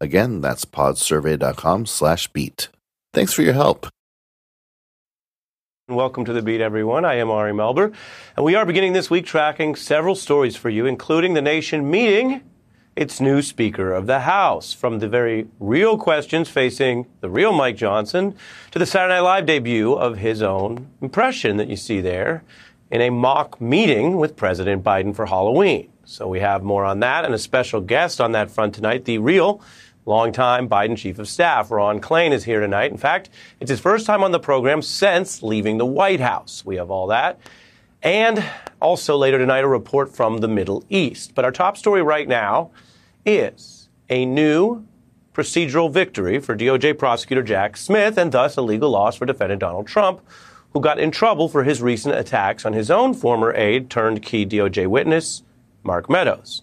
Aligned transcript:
Again, 0.00 0.40
that's 0.40 0.64
podsurvey.com 0.64 1.84
slash 1.84 2.28
beat. 2.28 2.68
Thanks 3.12 3.34
for 3.34 3.42
your 3.42 3.52
help. 3.52 3.86
Welcome 5.88 6.24
to 6.24 6.32
the 6.32 6.40
beat, 6.40 6.60
everyone. 6.60 7.04
I 7.04 7.16
am 7.16 7.30
Ari 7.30 7.52
Melber, 7.52 7.92
and 8.36 8.46
we 8.46 8.54
are 8.54 8.64
beginning 8.64 8.92
this 8.92 9.10
week 9.10 9.26
tracking 9.26 9.74
several 9.74 10.14
stories 10.14 10.56
for 10.56 10.70
you, 10.70 10.86
including 10.86 11.34
the 11.34 11.42
nation 11.42 11.90
meeting 11.90 12.42
its 12.96 13.20
new 13.20 13.42
Speaker 13.42 13.92
of 13.92 14.06
the 14.06 14.20
House. 14.20 14.72
From 14.72 15.00
the 15.00 15.08
very 15.08 15.48
real 15.58 15.98
questions 15.98 16.48
facing 16.48 17.06
the 17.20 17.28
real 17.28 17.52
Mike 17.52 17.76
Johnson 17.76 18.36
to 18.70 18.78
the 18.78 18.86
Saturday 18.86 19.14
Night 19.14 19.20
Live 19.20 19.46
debut 19.46 19.92
of 19.92 20.18
his 20.18 20.42
own 20.42 20.88
impression 21.02 21.56
that 21.56 21.68
you 21.68 21.76
see 21.76 22.00
there 22.00 22.44
in 22.90 23.00
a 23.00 23.10
mock 23.10 23.60
meeting 23.60 24.16
with 24.16 24.36
President 24.36 24.82
Biden 24.82 25.14
for 25.14 25.26
Halloween. 25.26 25.90
So 26.04 26.26
we 26.26 26.40
have 26.40 26.62
more 26.62 26.84
on 26.84 27.00
that 27.00 27.24
and 27.24 27.34
a 27.34 27.38
special 27.38 27.80
guest 27.80 28.20
on 28.20 28.32
that 28.32 28.50
front 28.50 28.74
tonight, 28.74 29.04
the 29.04 29.18
real 29.18 29.62
longtime 30.06 30.68
Biden 30.68 30.96
Chief 30.96 31.18
of 31.18 31.28
Staff, 31.28 31.70
Ron 31.70 32.00
Klain, 32.00 32.32
is 32.32 32.44
here 32.44 32.60
tonight. 32.60 32.90
In 32.90 32.96
fact, 32.96 33.30
it's 33.60 33.70
his 33.70 33.80
first 33.80 34.06
time 34.06 34.22
on 34.22 34.32
the 34.32 34.40
program 34.40 34.82
since 34.82 35.42
leaving 35.42 35.78
the 35.78 35.86
White 35.86 36.20
House. 36.20 36.64
We 36.64 36.76
have 36.76 36.90
all 36.90 37.06
that. 37.08 37.38
And 38.02 38.44
also 38.80 39.16
later 39.16 39.38
tonight, 39.38 39.64
a 39.64 39.68
report 39.68 40.14
from 40.14 40.38
the 40.38 40.48
Middle 40.48 40.84
East. 40.88 41.34
But 41.34 41.44
our 41.44 41.52
top 41.52 41.76
story 41.76 42.02
right 42.02 42.26
now 42.26 42.70
is 43.26 43.88
a 44.08 44.24
new 44.24 44.86
procedural 45.34 45.92
victory 45.92 46.38
for 46.40 46.56
DOJ 46.56 46.98
prosecutor 46.98 47.42
Jack 47.42 47.76
Smith 47.76 48.18
and 48.18 48.32
thus 48.32 48.56
a 48.56 48.62
legal 48.62 48.90
loss 48.90 49.16
for 49.16 49.26
defendant 49.26 49.60
Donald 49.60 49.86
Trump, 49.86 50.20
who 50.72 50.80
got 50.80 50.98
in 50.98 51.10
trouble 51.10 51.48
for 51.48 51.64
his 51.64 51.82
recent 51.82 52.14
attacks 52.14 52.64
on 52.64 52.72
his 52.72 52.90
own 52.90 53.14
former 53.14 53.52
aide 53.54 53.90
turned 53.90 54.22
key 54.22 54.46
DOJ 54.46 54.86
witness, 54.86 55.42
Mark 55.82 56.08
Meadows. 56.08 56.62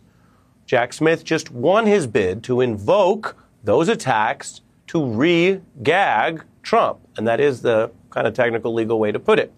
Jack 0.67 0.91
Smith 0.91 1.23
just 1.23 1.49
won 1.49 1.85
his 1.85 2.05
bid 2.05 2.43
to 2.43 2.59
invoke 2.59 3.37
those 3.63 3.87
attacks 3.87 4.61
to 4.87 5.03
re 5.03 5.61
gag 5.81 6.43
Trump. 6.61 6.99
And 7.15 7.25
that 7.25 7.39
is 7.39 7.61
the 7.61 7.89
kind 8.09 8.27
of 8.27 8.33
technical 8.33 8.73
legal 8.73 8.99
way 8.99 9.13
to 9.13 9.19
put 9.19 9.39
it. 9.39 9.53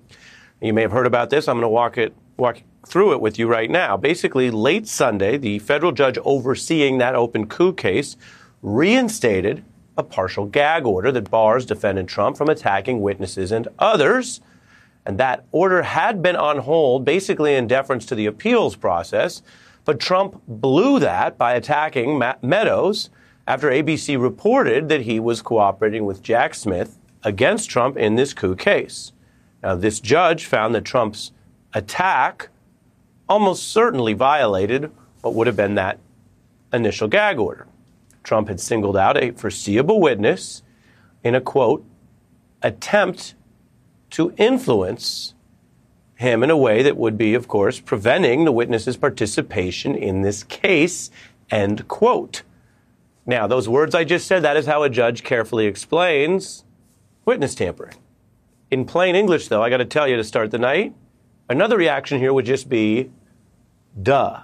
You 0.61 0.71
may 0.71 0.83
have 0.83 0.91
heard 0.91 1.07
about 1.07 1.31
this. 1.31 1.47
I'm 1.47 1.55
going 1.55 1.63
to 1.63 1.69
walk 1.69 1.97
it 1.97 2.13
walk 2.37 2.61
through 2.87 3.13
it 3.13 3.21
with 3.21 3.39
you 3.39 3.47
right 3.47 3.69
now. 3.69 3.97
Basically, 3.97 4.51
late 4.51 4.87
Sunday, 4.87 5.35
the 5.37 5.59
federal 5.59 5.91
judge 5.91 6.17
overseeing 6.19 6.99
that 6.99 7.15
open 7.15 7.47
coup 7.47 7.73
case 7.73 8.15
reinstated 8.61 9.65
a 9.97 10.03
partial 10.03 10.45
gag 10.45 10.85
order 10.85 11.11
that 11.11 11.29
bars 11.29 11.65
defendant 11.65 12.07
Trump 12.07 12.37
from 12.37 12.49
attacking 12.49 13.01
witnesses 13.01 13.51
and 13.51 13.67
others. 13.79 14.41
And 15.05 15.17
that 15.17 15.45
order 15.51 15.81
had 15.81 16.21
been 16.21 16.35
on 16.35 16.59
hold, 16.59 17.03
basically 17.03 17.55
in 17.55 17.67
deference 17.67 18.05
to 18.07 18.15
the 18.15 18.27
appeals 18.27 18.75
process. 18.75 19.41
But 19.85 19.99
Trump 19.99 20.41
blew 20.47 20.99
that 20.99 21.37
by 21.37 21.53
attacking 21.53 22.17
Mark 22.17 22.43
Meadows 22.43 23.09
after 23.47 23.69
ABC 23.69 24.21
reported 24.21 24.89
that 24.89 25.01
he 25.01 25.19
was 25.19 25.41
cooperating 25.41 26.05
with 26.05 26.21
Jack 26.21 26.53
Smith 26.53 26.99
against 27.23 27.69
Trump 27.69 27.97
in 27.97 28.15
this 28.15 28.33
coup 28.33 28.55
case. 28.55 29.11
Now, 29.63 29.75
this 29.75 29.99
judge 29.99 30.45
found 30.45 30.75
that 30.75 30.85
Trump's 30.85 31.31
attack 31.73 32.49
almost 33.27 33.67
certainly 33.67 34.13
violated 34.13 34.91
what 35.21 35.33
would 35.33 35.47
have 35.47 35.55
been 35.55 35.75
that 35.75 35.99
initial 36.71 37.07
gag 37.07 37.39
order. 37.39 37.67
Trump 38.23 38.47
had 38.47 38.59
singled 38.59 38.97
out 38.97 39.17
a 39.17 39.31
foreseeable 39.31 39.99
witness 39.99 40.63
in 41.23 41.35
a 41.35 41.41
quote, 41.41 41.83
attempt 42.61 43.35
to 44.11 44.33
influence 44.37 45.33
him 46.19 46.43
in 46.43 46.49
a 46.49 46.57
way 46.57 46.83
that 46.83 46.97
would 46.97 47.17
be, 47.17 47.33
of 47.33 47.47
course, 47.47 47.79
preventing 47.79 48.43
the 48.43 48.51
witness's 48.51 48.97
participation 48.97 49.95
in 49.95 50.21
this 50.21 50.43
case, 50.43 51.09
end 51.49 51.87
quote. 51.87 52.43
Now, 53.25 53.47
those 53.47 53.69
words 53.69 53.95
I 53.95 54.03
just 54.03 54.27
said, 54.27 54.43
that 54.43 54.57
is 54.57 54.65
how 54.65 54.83
a 54.83 54.89
judge 54.89 55.23
carefully 55.23 55.65
explains 55.65 56.65
witness 57.23 57.55
tampering. 57.55 57.95
In 58.69 58.83
plain 58.83 59.15
English, 59.15 59.47
though, 59.47 59.63
I 59.63 59.69
got 59.69 59.77
to 59.77 59.85
tell 59.85 60.09
you 60.09 60.17
to 60.17 60.23
start 60.25 60.51
the 60.51 60.59
night, 60.59 60.93
another 61.47 61.77
reaction 61.77 62.19
here 62.19 62.33
would 62.33 62.45
just 62.45 62.67
be 62.67 63.11
Duh. 64.03 64.41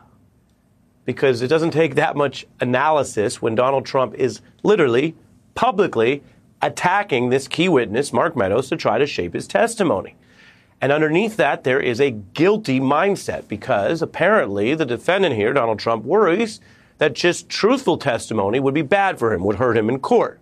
Because 1.03 1.41
it 1.41 1.49
doesn't 1.49 1.71
take 1.71 1.95
that 1.95 2.15
much 2.15 2.47
analysis 2.61 3.41
when 3.41 3.53
Donald 3.53 3.85
Trump 3.85 4.15
is 4.15 4.39
literally 4.63 5.13
publicly 5.55 6.23
attacking 6.61 7.31
this 7.31 7.49
key 7.49 7.67
witness, 7.67 8.13
Mark 8.13 8.37
Meadows, 8.37 8.69
to 8.69 8.77
try 8.77 8.97
to 8.97 9.05
shape 9.05 9.33
his 9.33 9.45
testimony. 9.45 10.15
And 10.81 10.91
underneath 10.91 11.37
that, 11.37 11.63
there 11.63 11.79
is 11.79 11.99
a 11.99 12.11
guilty 12.11 12.79
mindset 12.79 13.47
because 13.47 14.01
apparently 14.01 14.75
the 14.75 14.85
defendant 14.85 15.35
here, 15.35 15.53
Donald 15.53 15.79
Trump, 15.79 16.03
worries 16.03 16.59
that 16.97 17.13
just 17.13 17.49
truthful 17.49 17.97
testimony 17.97 18.59
would 18.59 18.73
be 18.73 18.81
bad 18.81 19.17
for 19.19 19.33
him, 19.33 19.43
would 19.43 19.57
hurt 19.57 19.77
him 19.77 19.89
in 19.89 19.99
court. 19.99 20.39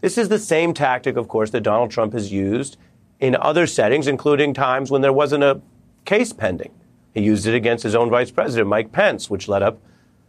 This 0.00 0.18
is 0.18 0.28
the 0.28 0.38
same 0.38 0.74
tactic, 0.74 1.16
of 1.16 1.28
course, 1.28 1.50
that 1.50 1.62
Donald 1.62 1.90
Trump 1.90 2.12
has 2.12 2.32
used 2.32 2.76
in 3.20 3.36
other 3.36 3.66
settings, 3.66 4.08
including 4.08 4.52
times 4.52 4.90
when 4.90 5.02
there 5.02 5.12
wasn't 5.12 5.44
a 5.44 5.60
case 6.04 6.32
pending. 6.32 6.72
He 7.14 7.22
used 7.22 7.46
it 7.46 7.54
against 7.54 7.84
his 7.84 7.94
own 7.94 8.10
vice 8.10 8.30
president, 8.30 8.68
Mike 8.68 8.90
Pence, 8.90 9.30
which 9.30 9.46
led 9.46 9.62
up 9.62 9.78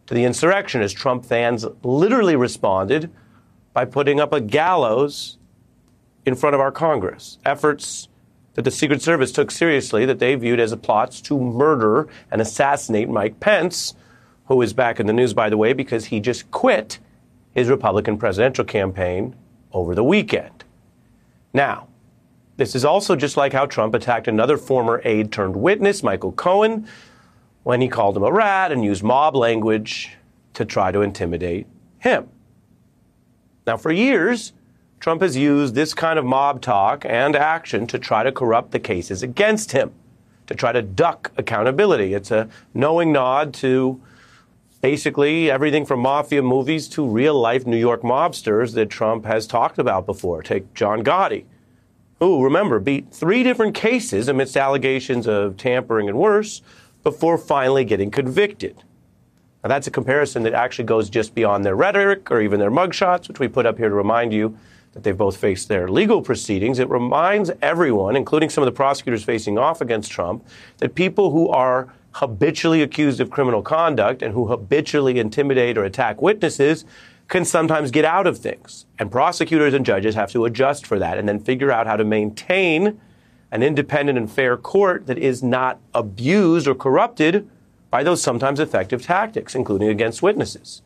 to 0.05 0.13
the 0.13 0.25
insurrection 0.25 0.81
as 0.81 0.93
Trump 0.93 1.25
fans 1.25 1.65
literally 1.81 2.35
responded 2.35 3.09
by 3.73 3.85
putting 3.85 4.19
up 4.19 4.33
a 4.33 4.41
gallows 4.41 5.37
in 6.25 6.35
front 6.35 6.53
of 6.53 6.61
our 6.61 6.71
Congress. 6.71 7.39
Efforts 7.45 8.09
that 8.53 8.63
the 8.63 8.71
Secret 8.71 9.01
Service 9.01 9.31
took 9.31 9.51
seriously 9.51 10.05
that 10.05 10.19
they 10.19 10.35
viewed 10.35 10.59
as 10.59 10.71
a 10.71 10.77
plots 10.77 11.21
to 11.21 11.39
murder 11.39 12.07
and 12.31 12.41
assassinate 12.41 13.09
Mike 13.09 13.39
Pence, 13.39 13.95
who 14.47 14.61
is 14.61 14.73
back 14.73 14.99
in 14.99 15.07
the 15.07 15.13
news, 15.13 15.33
by 15.33 15.49
the 15.49 15.57
way, 15.57 15.73
because 15.73 16.05
he 16.05 16.19
just 16.19 16.51
quit 16.51 16.99
his 17.51 17.69
Republican 17.69 18.17
presidential 18.17 18.65
campaign 18.65 19.35
over 19.71 19.95
the 19.95 20.03
weekend. 20.03 20.63
Now, 21.53 21.87
this 22.57 22.75
is 22.75 22.85
also 22.85 23.15
just 23.15 23.37
like 23.37 23.53
how 23.53 23.65
Trump 23.65 23.95
attacked 23.95 24.27
another 24.27 24.57
former 24.57 25.01
aide 25.03 25.31
turned 25.31 25.55
witness, 25.55 26.03
Michael 26.03 26.31
Cohen, 26.31 26.87
when 27.63 27.81
he 27.81 27.87
called 27.87 28.15
him 28.15 28.23
a 28.23 28.31
rat 28.31 28.71
and 28.71 28.83
used 28.83 29.03
mob 29.03 29.35
language 29.35 30.15
to 30.53 30.65
try 30.65 30.91
to 30.91 31.01
intimidate 31.01 31.65
him. 31.97 32.29
Now, 33.65 33.77
for 33.77 33.91
years, 33.91 34.53
Trump 35.03 35.21
has 35.21 35.35
used 35.35 35.75
this 35.75 35.93
kind 35.93 36.17
of 36.17 36.23
mob 36.23 36.61
talk 36.61 37.03
and 37.03 37.35
action 37.35 37.85
to 37.85 37.99
try 37.99 38.23
to 38.23 38.31
corrupt 38.31 38.71
the 38.71 38.79
cases 38.79 39.21
against 39.21 39.73
him, 39.73 39.91
to 40.47 40.55
try 40.55 40.71
to 40.71 40.81
duck 40.81 41.29
accountability. 41.35 42.13
It's 42.13 42.31
a 42.31 42.47
knowing 42.73 43.11
nod 43.11 43.53
to 43.55 44.01
basically 44.79 45.51
everything 45.51 45.85
from 45.85 45.99
mafia 45.99 46.41
movies 46.41 46.87
to 46.87 47.05
real 47.05 47.37
life 47.37 47.67
New 47.67 47.75
York 47.75 48.01
mobsters 48.01 48.75
that 48.75 48.89
Trump 48.89 49.25
has 49.25 49.45
talked 49.45 49.77
about 49.77 50.05
before. 50.05 50.41
Take 50.41 50.73
John 50.73 51.03
Gotti 51.03 51.43
who, 52.19 52.41
remember, 52.41 52.79
beat 52.79 53.11
three 53.11 53.43
different 53.43 53.75
cases 53.75 54.29
amidst 54.29 54.55
allegations 54.55 55.27
of 55.27 55.57
tampering 55.57 56.07
and 56.07 56.17
worse 56.17 56.61
before 57.03 57.37
finally 57.37 57.83
getting 57.83 58.09
convicted. 58.09 58.77
Now, 59.63 59.67
that's 59.67 59.87
a 59.87 59.91
comparison 59.91 60.43
that 60.43 60.53
actually 60.53 60.85
goes 60.85 61.09
just 61.09 61.35
beyond 61.35 61.65
their 61.65 61.75
rhetoric 61.75 62.31
or 62.31 62.39
even 62.39 62.57
their 62.57 62.71
mugshots, 62.71 63.27
which 63.27 63.41
we 63.41 63.49
put 63.49 63.65
up 63.65 63.77
here 63.77 63.89
to 63.89 63.95
remind 63.95 64.31
you 64.31 64.57
that 64.93 65.03
they've 65.03 65.17
both 65.17 65.37
faced 65.37 65.67
their 65.67 65.87
legal 65.87 66.21
proceedings. 66.21 66.79
It 66.79 66.89
reminds 66.89 67.51
everyone, 67.61 68.15
including 68.15 68.49
some 68.49 68.61
of 68.61 68.65
the 68.65 68.71
prosecutors 68.71 69.23
facing 69.23 69.57
off 69.57 69.81
against 69.81 70.11
Trump, 70.11 70.45
that 70.77 70.95
people 70.95 71.31
who 71.31 71.49
are 71.49 71.91
habitually 72.13 72.81
accused 72.83 73.19
of 73.19 73.31
criminal 73.31 73.61
conduct 73.61 74.21
and 74.21 74.33
who 74.33 74.47
habitually 74.47 75.19
intimidate 75.19 75.77
or 75.77 75.83
attack 75.83 76.21
witnesses 76.21 76.85
can 77.27 77.43
sometimes 77.43 77.89
get 77.89 78.05
out 78.05 78.27
of 78.27 78.37
things. 78.37 78.85
And 78.99 79.11
prosecutors 79.11 79.73
and 79.73 79.85
judges 79.85 80.13
have 80.13 80.31
to 80.31 80.45
adjust 80.45 80.85
for 80.85 80.99
that 80.99 81.17
and 81.17 81.27
then 81.27 81.39
figure 81.39 81.71
out 81.71 81.87
how 81.87 81.95
to 81.95 82.03
maintain 82.03 82.99
an 83.51 83.63
independent 83.63 84.17
and 84.17 84.31
fair 84.31 84.57
court 84.57 85.07
that 85.07 85.17
is 85.17 85.41
not 85.41 85.79
abused 85.93 86.67
or 86.67 86.75
corrupted 86.75 87.49
by 87.89 88.03
those 88.03 88.21
sometimes 88.21 88.59
effective 88.59 89.01
tactics, 89.01 89.55
including 89.55 89.87
against 89.87 90.21
witnesses. 90.21 90.81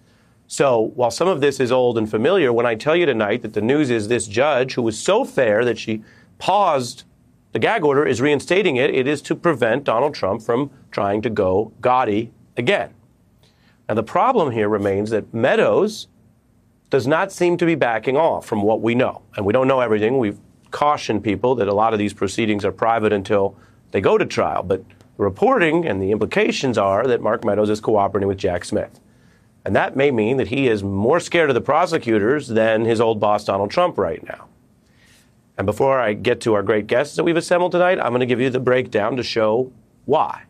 So 0.47 0.79
while 0.95 1.11
some 1.11 1.27
of 1.27 1.41
this 1.41 1.59
is 1.59 1.71
old 1.71 1.97
and 1.97 2.09
familiar, 2.09 2.53
when 2.53 2.65
I 2.65 2.75
tell 2.75 2.95
you 2.95 3.05
tonight 3.05 3.41
that 3.41 3.53
the 3.53 3.61
news 3.61 3.89
is 3.89 4.07
this 4.07 4.27
judge 4.27 4.73
who 4.73 4.81
was 4.81 4.97
so 4.97 5.25
fair 5.25 5.65
that 5.65 5.77
she 5.77 6.03
paused 6.37 7.03
the 7.51 7.59
gag 7.59 7.83
order 7.83 8.05
is 8.05 8.21
reinstating 8.21 8.75
it, 8.75 8.93
it 8.93 9.07
is 9.07 9.21
to 9.23 9.35
prevent 9.35 9.83
Donald 9.83 10.13
Trump 10.13 10.41
from 10.41 10.69
trying 10.91 11.21
to 11.23 11.29
go 11.29 11.71
Gotti 11.81 12.29
again. 12.55 12.93
Now 13.89 13.95
the 13.95 14.03
problem 14.03 14.51
here 14.51 14.69
remains 14.69 15.09
that 15.09 15.33
Meadows 15.33 16.07
does 16.89 17.07
not 17.07 17.31
seem 17.31 17.57
to 17.57 17.65
be 17.65 17.75
backing 17.75 18.15
off 18.15 18.45
from 18.45 18.61
what 18.61 18.81
we 18.81 18.95
know. 18.95 19.21
And 19.35 19.45
we 19.45 19.53
don't 19.53 19.67
know 19.67 19.79
everything. 19.79 20.17
We've 20.17 20.39
cautioned 20.71 21.23
people 21.23 21.55
that 21.55 21.67
a 21.67 21.73
lot 21.73 21.93
of 21.93 21.99
these 21.99 22.13
proceedings 22.13 22.63
are 22.63 22.71
private 22.71 23.11
until 23.11 23.57
they 23.91 24.01
go 24.01 24.17
to 24.17 24.25
trial. 24.25 24.63
But 24.63 24.87
the 24.87 25.23
reporting 25.23 25.85
and 25.85 26.01
the 26.01 26.11
implications 26.11 26.77
are 26.77 27.07
that 27.07 27.21
Mark 27.21 27.43
Meadows 27.43 27.69
is 27.69 27.81
cooperating 27.81 28.27
with 28.27 28.37
Jack 28.37 28.65
Smith. 28.65 28.99
And 29.67 29.75
that 29.75 29.97
may 29.97 30.11
mean 30.11 30.37
that 30.37 30.47
he 30.47 30.69
is 30.69 30.81
more 30.81 31.19
scared 31.19 31.49
of 31.49 31.53
the 31.53 31.59
prosecutors 31.59 32.47
than 32.47 32.85
his 32.85 33.01
old 33.01 33.19
boss, 33.19 33.43
Donald 33.43 33.69
Trump, 33.69 33.97
right 33.97 34.23
now. 34.23 34.47
And 35.57 35.65
before 35.65 35.99
I 35.99 36.13
get 36.13 36.39
to 36.41 36.53
our 36.53 36.63
great 36.63 36.87
guests 36.87 37.17
that 37.17 37.25
we've 37.25 37.35
assembled 37.35 37.73
tonight, 37.73 37.99
I'm 37.99 38.11
going 38.11 38.21
to 38.21 38.25
give 38.25 38.39
you 38.39 38.49
the 38.49 38.61
breakdown 38.61 39.17
to 39.17 39.23
show 39.23 39.73
why. 40.05 40.43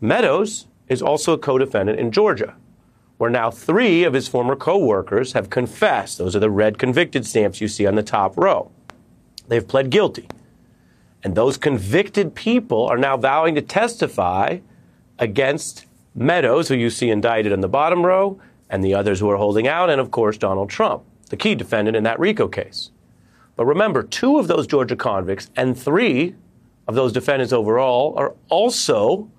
Meadows 0.00 0.66
is 0.88 1.00
also 1.00 1.34
a 1.34 1.38
co 1.38 1.58
defendant 1.58 2.00
in 2.00 2.10
Georgia, 2.10 2.56
where 3.18 3.30
now 3.30 3.52
three 3.52 4.02
of 4.02 4.14
his 4.14 4.26
former 4.26 4.56
co 4.56 4.78
workers 4.78 5.34
have 5.34 5.48
confessed. 5.48 6.18
Those 6.18 6.34
are 6.34 6.40
the 6.40 6.50
red 6.50 6.80
convicted 6.80 7.24
stamps 7.24 7.60
you 7.60 7.68
see 7.68 7.86
on 7.86 7.94
the 7.94 8.02
top 8.02 8.36
row. 8.36 8.72
They've 9.46 9.68
pled 9.68 9.90
guilty. 9.90 10.26
And 11.22 11.36
those 11.36 11.56
convicted 11.56 12.34
people 12.34 12.84
are 12.84 12.98
now 12.98 13.16
vowing 13.16 13.54
to 13.54 13.62
testify 13.62 14.58
against 15.20 15.86
Meadows, 16.14 16.68
who 16.68 16.74
you 16.74 16.90
see 16.90 17.10
indicted 17.10 17.52
in 17.52 17.60
the 17.60 17.68
bottom 17.68 18.04
row, 18.04 18.40
and 18.68 18.82
the 18.82 18.94
others 18.94 19.20
who 19.20 19.30
are 19.30 19.36
holding 19.36 19.68
out, 19.68 19.90
and 19.90 20.00
of 20.00 20.10
course, 20.10 20.36
Donald 20.36 20.70
Trump, 20.70 21.04
the 21.30 21.36
key 21.36 21.54
defendant 21.54 21.96
in 21.96 22.04
that 22.04 22.18
RICO 22.18 22.48
case. 22.48 22.90
But 23.56 23.66
remember, 23.66 24.02
two 24.02 24.38
of 24.38 24.48
those 24.48 24.66
Georgia 24.66 24.96
convicts 24.96 25.50
and 25.56 25.78
three 25.78 26.34
of 26.88 26.94
those 26.94 27.12
defendants 27.12 27.52
overall 27.52 28.14
are 28.16 28.34
also 28.48 29.30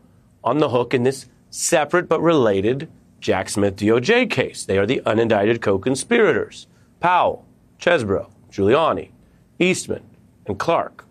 on 0.43 0.59
the 0.59 0.69
hook 0.69 0.93
in 0.93 1.03
this 1.03 1.27
separate 1.49 2.07
but 2.07 2.21
related 2.21 2.89
Jack 3.19 3.49
Smith 3.49 3.75
DOJ 3.75 4.29
case. 4.29 4.65
They 4.65 4.77
are 4.77 4.85
the 4.85 5.01
unindicted 5.05 5.61
co 5.61 5.79
conspirators 5.79 6.67
Powell, 6.99 7.45
Chesebro, 7.79 8.29
Giuliani, 8.51 9.11
Eastman, 9.59 10.03
and 10.45 10.59
Clark. 10.59 11.02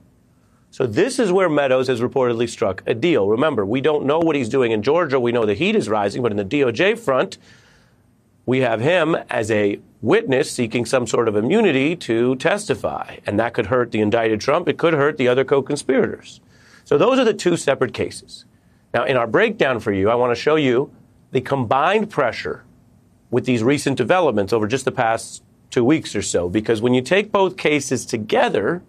So 0.72 0.86
this 0.86 1.18
is 1.18 1.30
where 1.30 1.50
Meadows 1.50 1.88
has 1.88 2.00
reportedly 2.00 2.48
struck 2.48 2.82
a 2.86 2.94
deal. 2.94 3.28
Remember, 3.28 3.66
we 3.66 3.82
don't 3.82 4.06
know 4.06 4.18
what 4.18 4.36
he's 4.36 4.48
doing 4.48 4.72
in 4.72 4.82
Georgia. 4.82 5.20
We 5.20 5.30
know 5.30 5.44
the 5.44 5.52
heat 5.52 5.76
is 5.76 5.86
rising, 5.86 6.22
but 6.22 6.32
in 6.32 6.38
the 6.38 6.46
DOJ 6.46 6.98
front, 6.98 7.36
we 8.46 8.60
have 8.60 8.80
him 8.80 9.14
as 9.28 9.50
a 9.50 9.80
witness 10.00 10.50
seeking 10.50 10.86
some 10.86 11.06
sort 11.06 11.28
of 11.28 11.36
immunity 11.36 11.94
to 11.96 12.36
testify. 12.36 13.18
And 13.26 13.38
that 13.38 13.52
could 13.52 13.66
hurt 13.66 13.90
the 13.90 14.00
indicted 14.00 14.40
Trump. 14.40 14.66
It 14.66 14.78
could 14.78 14.94
hurt 14.94 15.18
the 15.18 15.28
other 15.28 15.44
co 15.44 15.60
conspirators. 15.60 16.40
So 16.84 16.96
those 16.96 17.18
are 17.18 17.24
the 17.24 17.34
two 17.34 17.58
separate 17.58 17.92
cases. 17.92 18.46
Now, 18.94 19.04
in 19.04 19.18
our 19.18 19.26
breakdown 19.26 19.78
for 19.78 19.92
you, 19.92 20.08
I 20.08 20.14
want 20.14 20.34
to 20.34 20.40
show 20.40 20.56
you 20.56 20.90
the 21.32 21.42
combined 21.42 22.08
pressure 22.08 22.64
with 23.30 23.44
these 23.44 23.62
recent 23.62 23.98
developments 23.98 24.54
over 24.54 24.66
just 24.66 24.86
the 24.86 24.92
past 24.92 25.42
two 25.70 25.84
weeks 25.84 26.16
or 26.16 26.22
so. 26.22 26.48
Because 26.48 26.80
when 26.80 26.94
you 26.94 27.02
take 27.02 27.30
both 27.30 27.58
cases 27.58 28.06
together, 28.06 28.82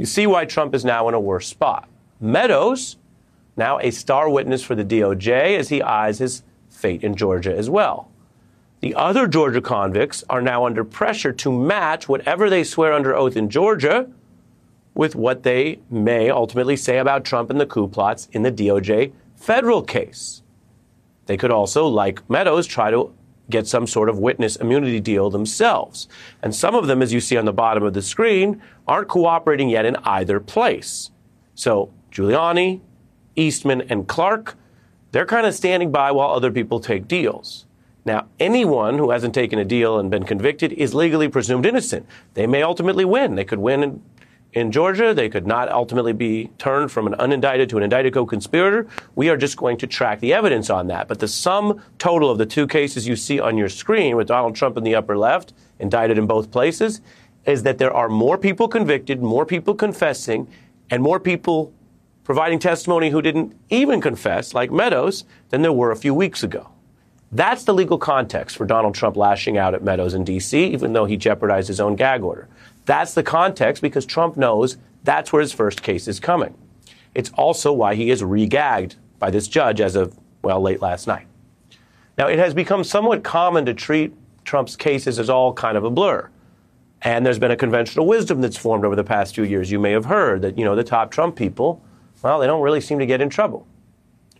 you 0.00 0.06
see 0.06 0.26
why 0.26 0.46
Trump 0.46 0.74
is 0.74 0.82
now 0.82 1.08
in 1.08 1.14
a 1.14 1.20
worse 1.20 1.46
spot. 1.46 1.86
Meadows, 2.22 2.96
now 3.54 3.78
a 3.80 3.90
star 3.90 4.30
witness 4.30 4.62
for 4.62 4.74
the 4.74 4.82
DOJ 4.82 5.58
as 5.58 5.68
he 5.68 5.82
eyes 5.82 6.20
his 6.20 6.42
fate 6.70 7.04
in 7.04 7.14
Georgia 7.14 7.54
as 7.54 7.68
well. 7.68 8.10
The 8.80 8.94
other 8.94 9.26
Georgia 9.26 9.60
convicts 9.60 10.24
are 10.30 10.40
now 10.40 10.64
under 10.64 10.84
pressure 10.84 11.32
to 11.34 11.52
match 11.52 12.08
whatever 12.08 12.48
they 12.48 12.64
swear 12.64 12.94
under 12.94 13.14
oath 13.14 13.36
in 13.36 13.50
Georgia 13.50 14.08
with 14.94 15.14
what 15.14 15.42
they 15.42 15.80
may 15.90 16.30
ultimately 16.30 16.76
say 16.76 16.96
about 16.96 17.26
Trump 17.26 17.50
and 17.50 17.60
the 17.60 17.66
coup 17.66 17.86
plots 17.86 18.26
in 18.32 18.40
the 18.40 18.50
DOJ 18.50 19.12
federal 19.36 19.82
case. 19.82 20.40
They 21.26 21.36
could 21.36 21.50
also, 21.50 21.86
like 21.86 22.22
Meadows, 22.30 22.66
try 22.66 22.90
to 22.90 23.12
get 23.50 23.66
some 23.66 23.86
sort 23.86 24.08
of 24.08 24.18
witness 24.18 24.56
immunity 24.56 25.00
deal 25.00 25.30
themselves. 25.30 26.08
And 26.42 26.54
some 26.54 26.74
of 26.74 26.86
them, 26.86 27.02
as 27.02 27.12
you 27.12 27.20
see 27.20 27.36
on 27.36 27.44
the 27.44 27.52
bottom 27.52 27.82
of 27.82 27.94
the 27.94 28.02
screen, 28.02 28.62
aren't 28.86 29.08
cooperating 29.08 29.68
yet 29.68 29.84
in 29.84 29.96
either 30.04 30.40
place. 30.40 31.10
So 31.54 31.92
Giuliani, 32.10 32.80
Eastman, 33.36 33.82
and 33.82 34.08
Clark, 34.08 34.56
they're 35.12 35.26
kind 35.26 35.46
of 35.46 35.54
standing 35.54 35.90
by 35.90 36.10
while 36.12 36.30
other 36.30 36.50
people 36.50 36.80
take 36.80 37.08
deals. 37.08 37.66
Now, 38.04 38.28
anyone 38.38 38.96
who 38.96 39.10
hasn't 39.10 39.34
taken 39.34 39.58
a 39.58 39.64
deal 39.64 39.98
and 39.98 40.10
been 40.10 40.24
convicted 40.24 40.72
is 40.72 40.94
legally 40.94 41.28
presumed 41.28 41.66
innocent. 41.66 42.06
They 42.34 42.46
may 42.46 42.62
ultimately 42.62 43.04
win. 43.04 43.34
They 43.34 43.44
could 43.44 43.58
win 43.58 43.82
in, 43.82 44.02
in 44.52 44.72
Georgia. 44.72 45.14
They 45.14 45.28
could 45.28 45.46
not 45.46 45.70
ultimately 45.70 46.12
be 46.12 46.50
turned 46.58 46.90
from 46.90 47.06
an 47.06 47.14
unindicted 47.14 47.68
to 47.70 47.76
an 47.76 47.82
indicted 47.82 48.14
co 48.14 48.26
conspirator. 48.26 48.86
We 49.14 49.28
are 49.28 49.36
just 49.36 49.56
going 49.56 49.76
to 49.78 49.86
track 49.86 50.20
the 50.20 50.32
evidence 50.32 50.70
on 50.70 50.88
that. 50.88 51.08
But 51.08 51.18
the 51.18 51.28
sum 51.28 51.82
total 51.98 52.30
of 52.30 52.38
the 52.38 52.46
two 52.46 52.66
cases 52.66 53.06
you 53.06 53.16
see 53.16 53.40
on 53.40 53.56
your 53.56 53.68
screen 53.68 54.16
with 54.16 54.28
Donald 54.28 54.54
Trump 54.54 54.76
in 54.76 54.84
the 54.84 54.94
upper 54.94 55.16
left, 55.16 55.52
indicted 55.78 56.18
in 56.18 56.26
both 56.26 56.50
places, 56.50 57.00
is 57.46 57.62
that 57.62 57.78
there 57.78 57.92
are 57.92 58.08
more 58.08 58.36
people 58.36 58.68
convicted, 58.68 59.22
more 59.22 59.46
people 59.46 59.74
confessing, 59.74 60.48
and 60.90 61.02
more 61.02 61.20
people 61.20 61.72
providing 62.24 62.58
testimony 62.58 63.10
who 63.10 63.22
didn't 63.22 63.56
even 63.70 64.00
confess, 64.00 64.54
like 64.54 64.70
Meadows, 64.70 65.24
than 65.48 65.62
there 65.62 65.72
were 65.72 65.90
a 65.90 65.96
few 65.96 66.14
weeks 66.14 66.42
ago. 66.42 66.70
That's 67.32 67.64
the 67.64 67.72
legal 67.72 67.98
context 67.98 68.56
for 68.56 68.66
Donald 68.66 68.94
Trump 68.94 69.16
lashing 69.16 69.56
out 69.56 69.74
at 69.74 69.84
Meadows 69.84 70.14
in 70.14 70.24
D.C., 70.24 70.64
even 70.64 70.92
though 70.92 71.04
he 71.04 71.16
jeopardized 71.16 71.68
his 71.68 71.80
own 71.80 71.94
gag 71.94 72.22
order. 72.22 72.48
That's 72.86 73.14
the 73.14 73.22
context 73.22 73.82
because 73.82 74.06
Trump 74.06 74.36
knows 74.36 74.78
that's 75.04 75.32
where 75.32 75.40
his 75.40 75.52
first 75.52 75.82
case 75.82 76.08
is 76.08 76.20
coming. 76.20 76.54
It's 77.14 77.30
also 77.30 77.72
why 77.72 77.94
he 77.94 78.10
is 78.10 78.22
regagged 78.22 78.96
by 79.18 79.30
this 79.30 79.48
judge 79.48 79.80
as 79.80 79.96
of, 79.96 80.18
well, 80.42 80.60
late 80.60 80.80
last 80.80 81.06
night. 81.06 81.26
Now, 82.18 82.28
it 82.28 82.38
has 82.38 82.54
become 82.54 82.84
somewhat 82.84 83.24
common 83.24 83.64
to 83.66 83.74
treat 83.74 84.14
Trump's 84.44 84.76
cases 84.76 85.18
as 85.18 85.30
all 85.30 85.52
kind 85.52 85.76
of 85.76 85.84
a 85.84 85.90
blur. 85.90 86.28
And 87.02 87.24
there's 87.24 87.38
been 87.38 87.50
a 87.50 87.56
conventional 87.56 88.06
wisdom 88.06 88.40
that's 88.40 88.56
formed 88.56 88.84
over 88.84 88.94
the 88.94 89.04
past 89.04 89.34
few 89.34 89.44
years. 89.44 89.70
You 89.70 89.78
may 89.78 89.92
have 89.92 90.04
heard 90.04 90.42
that, 90.42 90.58
you 90.58 90.64
know, 90.64 90.76
the 90.76 90.84
top 90.84 91.10
Trump 91.10 91.34
people, 91.34 91.82
well, 92.22 92.38
they 92.38 92.46
don't 92.46 92.60
really 92.60 92.80
seem 92.80 92.98
to 92.98 93.06
get 93.06 93.20
in 93.20 93.30
trouble. 93.30 93.66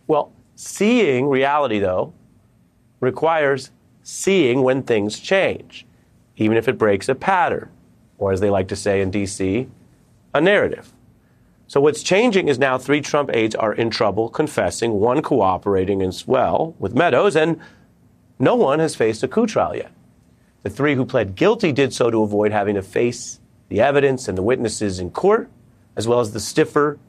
Well, 0.05 0.31
seeing 0.55 1.27
reality, 1.27 1.79
though, 1.79 2.13
requires 2.99 3.71
seeing 4.03 4.61
when 4.61 4.83
things 4.83 5.19
change, 5.19 5.87
even 6.37 6.57
if 6.57 6.67
it 6.67 6.77
breaks 6.77 7.09
a 7.09 7.15
pattern, 7.15 7.69
or 8.21 8.31
as 8.31 8.39
they 8.39 8.51
like 8.51 8.67
to 8.67 8.75
say 8.75 9.01
in 9.01 9.09
D.C., 9.09 9.67
a 10.33 10.39
narrative. 10.39 10.93
So 11.67 11.81
what's 11.81 12.03
changing 12.03 12.49
is 12.49 12.59
now 12.59 12.77
three 12.77 13.01
Trump 13.01 13.31
aides 13.33 13.55
are 13.55 13.73
in 13.73 13.89
trouble 13.89 14.29
confessing, 14.29 14.91
one 14.91 15.23
cooperating 15.23 16.03
as 16.03 16.27
well 16.27 16.75
with 16.77 16.93
Meadows, 16.93 17.35
and 17.35 17.59
no 18.37 18.55
one 18.55 18.77
has 18.79 18.93
faced 18.93 19.23
a 19.23 19.27
coup 19.27 19.47
trial 19.47 19.75
yet. 19.75 19.91
The 20.61 20.69
three 20.69 20.93
who 20.93 21.03
pled 21.03 21.35
guilty 21.35 21.71
did 21.71 21.93
so 21.93 22.11
to 22.11 22.21
avoid 22.21 22.51
having 22.51 22.75
to 22.75 22.83
face 22.83 23.39
the 23.69 23.81
evidence 23.81 24.27
and 24.27 24.37
the 24.37 24.43
witnesses 24.43 24.99
in 24.99 25.09
court, 25.09 25.49
as 25.95 26.07
well 26.07 26.19
as 26.19 26.31
the 26.31 26.39
stiffer 26.39 26.99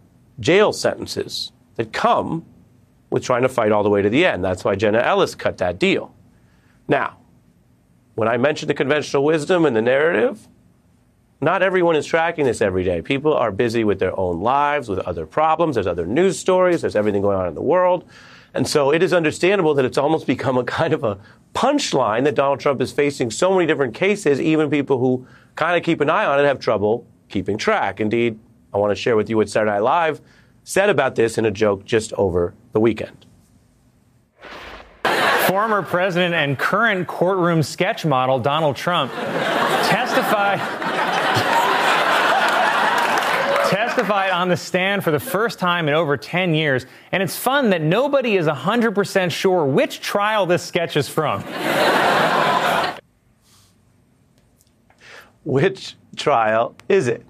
jail 0.41 0.73
sentences 0.73 1.53
that 1.75 1.93
come 1.93 2.47
with 3.11 3.23
trying 3.23 3.43
to 3.43 3.51
fight 3.51 3.71
all 3.71 3.83
the 3.83 3.91
way 3.91 4.01
to 4.01 4.09
the 4.09 4.25
end. 4.25 4.43
That's 4.43 4.65
why 4.65 4.77
Jenna 4.77 5.01
Ellis 5.01 5.35
cut 5.35 5.59
that 5.59 5.79
deal. 5.79 6.15
Now, 6.89 7.19
when 8.15 8.29
I 8.29 8.39
mentioned 8.39 8.71
the 8.71 8.75
conventional 8.75 9.25
wisdom 9.25 9.67
and 9.67 9.77
the 9.77 9.83
narrative, 9.83 10.49
not 11.43 11.61
everyone 11.61 11.97
is 11.97 12.07
tracking 12.07 12.45
this 12.45 12.61
every 12.61 12.85
day. 12.85 13.03
People 13.03 13.35
are 13.35 13.51
busy 13.51 13.83
with 13.83 13.99
their 13.99 14.19
own 14.19 14.41
lives, 14.41 14.89
with 14.89 15.01
other 15.01 15.27
problems. 15.27 15.75
There's 15.75 15.89
other 15.89 16.07
news 16.07 16.39
stories. 16.39 16.83
There's 16.83 16.95
everything 16.95 17.21
going 17.21 17.37
on 17.37 17.49
in 17.49 17.55
the 17.55 17.63
world. 17.63 18.09
And 18.55 18.69
so 18.69 18.93
it 18.93 19.03
is 19.03 19.13
understandable 19.13 19.75
that 19.75 19.85
it's 19.85 19.99
almost 19.99 20.27
become 20.35 20.57
a 20.57 20.63
kind 20.63 20.95
of 20.95 21.03
a 21.03 21.19
punchline 21.53 22.23
that 22.25 22.37
Donald 22.37 22.61
Trump 22.61 22.81
is 22.81 22.93
facing 22.93 23.33
so 23.33 23.53
many 23.53 23.67
different 23.67 23.93
cases. 23.93 24.41
Even 24.41 24.71
people 24.71 24.99
who 24.99 25.27
kind 25.57 25.77
of 25.77 25.83
keep 25.83 26.01
an 26.01 26.09
eye 26.09 26.25
on 26.25 26.39
it 26.39 26.45
have 26.45 26.61
trouble 26.61 27.05
keeping 27.29 27.59
track. 27.59 28.01
Indeed, 28.01 28.39
I 28.73 28.79
want 28.79 28.93
to 28.93 28.95
share 28.95 29.17
with 29.17 29.29
you 29.29 29.37
what 29.37 29.51
Saturday 29.51 29.73
Night 29.73 29.83
Live 29.83 30.21
said 30.63 30.91
about 30.91 31.17
this 31.17 31.39
in 31.39 31.45
a 31.45 31.51
joke 31.51 31.85
just 31.85 32.13
over 32.13 32.55
the 32.71 32.79
weekend. 32.79 33.27
Former 35.49 35.83
president 35.83 36.35
and 36.35 36.57
current 36.57 37.09
courtroom 37.09 37.65
sketch 37.65 38.05
model 38.05 38.39
Donald 38.39 38.77
Trump 38.77 39.13
testified 39.13 40.61
testified 44.03 44.31
on 44.33 44.49
the 44.49 44.57
stand 44.57 45.05
for 45.05 45.13
the 45.13 45.21
first 45.21 45.61
time 45.61 45.87
in 45.87 45.95
over 45.95 46.17
10 46.17 46.55
years, 46.55 46.87
and 47.13 47.23
it's 47.23 47.37
fun 47.37 47.71
that 47.71 47.81
nobody 47.81 48.37
is 48.37 48.47
100% 48.47 49.31
sure 49.31 49.65
which 49.65 50.01
trial 50.01 50.45
this 50.45 50.65
sketch 50.65 50.97
is 50.97 51.09
from. 51.09 51.41
which 55.45 55.95
trial 56.17 56.75
is 56.89 57.07
it? 57.07 57.25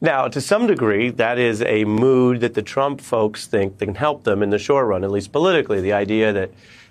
Now, 0.00 0.26
to 0.26 0.40
some 0.40 0.66
degree, 0.66 1.10
that 1.10 1.38
is 1.38 1.62
a 1.62 1.84
mood 1.84 2.40
that 2.40 2.54
the 2.54 2.62
Trump 2.62 3.00
folks 3.00 3.46
think 3.46 3.78
can 3.78 3.94
help 3.94 4.24
them 4.24 4.42
in 4.42 4.50
the 4.50 4.58
short 4.58 4.88
run, 4.88 5.04
at 5.04 5.12
least 5.12 5.30
politically. 5.30 5.80
The 5.80 5.92
idea 5.92 6.32
that 6.32 6.50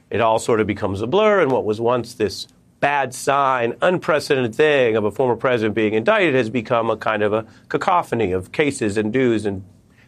it 0.10 0.22
all 0.22 0.40
sort 0.40 0.62
of 0.62 0.68
becomes 0.68 1.02
a 1.02 1.08
blur, 1.08 1.42
and 1.42 1.52
what 1.52 1.66
was 1.66 1.82
once 1.82 2.14
this 2.14 2.48
bad 2.88 3.14
sign, 3.14 3.76
unprecedented 3.82 4.56
thing 4.56 4.96
of 4.96 5.04
a 5.04 5.12
former 5.12 5.36
president 5.36 5.76
being 5.76 5.94
indicted 5.94 6.34
has 6.34 6.50
become 6.50 6.90
a 6.90 6.96
kind 6.96 7.22
of 7.22 7.34
a 7.34 7.46
cacophony 7.68 8.32
of 8.32 8.54
cases 8.54 8.96
and 8.96 9.12
dues 9.12 9.46
and 9.46 9.66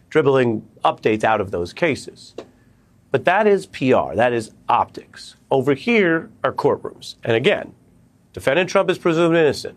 dribbling 0.08 0.66
updates 0.82 1.22
out 1.22 1.42
of 1.42 1.50
those 1.50 1.74
cases. 1.74 2.34
But 3.10 3.26
that 3.26 3.46
is 3.46 3.66
PR, 3.66 4.14
that 4.14 4.32
is 4.32 4.52
optics. 4.66 5.36
Over 5.50 5.74
here 5.74 6.30
are 6.42 6.54
courtrooms. 6.54 7.16
And 7.22 7.36
again, 7.36 7.74
Defendant 8.32 8.70
Trump 8.70 8.88
is 8.88 8.96
presumed 8.96 9.36
innocent. 9.36 9.76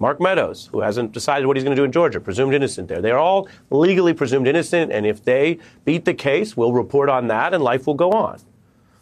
Mark 0.00 0.20
Meadows, 0.20 0.68
who 0.72 0.80
hasn't 0.80 1.12
decided 1.12 1.46
what 1.46 1.56
he's 1.56 1.62
going 1.62 1.76
to 1.76 1.80
do 1.80 1.84
in 1.84 1.92
Georgia, 1.92 2.18
presumed 2.18 2.52
innocent 2.52 2.88
there. 2.88 3.00
They're 3.00 3.16
all 3.16 3.46
legally 3.70 4.12
presumed 4.12 4.48
innocent, 4.48 4.90
and 4.90 5.06
if 5.06 5.22
they 5.22 5.60
beat 5.84 6.04
the 6.04 6.14
case, 6.14 6.56
we'll 6.56 6.72
report 6.72 7.08
on 7.08 7.28
that 7.28 7.54
and 7.54 7.62
life 7.62 7.86
will 7.86 7.94
go 7.94 8.10
on. 8.10 8.40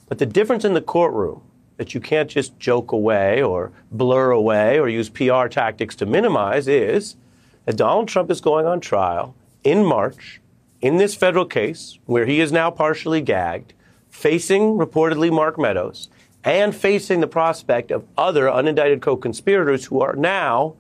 But 0.07 0.19
the 0.19 0.27
difference 0.27 0.67
in 0.67 0.75
the 0.75 0.83
courtroom 0.83 1.41
that 1.83 1.95
you 1.95 2.01
can't 2.01 2.31
just 2.31 2.57
joke 2.61 2.93
away 2.93 3.43
or 3.43 3.73
blur 3.91 4.31
away 4.31 4.79
or 4.79 4.89
use 4.89 5.09
PR 5.09 5.49
tactics 5.49 5.97
to 5.97 6.07
minimize 6.07 6.69
is 6.69 7.17
that 7.65 7.77
Donald 7.77 8.07
Trump 8.07 8.31
is 8.31 8.41
going 8.41 8.67
on 8.67 8.79
trial 8.79 9.35
in 9.65 9.85
March 9.85 10.41
in 10.81 10.99
this 10.99 11.17
federal 11.17 11.45
case 11.45 11.99
where 12.07 12.25
he 12.25 12.39
is 12.39 12.53
now 12.53 12.71
partially 12.71 13.21
gagged, 13.21 13.73
facing 14.09 14.79
reportedly 14.79 15.33
Mark 15.33 15.59
Meadows 15.59 16.09
and 16.45 16.73
facing 16.73 17.19
the 17.19 17.27
prospect 17.27 17.91
of 17.91 18.07
other 18.17 18.45
unindicted 18.45 19.03
co 19.03 19.17
conspirators 19.17 19.87
who 19.87 20.01
are 20.01 20.15
now 20.15 20.77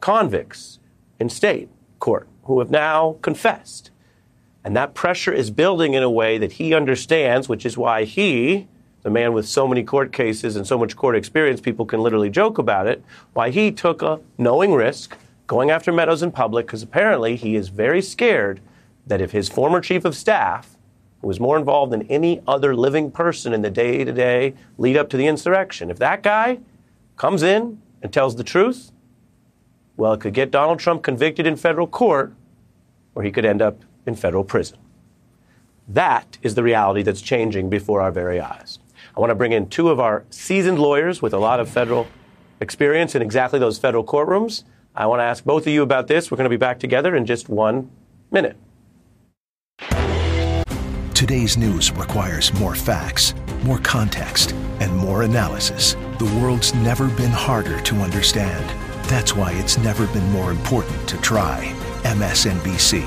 convicts 0.00 0.80
in 1.20 1.28
state 1.28 1.68
court, 2.00 2.26
who 2.46 2.58
have 2.58 2.70
now 2.70 3.16
confessed. 3.22 3.92
And 4.64 4.74
that 4.74 4.94
pressure 4.94 5.32
is 5.32 5.52
building 5.52 5.94
in 5.94 6.02
a 6.02 6.10
way 6.10 6.36
that 6.38 6.52
he 6.52 6.74
understands, 6.74 7.48
which 7.48 7.64
is 7.64 7.78
why 7.78 8.02
he, 8.02 8.66
the 9.02 9.10
man 9.10 9.32
with 9.32 9.48
so 9.48 9.66
many 9.66 9.82
court 9.82 10.12
cases 10.12 10.56
and 10.56 10.66
so 10.66 10.78
much 10.78 10.96
court 10.96 11.16
experience, 11.16 11.60
people 11.60 11.84
can 11.84 12.00
literally 12.00 12.30
joke 12.30 12.58
about 12.58 12.86
it, 12.86 13.02
why 13.32 13.50
he 13.50 13.72
took 13.72 14.02
a 14.02 14.20
knowing 14.38 14.72
risk 14.72 15.16
going 15.46 15.70
after 15.70 15.92
Meadows 15.92 16.22
in 16.22 16.30
public, 16.30 16.66
because 16.66 16.82
apparently 16.82 17.36
he 17.36 17.56
is 17.56 17.68
very 17.68 18.00
scared 18.00 18.60
that 19.06 19.20
if 19.20 19.32
his 19.32 19.48
former 19.48 19.80
chief 19.80 20.04
of 20.04 20.14
staff, 20.14 20.76
who 21.20 21.28
was 21.28 21.40
more 21.40 21.58
involved 21.58 21.92
than 21.92 22.02
any 22.02 22.40
other 22.46 22.74
living 22.76 23.10
person 23.10 23.52
in 23.52 23.62
the 23.62 23.70
day 23.70 24.04
to 24.04 24.12
day 24.12 24.54
lead 24.78 24.96
up 24.96 25.08
to 25.10 25.16
the 25.16 25.26
insurrection, 25.26 25.90
if 25.90 25.98
that 25.98 26.22
guy 26.22 26.58
comes 27.16 27.42
in 27.42 27.80
and 28.02 28.12
tells 28.12 28.36
the 28.36 28.44
truth, 28.44 28.92
well, 29.96 30.12
it 30.12 30.20
could 30.20 30.34
get 30.34 30.50
Donald 30.50 30.78
Trump 30.78 31.02
convicted 31.02 31.46
in 31.46 31.56
federal 31.56 31.86
court, 31.86 32.32
or 33.14 33.22
he 33.22 33.30
could 33.30 33.44
end 33.44 33.60
up 33.60 33.82
in 34.06 34.14
federal 34.14 34.44
prison. 34.44 34.78
That 35.86 36.38
is 36.42 36.54
the 36.54 36.62
reality 36.62 37.02
that's 37.02 37.20
changing 37.20 37.68
before 37.68 38.00
our 38.00 38.10
very 38.10 38.40
eyes. 38.40 38.78
I 39.14 39.20
want 39.20 39.30
to 39.30 39.34
bring 39.34 39.52
in 39.52 39.68
two 39.68 39.90
of 39.90 40.00
our 40.00 40.24
seasoned 40.30 40.78
lawyers 40.78 41.20
with 41.20 41.34
a 41.34 41.38
lot 41.38 41.60
of 41.60 41.68
federal 41.68 42.06
experience 42.60 43.14
in 43.14 43.20
exactly 43.20 43.58
those 43.58 43.78
federal 43.78 44.04
courtrooms. 44.04 44.64
I 44.94 45.06
want 45.06 45.20
to 45.20 45.24
ask 45.24 45.44
both 45.44 45.66
of 45.66 45.72
you 45.72 45.82
about 45.82 46.06
this. 46.06 46.30
We're 46.30 46.36
going 46.36 46.46
to 46.46 46.50
be 46.50 46.56
back 46.56 46.78
together 46.78 47.14
in 47.14 47.26
just 47.26 47.48
one 47.48 47.90
minute. 48.30 48.56
Today's 51.14 51.56
news 51.56 51.92
requires 51.92 52.52
more 52.54 52.74
facts, 52.74 53.34
more 53.64 53.78
context, 53.78 54.52
and 54.80 54.96
more 54.96 55.22
analysis. 55.22 55.94
The 56.18 56.38
world's 56.40 56.74
never 56.74 57.08
been 57.08 57.30
harder 57.30 57.80
to 57.82 57.96
understand. 57.96 58.68
That's 59.08 59.36
why 59.36 59.52
it's 59.52 59.78
never 59.78 60.06
been 60.08 60.28
more 60.30 60.50
important 60.50 61.08
to 61.08 61.16
try. 61.18 61.72
MSNBC. 62.02 63.06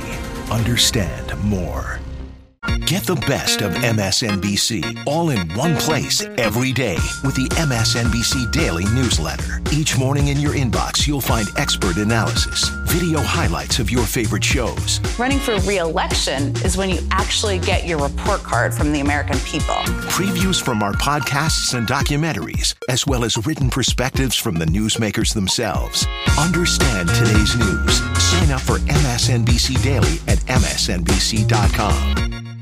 Understand 0.52 1.38
more. 1.44 2.00
Get 2.86 3.04
the 3.04 3.16
best 3.28 3.62
of 3.62 3.74
MSNBC 3.74 5.08
all 5.08 5.32
in 5.32 5.50
one 5.56 5.76
place 5.78 6.24
every 6.38 6.72
day 6.72 6.98
with 7.24 7.36
the 7.36 7.48
MSNBC 7.56 8.52
Daily 8.52 8.86
Newsletter. 8.86 9.62
Each 9.74 9.98
morning 9.98 10.28
in 10.28 10.40
your 10.40 10.54
inbox, 10.54 11.08
you'll 11.08 11.20
find 11.20 11.48
expert 11.58 11.98
analysis, 11.98 12.70
video 12.86 13.22
highlights 13.22 13.80
of 13.80 13.90
your 13.90 14.06
favorite 14.06 14.44
shows. 14.44 15.00
Running 15.18 15.40
for 15.40 15.58
re 15.62 15.78
election 15.78 16.56
is 16.64 16.78
when 16.78 16.90
you 16.90 17.00
actually 17.12 17.58
get 17.60 17.88
your 17.88 18.00
report 18.00 18.44
card 18.44 18.74
from 18.74 18.92
the 18.92 19.00
American 19.00 19.40
people. 19.40 19.76
Previews 20.14 20.62
from 20.62 20.84
our 20.84 20.94
podcasts 20.94 21.76
and 21.76 21.88
documentaries, 21.88 22.76
as 22.88 23.08
well 23.08 23.24
as 23.24 23.48
written 23.48 23.70
perspectives 23.70 24.36
from 24.36 24.56
the 24.56 24.66
newsmakers 24.66 25.34
themselves. 25.34 26.06
Understand 26.38 27.10
today's 27.10 27.56
news. 27.58 27.98
Sign 28.22 28.52
up 28.52 28.62
for 28.62 28.78
MSNBC 28.78 29.82
Daily 29.84 30.20
at 30.28 30.38
MSNBC.com. 30.48 32.55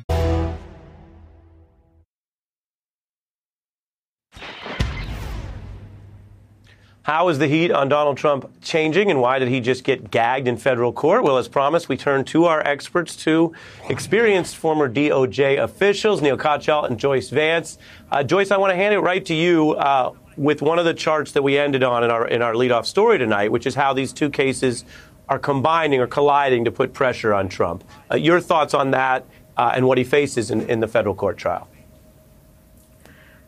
How 7.03 7.27
is 7.27 7.37
the 7.37 7.47
heat 7.47 7.69
on 7.69 7.89
Donald 7.89 8.15
Trump 8.15 8.49
changing, 8.61 9.11
and 9.11 9.19
why 9.19 9.37
did 9.37 9.49
he 9.49 9.59
just 9.59 9.83
get 9.83 10.09
gagged 10.09 10.47
in 10.47 10.55
federal 10.55 10.93
court? 10.93 11.25
Well, 11.25 11.37
as 11.37 11.49
promised, 11.49 11.89
we 11.89 11.97
turn 11.97 12.23
to 12.25 12.45
our 12.45 12.65
experts, 12.65 13.17
two 13.17 13.53
experienced 13.89 14.55
former 14.55 14.87
DOJ 14.87 15.61
officials, 15.61 16.21
Neal 16.21 16.37
Katyal 16.37 16.87
and 16.87 16.97
Joyce 16.97 17.29
Vance. 17.29 17.77
Uh, 18.09 18.23
Joyce, 18.23 18.51
I 18.51 18.57
want 18.57 18.71
to 18.71 18.77
hand 18.77 18.95
it 18.95 18.99
right 18.99 19.25
to 19.25 19.33
you 19.33 19.71
uh, 19.71 20.13
with 20.37 20.61
one 20.61 20.79
of 20.79 20.85
the 20.85 20.93
charts 20.93 21.33
that 21.33 21.41
we 21.41 21.57
ended 21.57 21.83
on 21.83 22.05
in 22.05 22.09
our 22.09 22.25
in 22.25 22.41
our 22.41 22.53
leadoff 22.53 22.85
story 22.85 23.17
tonight, 23.17 23.51
which 23.51 23.67
is 23.67 23.75
how 23.75 23.91
these 23.91 24.13
two 24.13 24.29
cases 24.29 24.85
are 25.27 25.39
combining 25.39 25.99
or 25.99 26.07
colliding 26.07 26.63
to 26.63 26.71
put 26.71 26.93
pressure 26.93 27.33
on 27.33 27.49
Trump. 27.49 27.83
Uh, 28.09 28.15
your 28.15 28.39
thoughts 28.39 28.73
on 28.73 28.91
that 28.91 29.25
uh, 29.57 29.73
and 29.75 29.85
what 29.85 29.97
he 29.97 30.05
faces 30.05 30.51
in, 30.51 30.61
in 30.69 30.79
the 30.79 30.87
federal 30.87 31.15
court 31.15 31.37
trial? 31.37 31.67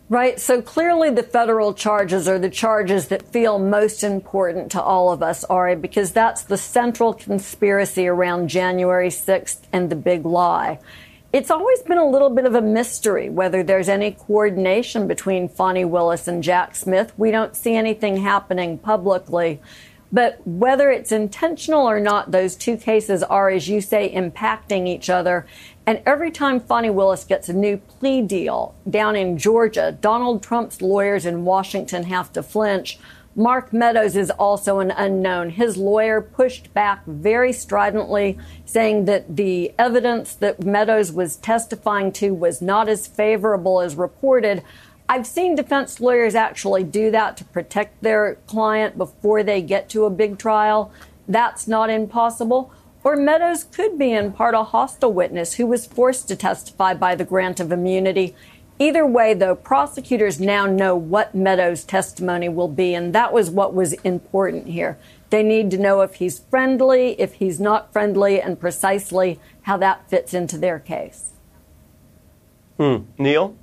Right. 0.08 0.40
So 0.40 0.62
clearly 0.62 1.10
the 1.10 1.24
federal 1.24 1.74
charges 1.74 2.28
are 2.28 2.38
the 2.38 2.50
charges 2.50 3.08
that 3.08 3.24
feel 3.24 3.58
most 3.58 4.04
important 4.04 4.72
to 4.74 4.82
all 4.82 5.12
of 5.12 5.24
us, 5.24 5.44
Ari, 5.46 5.78
because 5.78 6.12
that's 6.12 6.44
the 6.44 6.58
central 6.58 7.12
conspiracy 7.12 8.08
around 8.08 8.50
January 8.50 9.10
6th 9.10 9.62
and 9.74 9.90
the 9.90 9.96
big 9.96 10.24
lie. 10.24 10.78
It's 11.34 11.50
always 11.50 11.82
been 11.82 11.98
a 11.98 12.08
little 12.08 12.30
bit 12.30 12.46
of 12.46 12.54
a 12.54 12.62
mystery 12.62 13.30
whether 13.30 13.64
there's 13.64 13.90
any 13.90 14.12
coordination 14.12 15.08
between 15.08 15.50
Fani 15.50 15.86
Willis 15.86 16.28
and 16.28 16.44
Jack 16.44 16.76
Smith. 16.76 17.12
We 17.18 17.32
don't 17.32 17.56
see 17.56 17.76
anything 17.76 18.18
happening 18.18 18.78
publicly. 18.78 19.60
But 20.16 20.40
whether 20.48 20.92
it's 20.92 21.12
intentional 21.12 21.90
or 21.90 22.00
not, 22.00 22.32
those 22.32 22.56
two 22.56 22.78
cases 22.78 23.22
are, 23.22 23.50
as 23.50 23.68
you 23.68 23.82
say, 23.82 24.10
impacting 24.16 24.88
each 24.88 25.10
other. 25.10 25.46
And 25.86 26.02
every 26.06 26.32
time 26.32 26.62
Fani 26.62 26.90
Willis 26.90 27.26
gets 27.26 27.50
a 27.50 27.54
new 27.54 27.76
plea 27.76 28.22
deal 28.22 28.74
down 28.90 29.18
in 29.18 29.38
Georgia, 29.38 29.92
Donald 30.00 30.42
Trump's 30.42 30.82
lawyers 30.82 31.26
in 31.26 31.44
Washington 31.44 32.04
have 32.04 32.32
to 32.32 32.42
flinch. 32.42 32.98
Mark 33.36 33.74
Meadows 33.74 34.16
is 34.16 34.32
also 34.32 34.80
an 34.80 34.92
unknown. 34.92 35.50
His 35.50 35.76
lawyer 35.76 36.22
pushed 36.22 36.74
back 36.74 37.06
very 37.06 37.52
stridently, 37.52 38.40
saying 38.66 39.04
that 39.06 39.36
the 39.36 39.74
evidence 39.78 40.34
that 40.36 40.64
Meadows 40.64 41.12
was 41.12 41.36
testifying 41.36 42.14
to 42.14 42.34
was 42.34 42.62
not 42.62 42.88
as 42.88 43.06
favorable 43.06 43.82
as 43.82 43.98
reported. 43.98 44.64
I've 45.08 45.28
seen 45.28 45.56
defense 45.56 46.00
lawyers 46.00 46.34
actually 46.34 46.84
do 46.84 47.12
that 47.12 47.38
to 47.38 47.46
protect 47.46 48.02
their 48.02 48.36
client 48.48 48.98
before 48.98 49.44
they 49.44 49.62
get 49.62 49.88
to 49.90 50.06
a 50.06 50.10
big 50.10 50.38
trial. 50.40 50.92
That's 51.28 51.68
not 51.68 51.90
impossible. 51.90 52.72
Or 53.04 53.16
Meadows 53.16 53.64
could 53.64 54.00
be 54.00 54.14
in 54.14 54.34
part 54.34 54.56
a 54.56 54.64
hostile 54.64 55.14
witness 55.14 55.54
who 55.54 55.68
was 55.68 55.86
forced 55.86 56.28
to 56.30 56.36
testify 56.36 56.96
by 56.96 57.14
the 57.14 57.24
grant 57.24 57.60
of 57.60 57.72
immunity. 57.72 58.36
Either 58.80 59.06
way, 59.06 59.36
though, 59.36 59.56
prosecutors 59.56 60.40
now 60.40 60.66
know 60.66 60.96
what 60.96 61.36
Meadows' 61.36 61.84
testimony 61.84 62.50
will 62.50 62.68
be, 62.68 62.96
and 62.96 63.14
that 63.14 63.32
was 63.32 63.52
what 63.52 63.76
was 63.76 63.94
important 64.04 64.68
here. 64.68 64.98
They 65.30 65.44
need 65.44 65.70
to 65.72 65.78
know 65.78 66.02
if 66.02 66.16
he's 66.16 66.40
friendly, 66.40 67.12
if 67.20 67.34
he's 67.34 67.60
not 67.60 67.94
friendly, 67.94 68.42
and 68.42 68.60
precisely 68.60 69.40
how 69.62 69.78
that 69.78 70.10
fits 70.10 70.34
into 70.34 70.58
their 70.58 70.80
case. 70.80 71.34
Hmm. 72.78 73.04
Neal? 73.20 73.56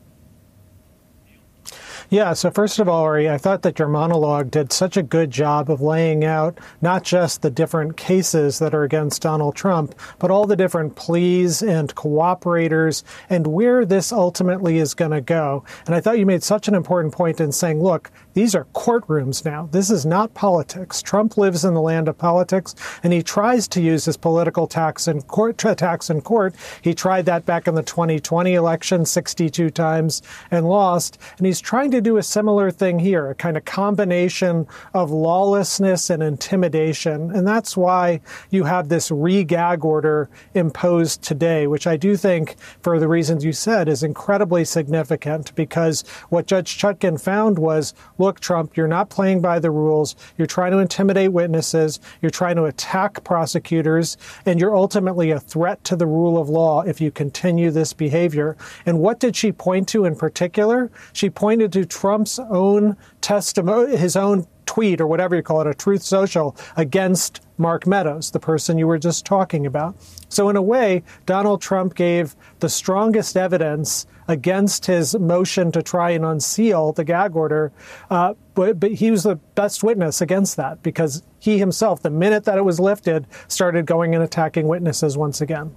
Yeah, 2.13 2.35
so 2.35 2.51
first 2.51 2.79
of 2.79 2.91
all, 2.91 3.05
Ari, 3.05 3.31
I 3.31 3.39
thought 3.39 3.63
that 3.63 3.79
your 3.79 3.89
monologue 3.89 4.51
did 4.51 4.71
such 4.71 4.99
a 4.99 5.03
good 5.03 5.31
job 5.31 5.71
of 5.71 5.81
laying 5.81 6.27
out 6.27 6.59
not 6.83 7.05
just 7.05 7.41
the 7.41 7.49
different 7.49 7.97
cases 7.97 8.59
that 8.59 8.75
are 8.75 8.83
against 8.83 9.23
Donald 9.23 9.57
Trump, 9.57 9.95
but 10.19 10.31
all 10.31 10.47
the 10.47 10.55
different 10.55 10.95
pleas 10.95 11.63
and 11.63 11.95
cooperators 11.95 13.03
and 13.31 13.47
where 13.47 13.87
this 13.87 14.13
ultimately 14.13 14.77
is 14.77 14.93
going 14.93 15.13
to 15.13 15.23
go. 15.23 15.65
And 15.87 15.95
I 15.95 16.03
thought 16.03 16.19
you 16.19 16.27
made 16.27 16.43
such 16.43 16.69
an 16.69 16.75
important 16.75 17.15
point 17.15 17.41
in 17.41 17.51
saying, 17.51 17.83
look, 17.83 18.11
these 18.35 18.55
are 18.55 18.67
courtrooms 18.75 19.45
now. 19.45 19.69
This 19.73 19.91
is 19.91 20.07
not 20.07 20.33
politics. 20.35 21.03
Trump 21.03 21.37
lives 21.37 21.65
in 21.65 21.75
the 21.75 21.81
land 21.81 22.09
of 22.09 22.17
politics, 22.17 22.75
and 23.03 23.13
he 23.13 23.23
tries 23.23 23.69
to 23.69 23.81
use 23.81 24.05
his 24.05 24.17
political 24.17 24.67
tax 24.67 25.07
in 25.07 25.23
court, 25.23 25.65
attacks 25.65 26.09
in 26.09 26.21
court. 26.23 26.55
He 26.81 26.95
tried 26.95 27.27
that 27.27 27.45
back 27.45 27.69
in 27.69 27.75
the 27.75 27.83
2020 27.83 28.55
election 28.55 29.05
62 29.05 29.71
times 29.71 30.23
and 30.51 30.69
lost, 30.69 31.19
and 31.37 31.47
he's 31.47 31.61
trying 31.61 31.91
to 31.91 32.01
do 32.01 32.17
a 32.17 32.23
similar 32.23 32.71
thing 32.71 32.99
here, 32.99 33.31
a 33.31 33.35
kind 33.35 33.57
of 33.57 33.65
combination 33.65 34.67
of 34.95 35.11
lawlessness 35.11 36.11
and 36.11 36.23
intimidation. 36.23 37.31
And 37.31 37.47
that's 37.47 37.77
why 37.77 38.21
you 38.51 38.65
have 38.65 38.89
this 38.89 39.11
re-gag 39.11 39.85
order 39.85 40.31
imposed 40.55 41.23
today, 41.23 41.67
which 41.67 41.87
I 41.87 41.97
do 41.97 42.17
think, 42.17 42.57
for 42.83 42.99
the 42.99 43.09
reasons 43.09 43.45
you 43.45 43.53
said, 43.53 43.89
is 43.89 44.03
incredibly 44.03 44.65
significant 44.65 45.55
because 45.55 46.03
what 46.31 46.47
Judge 46.47 46.79
Chutkan 46.79 47.21
found 47.21 47.59
was, 47.59 47.95
look, 48.23 48.41
Trump, 48.41 48.77
you're 48.77 48.89
not 48.89 49.11
playing 49.11 49.41
by 49.41 49.59
the 49.59 49.71
rules. 49.71 50.17
You're 50.39 50.47
trying 50.47 50.73
to 50.73 50.79
intimidate 50.79 51.33
witnesses. 51.33 52.01
You're 52.23 52.31
trying 52.31 52.57
to 52.57 52.65
attack 52.65 53.25
prosecutors. 53.25 54.17
And 54.47 54.61
you're 54.61 54.77
ultimately 54.77 55.33
a 55.33 55.41
threat 55.41 55.83
to 55.85 55.97
the 55.97 56.07
rule 56.07 56.41
of 56.41 56.49
law 56.49 56.83
if 56.83 57.01
you 57.01 57.11
continue 57.11 57.71
this 57.71 57.93
behavior. 57.93 58.57
And 58.87 59.01
what 59.01 59.19
did 59.19 59.35
she 59.37 59.53
point 59.53 59.89
to 59.89 60.05
in 60.05 60.17
particular? 60.17 60.91
She 61.13 61.29
pointed 61.29 61.73
to 61.73 61.85
Trump's 61.85 62.39
own 62.39 62.97
testimony, 63.23 63.97
his 63.97 64.17
own 64.17 64.47
tweet 64.67 65.01
or 65.01 65.07
whatever 65.07 65.37
you 65.37 65.43
call 65.43 65.61
it, 65.61 65.67
a 65.67 65.75
truth 65.75 66.03
social 66.03 66.57
against 66.77 67.41
Mark 67.59 67.87
Meadows, 67.87 68.31
the 68.31 68.41
person 68.41 68.79
you 68.79 68.87
were 68.87 68.99
just 68.99 69.25
talking 69.27 69.67
about. 69.67 69.95
So, 70.29 70.49
in 70.49 70.57
a 70.57 70.63
way, 70.63 71.03
Donald 71.27 71.61
Trump 71.61 71.95
gave 71.95 72.35
the 72.61 72.69
strongest 72.69 73.37
evidence 73.37 74.07
against 74.29 74.87
his 74.87 75.19
motion 75.19 75.73
to 75.73 75.83
try 75.83 76.11
and 76.11 76.25
unseal 76.25 76.93
the 76.93 77.05
gag 77.05 77.37
order, 77.37 77.73
uh, 78.11 78.35
but, 78.55 78.81
but 78.81 78.93
he 78.93 79.11
was 79.11 79.25
the 79.25 79.37
best 79.55 79.83
witness 79.83 80.21
against 80.21 80.57
that 80.57 80.83
because 80.83 81.23
he 81.39 81.59
himself, 81.59 82.03
the 82.03 82.11
minute 82.11 82.45
that 82.45 82.57
it 82.57 82.65
was 82.65 82.81
lifted, 82.81 83.27
started 83.49 83.85
going 83.85 84.15
and 84.15 84.25
attacking 84.25 84.69
witnesses 84.69 85.19
once 85.19 85.41
again. 85.41 85.75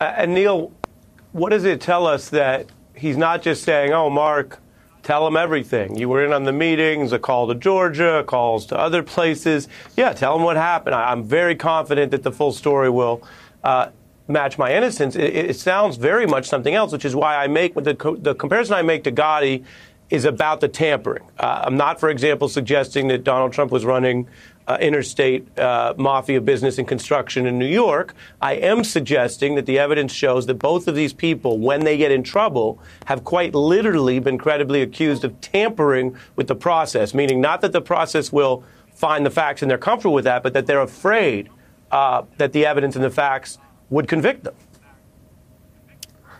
Uh, 0.00 0.12
and 0.16 0.34
Neal, 0.34 0.72
what 1.32 1.50
does 1.50 1.64
it 1.64 1.80
tell 1.80 2.06
us 2.06 2.28
that 2.28 2.66
he's 2.94 3.16
not 3.16 3.42
just 3.42 3.64
saying, 3.64 3.92
oh, 3.92 4.10
Mark, 4.10 4.61
tell 5.02 5.24
them 5.24 5.36
everything. 5.36 5.96
You 5.96 6.08
were 6.08 6.24
in 6.24 6.32
on 6.32 6.44
the 6.44 6.52
meetings, 6.52 7.12
a 7.12 7.18
call 7.18 7.48
to 7.48 7.54
Georgia, 7.54 8.24
calls 8.26 8.66
to 8.66 8.78
other 8.78 9.02
places. 9.02 9.68
Yeah, 9.96 10.12
tell 10.12 10.34
them 10.34 10.44
what 10.44 10.56
happened. 10.56 10.94
I, 10.94 11.12
am 11.12 11.24
very 11.24 11.54
confident 11.54 12.10
that 12.12 12.22
the 12.22 12.32
full 12.32 12.52
story 12.52 12.90
will 12.90 13.22
uh, 13.64 13.88
match 14.28 14.58
my 14.58 14.72
innocence. 14.74 15.16
It, 15.16 15.34
it, 15.34 15.56
sounds 15.56 15.96
very 15.96 16.26
much 16.26 16.48
something 16.48 16.74
else, 16.74 16.92
which 16.92 17.04
is 17.04 17.14
why 17.14 17.36
I 17.36 17.48
make 17.48 17.74
the, 17.74 18.16
the 18.20 18.34
comparison 18.34 18.74
I 18.74 18.82
make 18.82 19.04
to 19.04 19.12
Gotti 19.12 19.64
is 20.10 20.24
about 20.24 20.60
the 20.60 20.68
tampering. 20.68 21.24
Uh, 21.38 21.62
I'm 21.64 21.76
not, 21.76 21.98
for 21.98 22.10
example, 22.10 22.48
suggesting 22.48 23.08
that 23.08 23.24
Donald 23.24 23.52
Trump 23.52 23.72
was 23.72 23.84
running 23.84 24.28
uh, 24.68 24.78
interstate 24.80 25.58
uh, 25.58 25.94
mafia 25.96 26.40
business 26.40 26.78
and 26.78 26.86
construction 26.86 27.46
in 27.46 27.58
New 27.58 27.66
York. 27.66 28.14
I 28.40 28.54
am 28.54 28.84
suggesting 28.84 29.54
that 29.56 29.66
the 29.66 29.78
evidence 29.78 30.12
shows 30.12 30.46
that 30.46 30.54
both 30.54 30.88
of 30.88 30.94
these 30.94 31.12
people, 31.12 31.58
when 31.58 31.84
they 31.84 31.96
get 31.96 32.12
in 32.12 32.22
trouble, 32.22 32.78
have 33.06 33.24
quite 33.24 33.54
literally 33.54 34.18
been 34.18 34.38
credibly 34.38 34.82
accused 34.82 35.24
of 35.24 35.40
tampering 35.40 36.16
with 36.36 36.46
the 36.46 36.54
process, 36.54 37.14
meaning 37.14 37.40
not 37.40 37.60
that 37.62 37.72
the 37.72 37.80
process 37.80 38.32
will 38.32 38.64
find 38.94 39.26
the 39.26 39.30
facts 39.30 39.62
and 39.62 39.70
they're 39.70 39.78
comfortable 39.78 40.14
with 40.14 40.24
that, 40.24 40.42
but 40.42 40.52
that 40.52 40.66
they're 40.66 40.82
afraid 40.82 41.48
uh, 41.90 42.22
that 42.38 42.52
the 42.52 42.64
evidence 42.64 42.94
and 42.94 43.04
the 43.04 43.10
facts 43.10 43.58
would 43.90 44.08
convict 44.08 44.44
them. 44.44 44.54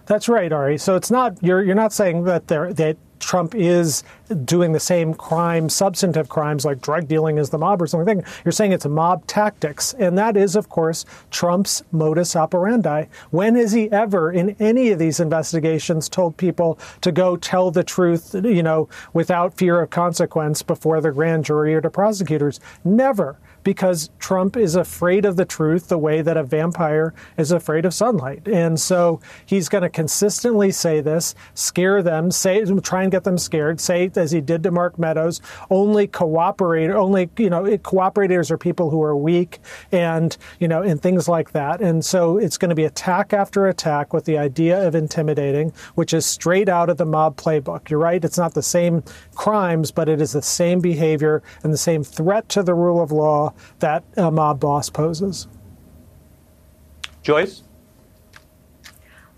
That's 0.07 0.29
right, 0.29 0.53
Ari. 0.53 0.79
So 0.79 0.97
it's 0.97 1.11
not 1.11 1.43
you're 1.43 1.63
you're 1.63 1.75
not 1.75 1.93
saying 1.93 2.25
that 2.25 2.49
they're 2.49 2.73
that 2.75 2.97
Trump 3.21 3.55
is 3.55 4.03
doing 4.35 4.73
the 4.73 4.81
same 4.81 5.15
crime, 5.15 5.69
substantive 5.69 6.29
crimes 6.29 6.65
like 6.65 6.81
drug 6.81 7.09
dealing 7.09 7.39
as 7.39 7.51
the 7.51 7.59
mob 7.59 7.81
or 7.81 7.87
something. 7.87 8.23
You're 8.45 8.53
saying 8.53 8.73
it's 8.73 8.87
mob 8.87 9.27
tactics. 9.27 9.95
And 9.95 10.17
that 10.19 10.37
is, 10.37 10.57
of 10.57 10.69
course, 10.69 11.05
Trump's 11.31 11.83
modus 11.93 12.37
operandi. 12.37 13.07
When 13.31 13.57
has 13.57 13.73
he 13.73 13.91
ever, 13.91 14.31
in 14.33 14.57
any 14.59 14.91
of 14.91 14.99
these 14.99 15.21
investigations, 15.21 16.09
told 16.09 16.37
people 16.37 16.79
to 17.01 17.13
go 17.13 17.37
tell 17.37 17.71
the 17.71 17.85
truth, 17.85 18.35
you 18.35 18.63
know, 18.63 18.89
without 19.13 19.55
fear 19.55 19.81
of 19.81 19.91
consequence 19.91 20.63
before 20.63 21.01
the 21.01 21.13
grand 21.13 21.45
jury 21.45 21.75
or 21.75 21.81
to 21.81 21.91
prosecutors? 21.91 22.61
Never 22.85 23.39
because 23.65 24.11
Trump 24.19 24.57
is 24.57 24.75
afraid 24.75 25.25
of 25.25 25.37
the 25.37 25.45
truth 25.45 25.89
the 25.89 25.99
way 25.99 26.23
that 26.23 26.37
a 26.37 26.43
vampire 26.43 27.15
is 27.37 27.53
afraid 27.53 27.85
of 27.85 27.95
sunlight. 27.95 28.47
And 28.49 28.79
so 28.81 29.21
he's 29.47 29.69
going 29.69 29.83
to 29.83 29.89
consistently 29.89 30.71
say 30.71 31.01
this, 31.01 31.35
scare 31.55 32.03
them, 32.03 32.31
say, 32.31 32.65
try 32.83 33.03
and 33.03 33.13
get 33.13 33.25
them 33.25 33.39
scared, 33.39 33.81
say, 33.81 34.09
as 34.23 34.31
he 34.31 34.41
did 34.41 34.63
to 34.63 34.71
Mark 34.71 34.99
Meadows, 34.99 35.41
only 35.71 36.07
cooperate, 36.07 36.91
only, 36.91 37.29
you 37.37 37.51
know, 37.51 37.65
cooperators 37.79 38.51
are 38.51 38.57
people 38.57 38.89
who 38.89 39.03
are 39.03 39.17
weak 39.17 39.59
and, 39.91 40.37
you 40.59 40.69
know, 40.69 40.83
and 40.83 41.03
things 41.03 41.29
like 41.29 41.53
that. 41.53 41.83
And 41.83 42.05
so 42.05 42.39
it's 42.39 42.57
going 42.57 42.71
to 42.71 42.75
be 42.75 42.85
attack 42.85 43.33
after 43.33 43.67
attack 43.67 44.13
with 44.13 44.25
the 44.25 44.39
idea 44.39 44.87
of 44.87 44.95
intimidating, 44.95 45.73
which 45.95 46.15
is 46.15 46.25
straight 46.25 46.69
out 46.69 46.89
of 46.89 46.97
the 46.97 47.05
mob 47.05 47.37
playbook. 47.37 47.91
You're 47.91 47.99
right. 47.99 48.25
It's 48.25 48.39
not 48.39 48.55
the 48.55 48.63
same 48.63 49.03
crimes, 49.35 49.91
but 49.91 50.09
it 50.09 50.21
is 50.21 50.33
the 50.33 50.43
same 50.43 50.81
behavior 50.81 51.43
and 51.63 51.73
the 51.73 51.79
same 51.79 52.05
threat 52.05 52.49
to 52.51 52.63
the 52.63 52.75
rule 52.75 53.03
of 53.03 53.13
law 53.13 53.53
that 53.81 54.05
a 54.17 54.31
mob 54.31 54.61
boss 54.61 54.89
poses. 54.89 55.49
Joyce? 57.23 57.63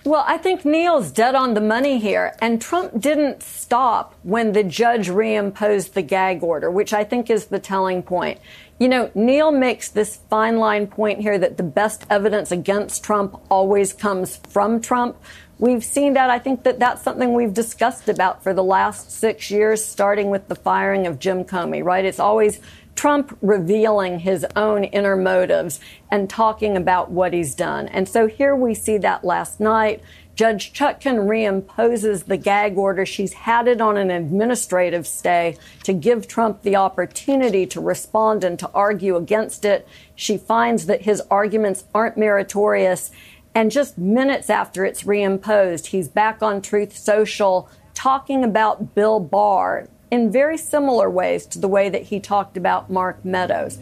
Well, 0.05 0.23
I 0.27 0.37
think 0.37 0.67
Neal's 0.67 1.11
dead 1.11 1.35
on 1.35 1.55
the 1.55 1.63
money 1.63 1.99
here. 1.99 2.35
And 2.43 2.61
Trump 2.61 3.01
didn't 3.01 3.43
stop 3.43 4.15
when 4.23 4.53
the 4.53 4.63
judge 4.63 5.09
reimposed 5.09 5.95
the 5.95 6.03
gag 6.03 6.43
order, 6.43 6.71
which 6.71 6.93
I 6.93 7.05
think 7.05 7.31
is 7.31 7.47
the 7.47 7.59
telling 7.59 8.03
point. 8.03 8.39
You 8.79 8.89
know, 8.89 9.11
Neal 9.15 9.51
makes 9.51 9.89
this 9.89 10.19
fine 10.29 10.59
line 10.59 10.89
point 10.89 11.21
here 11.21 11.39
that 11.39 11.57
the 11.57 11.63
best 11.63 12.05
evidence 12.11 12.53
against 12.53 13.03
Trump 13.03 13.41
always 13.51 13.95
comes 13.95 14.37
from 14.37 14.83
Trump. 14.83 15.17
We've 15.59 15.85
seen 15.85 16.13
that. 16.15 16.29
I 16.29 16.39
think 16.39 16.65
that 16.65 16.79
that's 16.79 17.03
something 17.03 17.33
we've 17.33 17.55
discussed 17.55 18.11
about 18.11 18.43
for 18.43 18.53
the 18.53 18.65
last 18.65 19.11
six 19.11 19.51
years, 19.51 19.83
starting 19.83 20.29
with 20.29 20.49
the 20.49 20.57
firing 20.57 21.07
of 21.07 21.19
Jim 21.19 21.45
Comey, 21.45 21.83
right? 21.83 22.05
It's 22.05 22.21
always 22.21 22.61
Trump 22.95 23.37
revealing 23.43 24.21
his 24.21 24.47
own 24.57 24.85
inner 24.85 25.17
motives 25.17 25.81
and 26.11 26.31
talking 26.31 26.77
about 26.77 27.11
what 27.11 27.33
he's 27.33 27.55
done. 27.55 27.89
And 27.89 28.09
so 28.09 28.27
here 28.27 28.55
we 28.55 28.75
see 28.75 28.99
that 28.99 29.25
last 29.25 29.61
night. 29.61 30.03
Judge 30.35 30.73
Chutkan 30.73 31.29
reimposes 31.29 32.25
the 32.25 32.37
gag 32.37 32.77
order. 32.77 33.07
She's 33.07 33.33
had 33.33 33.69
it 33.69 33.81
on 33.81 33.97
an 33.97 34.11
administrative 34.11 35.07
stay 35.07 35.57
to 35.85 35.93
give 35.93 36.27
Trump 36.27 36.63
the 36.63 36.77
opportunity 36.77 37.67
to 37.67 37.81
respond 37.81 38.43
and 38.43 38.59
to 38.59 38.71
argue 38.73 39.17
against 39.17 39.65
it. 39.65 39.87
She 40.17 40.37
finds 40.37 40.87
that 40.87 41.03
his 41.03 41.23
arguments 41.31 41.85
aren't 41.95 42.17
meritorious. 42.17 43.13
And 43.55 43.71
just 43.71 43.97
minutes 43.97 44.51
after 44.51 44.85
it's 44.85 45.05
reimposed, 45.05 45.87
he's 45.87 46.09
back 46.09 46.43
on 46.43 46.61
Truth 46.61 46.97
Social 46.97 47.69
talking 47.95 48.43
about 48.43 48.97
Bill 48.97 49.21
Barr, 49.21 49.89
in 50.11 50.31
very 50.31 50.57
similar 50.57 51.11
ways 51.11 51.47
to 51.47 51.59
the 51.59 51.69
way 51.69 51.89
that 51.89 52.03
he 52.05 52.21
talked 52.21 52.57
about 52.57 52.91
Mark 52.91 53.25
Meadows. 53.25 53.79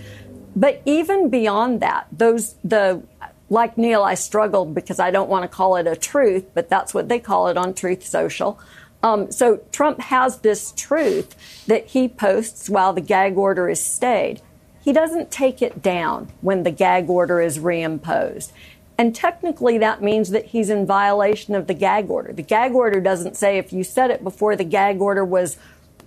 But 0.55 0.83
even 0.85 1.31
beyond 1.31 1.81
that, 1.81 2.07
those, 2.13 2.55
the, 2.63 3.03
like 3.49 3.79
Neal, 3.79 4.03
I 4.03 4.15
struggled 4.15 4.75
because 4.75 4.99
I 4.99 5.11
don't 5.11 5.29
want 5.29 5.45
to 5.45 5.49
call 5.49 5.77
it 5.77 5.87
a 5.87 5.97
truth, 5.97 6.47
but 6.55 6.69
that's 6.69 6.95
what 6.95 7.09
they 7.09 7.19
call 7.19 7.49
it 7.49 7.57
on 7.57 7.75
Truth 7.75 8.07
Social. 8.07 8.59
Um, 9.03 9.33
so 9.33 9.61
Trump 9.73 10.01
has 10.01 10.39
this 10.39 10.73
truth 10.73 11.65
that 11.67 11.89
he 11.89 12.09
posts 12.09 12.71
while 12.71 12.93
the 12.93 13.01
gag 13.01 13.37
order 13.37 13.69
is 13.69 13.83
stayed. 13.83 14.41
He 14.83 14.93
doesn't 14.93 15.31
take 15.31 15.63
it 15.63 15.83
down 15.83 16.31
when 16.41 16.63
the 16.63 16.71
gag 16.71 17.09
order 17.09 17.41
is 17.41 17.59
reimposed. 17.59 18.53
And 18.99 19.15
technically, 19.15 19.79
that 19.79 20.03
means 20.03 20.31
that 20.31 20.47
he's 20.47 20.71
in 20.71 20.87
violation 20.87 21.55
of 21.55 21.67
the 21.67 21.75
gag 21.75 22.11
order. 22.11 22.33
The 22.33 22.43
gag 22.43 22.73
order 22.73 23.01
doesn't 23.01 23.37
say 23.37 23.59
if 23.59 23.73
you 23.73 23.85
said 23.85 24.11
it 24.11 24.23
before 24.23 24.55
the 24.55 24.65
gag 24.65 25.01
order 25.01 25.25
was 25.25 25.57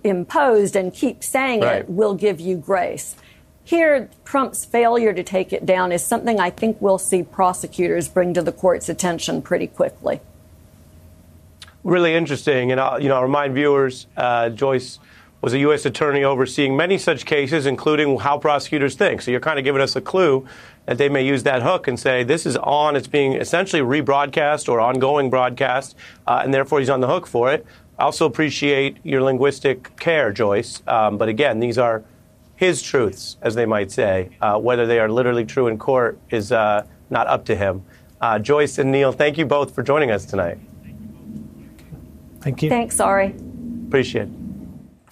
imposed 0.06 0.76
and 0.76 0.92
keep 0.92 1.22
saying 1.22 1.60
right. 1.60 1.80
it 1.80 1.88
will 1.88 2.14
give 2.14 2.40
you 2.40 2.56
grace. 2.56 3.16
Here, 3.64 4.08
Trump's 4.24 4.64
failure 4.64 5.12
to 5.12 5.24
take 5.24 5.52
it 5.52 5.66
down 5.66 5.90
is 5.90 6.04
something 6.04 6.38
I 6.38 6.50
think 6.50 6.80
we'll 6.80 6.98
see 6.98 7.24
prosecutors 7.24 8.08
bring 8.08 8.32
to 8.34 8.42
the 8.42 8.52
court's 8.52 8.88
attention 8.88 9.42
pretty 9.42 9.66
quickly. 9.66 10.20
Really 11.82 12.14
interesting. 12.14 12.70
And, 12.70 12.80
I'll, 12.80 13.02
you 13.02 13.08
know, 13.08 13.16
I'll 13.16 13.22
remind 13.22 13.54
viewers 13.54 14.06
uh, 14.16 14.50
Joyce 14.50 15.00
was 15.40 15.52
a 15.52 15.58
U.S. 15.60 15.84
attorney 15.84 16.24
overseeing 16.24 16.76
many 16.76 16.98
such 16.98 17.26
cases, 17.26 17.66
including 17.66 18.18
how 18.18 18.38
prosecutors 18.38 18.94
think. 18.94 19.22
So 19.22 19.30
you're 19.30 19.40
kind 19.40 19.58
of 19.58 19.64
giving 19.64 19.82
us 19.82 19.94
a 19.94 20.00
clue 20.00 20.46
that 20.86 20.98
they 20.98 21.08
may 21.08 21.26
use 21.26 21.42
that 21.42 21.62
hook 21.62 21.88
and 21.88 21.98
say, 21.98 22.22
this 22.22 22.46
is 22.46 22.56
on, 22.56 22.96
it's 22.96 23.06
being 23.06 23.34
essentially 23.34 23.82
rebroadcast 23.82 24.68
or 24.68 24.80
ongoing 24.80 25.30
broadcast, 25.30 25.94
uh, 26.26 26.40
and 26.42 26.54
therefore 26.54 26.78
he's 26.80 26.90
on 26.90 27.00
the 27.00 27.08
hook 27.08 27.26
for 27.26 27.52
it. 27.52 27.66
I 27.98 28.04
also 28.04 28.26
appreciate 28.26 28.98
your 29.04 29.22
linguistic 29.22 29.96
care, 29.98 30.32
Joyce. 30.32 30.82
Um, 30.86 31.16
but 31.16 31.28
again, 31.28 31.60
these 31.60 31.78
are 31.78 32.04
his 32.56 32.82
truths, 32.82 33.36
as 33.42 33.54
they 33.54 33.66
might 33.66 33.90
say. 33.90 34.30
Uh, 34.40 34.58
whether 34.58 34.86
they 34.86 34.98
are 34.98 35.10
literally 35.10 35.44
true 35.44 35.66
in 35.66 35.78
court 35.78 36.18
is 36.30 36.52
uh, 36.52 36.86
not 37.10 37.26
up 37.26 37.44
to 37.46 37.56
him. 37.56 37.84
Uh, 38.20 38.38
Joyce 38.38 38.78
and 38.78 38.90
Neal, 38.90 39.12
thank 39.12 39.38
you 39.38 39.46
both 39.46 39.74
for 39.74 39.82
joining 39.82 40.10
us 40.10 40.24
tonight. 40.24 40.58
Thank 42.40 42.62
you. 42.62 42.68
Thanks, 42.68 43.00
Ari. 43.00 43.34
Appreciate 43.88 44.28
it. 44.28 44.35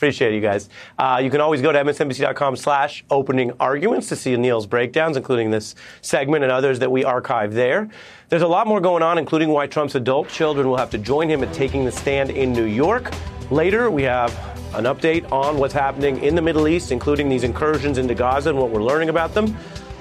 Appreciate 0.04 0.34
you 0.34 0.42
guys. 0.42 0.68
Uh, 0.98 1.18
you 1.24 1.30
can 1.30 1.40
always 1.40 1.62
go 1.62 1.72
to 1.72 1.82
msnbc.com 1.82 2.56
slash 2.56 3.06
opening 3.10 3.52
arguments 3.58 4.06
to 4.10 4.16
see 4.16 4.36
Neal's 4.36 4.66
breakdowns, 4.66 5.16
including 5.16 5.50
this 5.50 5.74
segment 6.02 6.44
and 6.44 6.52
others 6.52 6.78
that 6.80 6.92
we 6.92 7.04
archive 7.04 7.54
there. 7.54 7.88
There's 8.28 8.42
a 8.42 8.46
lot 8.46 8.66
more 8.66 8.82
going 8.82 9.02
on, 9.02 9.16
including 9.16 9.48
why 9.48 9.66
Trump's 9.66 9.94
adult 9.94 10.28
children 10.28 10.68
will 10.68 10.76
have 10.76 10.90
to 10.90 10.98
join 10.98 11.30
him 11.30 11.42
at 11.42 11.54
taking 11.54 11.86
the 11.86 11.90
stand 11.90 12.28
in 12.28 12.52
New 12.52 12.66
York. 12.66 13.14
Later, 13.50 13.90
we 13.90 14.02
have 14.02 14.30
an 14.74 14.84
update 14.84 15.32
on 15.32 15.56
what's 15.56 15.72
happening 15.72 16.22
in 16.22 16.34
the 16.34 16.42
Middle 16.42 16.68
East, 16.68 16.92
including 16.92 17.30
these 17.30 17.42
incursions 17.42 17.96
into 17.96 18.14
Gaza 18.14 18.50
and 18.50 18.58
what 18.58 18.68
we're 18.68 18.82
learning 18.82 19.08
about 19.08 19.32
them. 19.32 19.56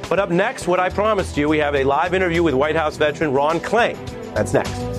But 0.09 0.19
up 0.19 0.31
next, 0.31 0.67
what 0.67 0.81
I 0.81 0.89
promised 0.89 1.37
you, 1.37 1.47
we 1.47 1.59
have 1.59 1.75
a 1.75 1.85
live 1.85 2.13
interview 2.13 2.43
with 2.43 2.55
White 2.55 2.75
House 2.75 2.97
veteran 2.97 3.31
Ron 3.31 3.61
Klain. 3.61 3.95
That's 4.33 4.51
next. 4.51 4.92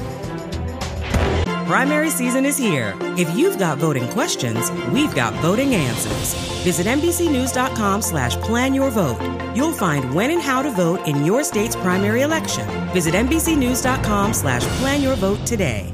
Primary 1.67 2.11
season 2.11 2.45
is 2.45 2.59
here. 2.59 2.95
If 3.17 3.35
you've 3.35 3.59
got 3.59 3.79
voting 3.79 4.07
questions, 4.09 4.71
we've 4.93 5.15
got 5.15 5.33
voting 5.41 5.75
answers. 5.75 6.35
Visit 6.63 6.87
NBCNews.com 6.87 8.03
slash 8.03 8.37
plan 8.37 8.75
your 8.75 8.91
vote. 8.91 9.19
You'll 9.57 9.73
find 9.73 10.13
when 10.15 10.31
and 10.31 10.43
how 10.43 10.61
to 10.61 10.71
vote 10.71 11.09
in 11.09 11.25
your 11.25 11.43
state's 11.43 11.75
primary 11.77 12.21
election. 12.21 12.69
Visit 12.93 13.15
NBCNews.com 13.15 14.35
slash 14.35 14.63
plan 14.79 15.01
your 15.01 15.17
vote 15.17 15.47
today. 15.47 15.94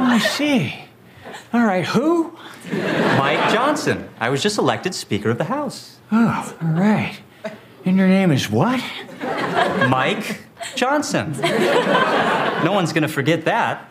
Oh, 0.00 0.04
I 0.04 0.18
see. 0.18 0.74
All 1.52 1.64
right, 1.64 1.84
who? 1.84 2.36
Mike 2.70 3.52
Johnson. 3.52 4.08
I 4.20 4.28
was 4.28 4.42
just 4.42 4.56
elected 4.58 4.94
Speaker 4.94 5.30
of 5.30 5.38
the 5.38 5.44
House. 5.44 5.98
Oh, 6.12 6.56
all 6.62 6.68
right. 6.68 7.18
And 7.84 7.96
your 7.96 8.06
name 8.06 8.30
is 8.30 8.48
what? 8.50 8.82
Mike 9.88 10.42
Johnson. 10.74 11.32
No 11.40 12.72
one's 12.72 12.92
going 12.92 13.02
to 13.02 13.08
forget 13.08 13.44
that. 13.46 13.88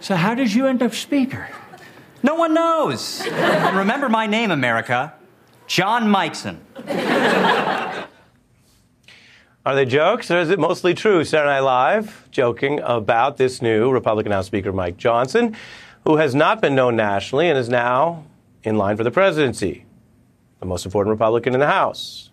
So, 0.00 0.14
how 0.16 0.34
did 0.34 0.52
you 0.52 0.66
end 0.66 0.82
up 0.82 0.92
Speaker? 0.94 1.48
No 2.22 2.34
one 2.34 2.54
knows. 2.54 3.26
Remember 3.26 4.08
my 4.08 4.26
name, 4.26 4.50
America 4.50 5.14
John 5.66 6.04
Mikeson. 6.04 6.58
Are 9.66 9.74
they 9.74 9.84
jokes 9.84 10.30
or 10.30 10.38
is 10.38 10.50
it 10.50 10.60
mostly 10.60 10.94
true? 10.94 11.24
Saturday 11.24 11.54
Night 11.54 11.58
Live 11.58 12.28
joking 12.30 12.78
about 12.84 13.36
this 13.36 13.60
new 13.60 13.90
Republican 13.90 14.30
House 14.30 14.46
Speaker, 14.46 14.72
Mike 14.72 14.96
Johnson, 14.96 15.56
who 16.04 16.18
has 16.18 16.36
not 16.36 16.62
been 16.62 16.76
known 16.76 16.94
nationally 16.94 17.48
and 17.48 17.58
is 17.58 17.68
now 17.68 18.24
in 18.62 18.78
line 18.78 18.96
for 18.96 19.02
the 19.02 19.10
presidency, 19.10 19.84
the 20.60 20.66
most 20.66 20.86
important 20.86 21.10
Republican 21.10 21.52
in 21.52 21.58
the 21.58 21.66
House, 21.66 22.30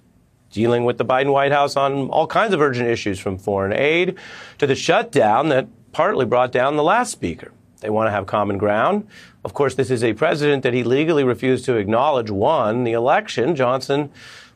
dealing 0.51 0.85
with 0.85 0.99
the 0.99 1.05
Biden 1.05 1.33
White 1.33 1.51
House 1.51 1.75
on 1.75 2.07
all 2.09 2.27
kinds 2.27 2.53
of 2.53 2.61
urgent 2.61 2.87
issues 2.87 3.17
from 3.17 3.39
foreign 3.39 3.73
aid 3.73 4.15
to 4.59 4.67
the 4.67 4.75
shutdown 4.75 5.49
that 5.49 5.65
partly 5.91 6.27
brought 6.27 6.51
down 6.51 6.75
the 6.75 6.83
last 6.83 7.11
speaker. 7.11 7.51
They 7.79 7.89
want 7.89 8.05
to 8.05 8.11
have 8.11 8.27
common 8.27 8.59
ground. 8.59 9.07
Of 9.43 9.55
course, 9.55 9.73
this 9.73 9.89
is 9.89 10.03
a 10.03 10.13
president 10.13 10.61
that 10.61 10.75
he 10.75 10.83
legally 10.83 11.23
refused 11.23 11.65
to 11.65 11.77
acknowledge 11.77 12.29
won 12.29 12.83
the 12.83 12.91
election. 12.91 13.55
Johnson 13.55 14.11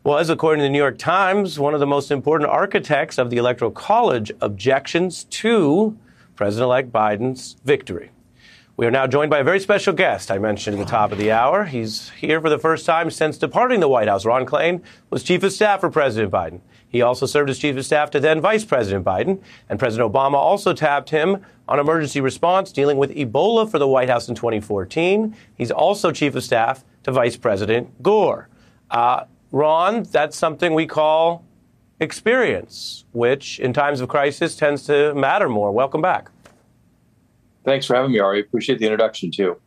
was, 0.07 0.29
according 0.29 0.61
to 0.61 0.63
the 0.63 0.69
New 0.69 0.77
York 0.77 0.97
Times, 0.97 1.59
one 1.59 1.73
of 1.73 1.81
the 1.81 1.85
most 1.85 2.11
important 2.11 2.49
architects 2.49 3.17
of 3.17 3.29
the 3.29 3.35
Electoral 3.35 3.71
College 3.71 4.31
objections 4.39 5.25
to 5.25 5.97
President 6.37 6.63
elect 6.63 6.93
Biden's 6.93 7.57
victory. 7.65 8.11
We 8.77 8.85
are 8.85 8.91
now 8.91 9.05
joined 9.05 9.29
by 9.29 9.39
a 9.39 9.43
very 9.43 9.59
special 9.59 9.91
guest 9.91 10.31
I 10.31 10.37
mentioned 10.37 10.79
at 10.79 10.85
the 10.85 10.89
top 10.89 11.11
of 11.11 11.17
the 11.17 11.33
hour. 11.33 11.65
He's 11.65 12.11
here 12.11 12.39
for 12.39 12.49
the 12.49 12.57
first 12.57 12.85
time 12.85 13.11
since 13.11 13.37
departing 13.37 13.81
the 13.81 13.89
White 13.89 14.07
House. 14.07 14.23
Ron 14.23 14.45
Klain 14.45 14.81
was 15.09 15.23
chief 15.23 15.43
of 15.43 15.51
staff 15.51 15.81
for 15.81 15.89
President 15.89 16.31
Biden. 16.31 16.61
He 16.87 17.01
also 17.01 17.25
served 17.25 17.49
as 17.49 17.59
chief 17.59 17.75
of 17.75 17.85
staff 17.85 18.09
to 18.11 18.21
then 18.21 18.39
Vice 18.39 18.63
President 18.63 19.03
Biden, 19.03 19.41
and 19.67 19.77
President 19.77 20.09
Obama 20.09 20.35
also 20.35 20.71
tapped 20.71 21.09
him 21.09 21.43
on 21.67 21.79
emergency 21.79 22.21
response 22.21 22.71
dealing 22.71 22.97
with 22.97 23.13
Ebola 23.13 23.69
for 23.69 23.77
the 23.77 23.89
White 23.89 24.07
House 24.07 24.29
in 24.29 24.35
2014. 24.35 25.35
He's 25.57 25.69
also 25.69 26.13
chief 26.13 26.33
of 26.33 26.45
staff 26.45 26.85
to 27.03 27.11
Vice 27.11 27.35
President 27.35 28.01
Gore. 28.01 28.47
Uh, 28.89 29.25
Ron, 29.51 30.03
that's 30.03 30.37
something 30.37 30.73
we 30.73 30.85
call 30.85 31.45
experience, 31.99 33.05
which 33.11 33.59
in 33.59 33.73
times 33.73 34.01
of 34.01 34.09
crisis 34.09 34.55
tends 34.55 34.83
to 34.83 35.13
matter 35.15 35.49
more. 35.49 35.71
Welcome 35.71 36.01
back. 36.01 36.29
Thanks 37.63 37.85
for 37.85 37.95
having 37.95 38.11
me, 38.11 38.19
Ari. 38.19 38.41
Appreciate 38.41 38.79
the 38.79 38.85
introduction, 38.85 39.31
too. 39.31 39.57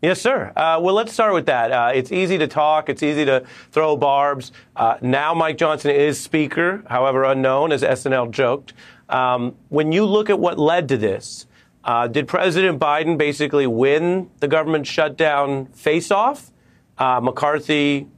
Yes, 0.00 0.20
sir. 0.20 0.52
Uh, 0.54 0.78
well, 0.80 0.94
let's 0.94 1.12
start 1.12 1.34
with 1.34 1.46
that. 1.46 1.72
Uh, 1.72 1.90
it's 1.92 2.12
easy 2.12 2.38
to 2.38 2.46
talk. 2.46 2.88
It's 2.88 3.02
easy 3.02 3.24
to 3.24 3.44
throw 3.72 3.96
barbs. 3.96 4.52
Uh, 4.76 4.96
now, 5.00 5.34
Mike 5.34 5.58
Johnson 5.58 5.90
is 5.90 6.20
Speaker, 6.20 6.84
however 6.88 7.24
unknown, 7.24 7.72
as 7.72 7.82
SNL 7.82 8.30
joked. 8.30 8.74
Um, 9.08 9.56
when 9.70 9.90
you 9.90 10.04
look 10.04 10.30
at 10.30 10.38
what 10.38 10.56
led 10.56 10.88
to 10.90 10.96
this, 10.96 11.46
uh, 11.82 12.06
did 12.06 12.28
President 12.28 12.78
Biden 12.78 13.18
basically 13.18 13.66
win 13.66 14.30
the 14.38 14.46
government 14.46 14.86
shutdown 14.86 15.66
face-off? 15.66 16.52
Uh, 16.98 17.20
McCarthy 17.22 18.08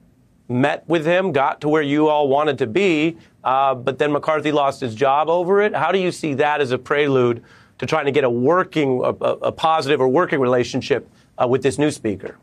met 0.49 0.89
with 0.89 1.07
him, 1.07 1.33
got 1.33 1.61
to 1.61 1.69
where 1.69 1.83
you 1.83 2.09
all 2.09 2.29
wanted 2.29 2.59
to 2.59 2.67
be, 2.67 3.17
uh, 3.45 3.75
but 3.75 3.99
then 3.99 4.13
McCarthy 4.13 4.51
lost 4.51 4.81
his 4.81 4.95
job 4.95 5.29
over 5.29 5.61
it. 5.61 5.75
How 5.75 5.93
do 5.93 5.99
you 5.99 6.11
see 6.11 6.35
that 6.35 6.61
as 6.61 6.73
a 6.73 6.79
prelude 6.79 7.45
to 7.79 7.87
trying 7.87 8.07
to 8.07 8.13
get 8.13 8.25
a 8.25 8.31
working, 8.31 9.01
a, 9.05 9.09
a 9.09 9.53
positive 9.53 10.01
or 10.01 10.09
working 10.09 10.41
relationship 10.41 11.09
uh, 11.41 11.47
with 11.47 11.63
this 11.63 11.79
new 11.79 11.91
speaker? 11.91 12.37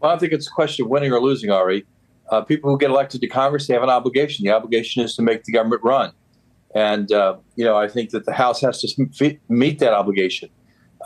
Well, 0.00 0.12
I 0.12 0.18
think 0.18 0.32
it's 0.32 0.46
a 0.46 0.50
question 0.50 0.84
of 0.84 0.90
winning 0.90 1.12
or 1.12 1.20
losing, 1.20 1.50
Ari. 1.50 1.86
Uh, 2.30 2.42
people 2.42 2.70
who 2.70 2.78
get 2.78 2.90
elected 2.90 3.20
to 3.20 3.26
Congress, 3.26 3.66
they 3.66 3.74
have 3.74 3.82
an 3.82 3.90
obligation. 3.90 4.44
The 4.44 4.52
obligation 4.52 5.02
is 5.02 5.14
to 5.16 5.22
make 5.22 5.44
the 5.44 5.52
government 5.52 5.82
run. 5.82 6.12
And, 6.74 7.10
uh, 7.12 7.36
you 7.56 7.64
know, 7.64 7.76
I 7.76 7.88
think 7.88 8.10
that 8.10 8.26
the 8.26 8.32
House 8.32 8.60
has 8.60 8.80
to 8.80 9.38
meet 9.48 9.78
that 9.78 9.92
obligation. 9.92 10.50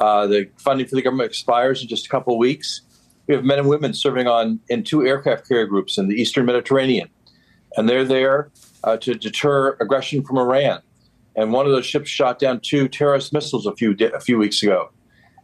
Uh, 0.00 0.26
the 0.26 0.48
funding 0.56 0.86
for 0.86 0.94
the 0.94 1.02
government 1.02 1.28
expires 1.28 1.82
in 1.82 1.88
just 1.88 2.06
a 2.06 2.08
couple 2.08 2.34
of 2.34 2.38
weeks. 2.38 2.82
We 3.28 3.34
have 3.34 3.44
men 3.44 3.58
and 3.58 3.68
women 3.68 3.92
serving 3.92 4.26
on 4.26 4.58
in 4.68 4.82
two 4.82 5.06
aircraft 5.06 5.46
carrier 5.46 5.66
groups 5.66 5.98
in 5.98 6.08
the 6.08 6.14
Eastern 6.14 6.46
Mediterranean, 6.46 7.10
and 7.76 7.86
they're 7.86 8.04
there 8.04 8.50
uh, 8.84 8.96
to 8.96 9.14
deter 9.14 9.76
aggression 9.80 10.24
from 10.24 10.38
Iran. 10.38 10.80
And 11.36 11.52
one 11.52 11.66
of 11.66 11.72
those 11.72 11.84
ships 11.84 12.08
shot 12.08 12.38
down 12.38 12.60
two 12.60 12.88
terrorist 12.88 13.32
missiles 13.34 13.66
a 13.66 13.76
few 13.76 13.94
a 14.14 14.20
few 14.20 14.38
weeks 14.38 14.62
ago. 14.62 14.90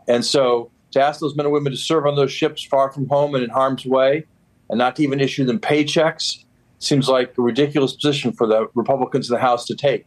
And 0.09 0.25
so, 0.25 0.71
to 0.93 1.01
ask 1.01 1.21
those 1.21 1.37
men 1.37 1.45
and 1.45 1.53
women 1.53 1.73
to 1.73 1.79
serve 1.79 2.07
on 2.07 2.17
those 2.17 2.33
ships 2.33 2.65
far 2.65 2.91
from 2.91 3.07
home 3.09 3.35
and 3.35 3.45
in 3.45 3.51
harm's 3.51 3.85
way, 3.85 4.25
and 4.71 4.79
not 4.79 4.97
to 4.97 5.03
even 5.03 5.21
issue 5.21 5.45
them 5.45 5.61
paychecks, 5.61 6.43
seems 6.79 7.09
like 7.09 7.37
a 7.37 7.43
ridiculous 7.43 7.95
position 7.95 8.33
for 8.33 8.47
the 8.47 8.67
Republicans 8.75 9.29
in 9.29 9.35
the 9.35 9.41
House 9.41 9.67
to 9.67 9.77
take. 9.77 10.07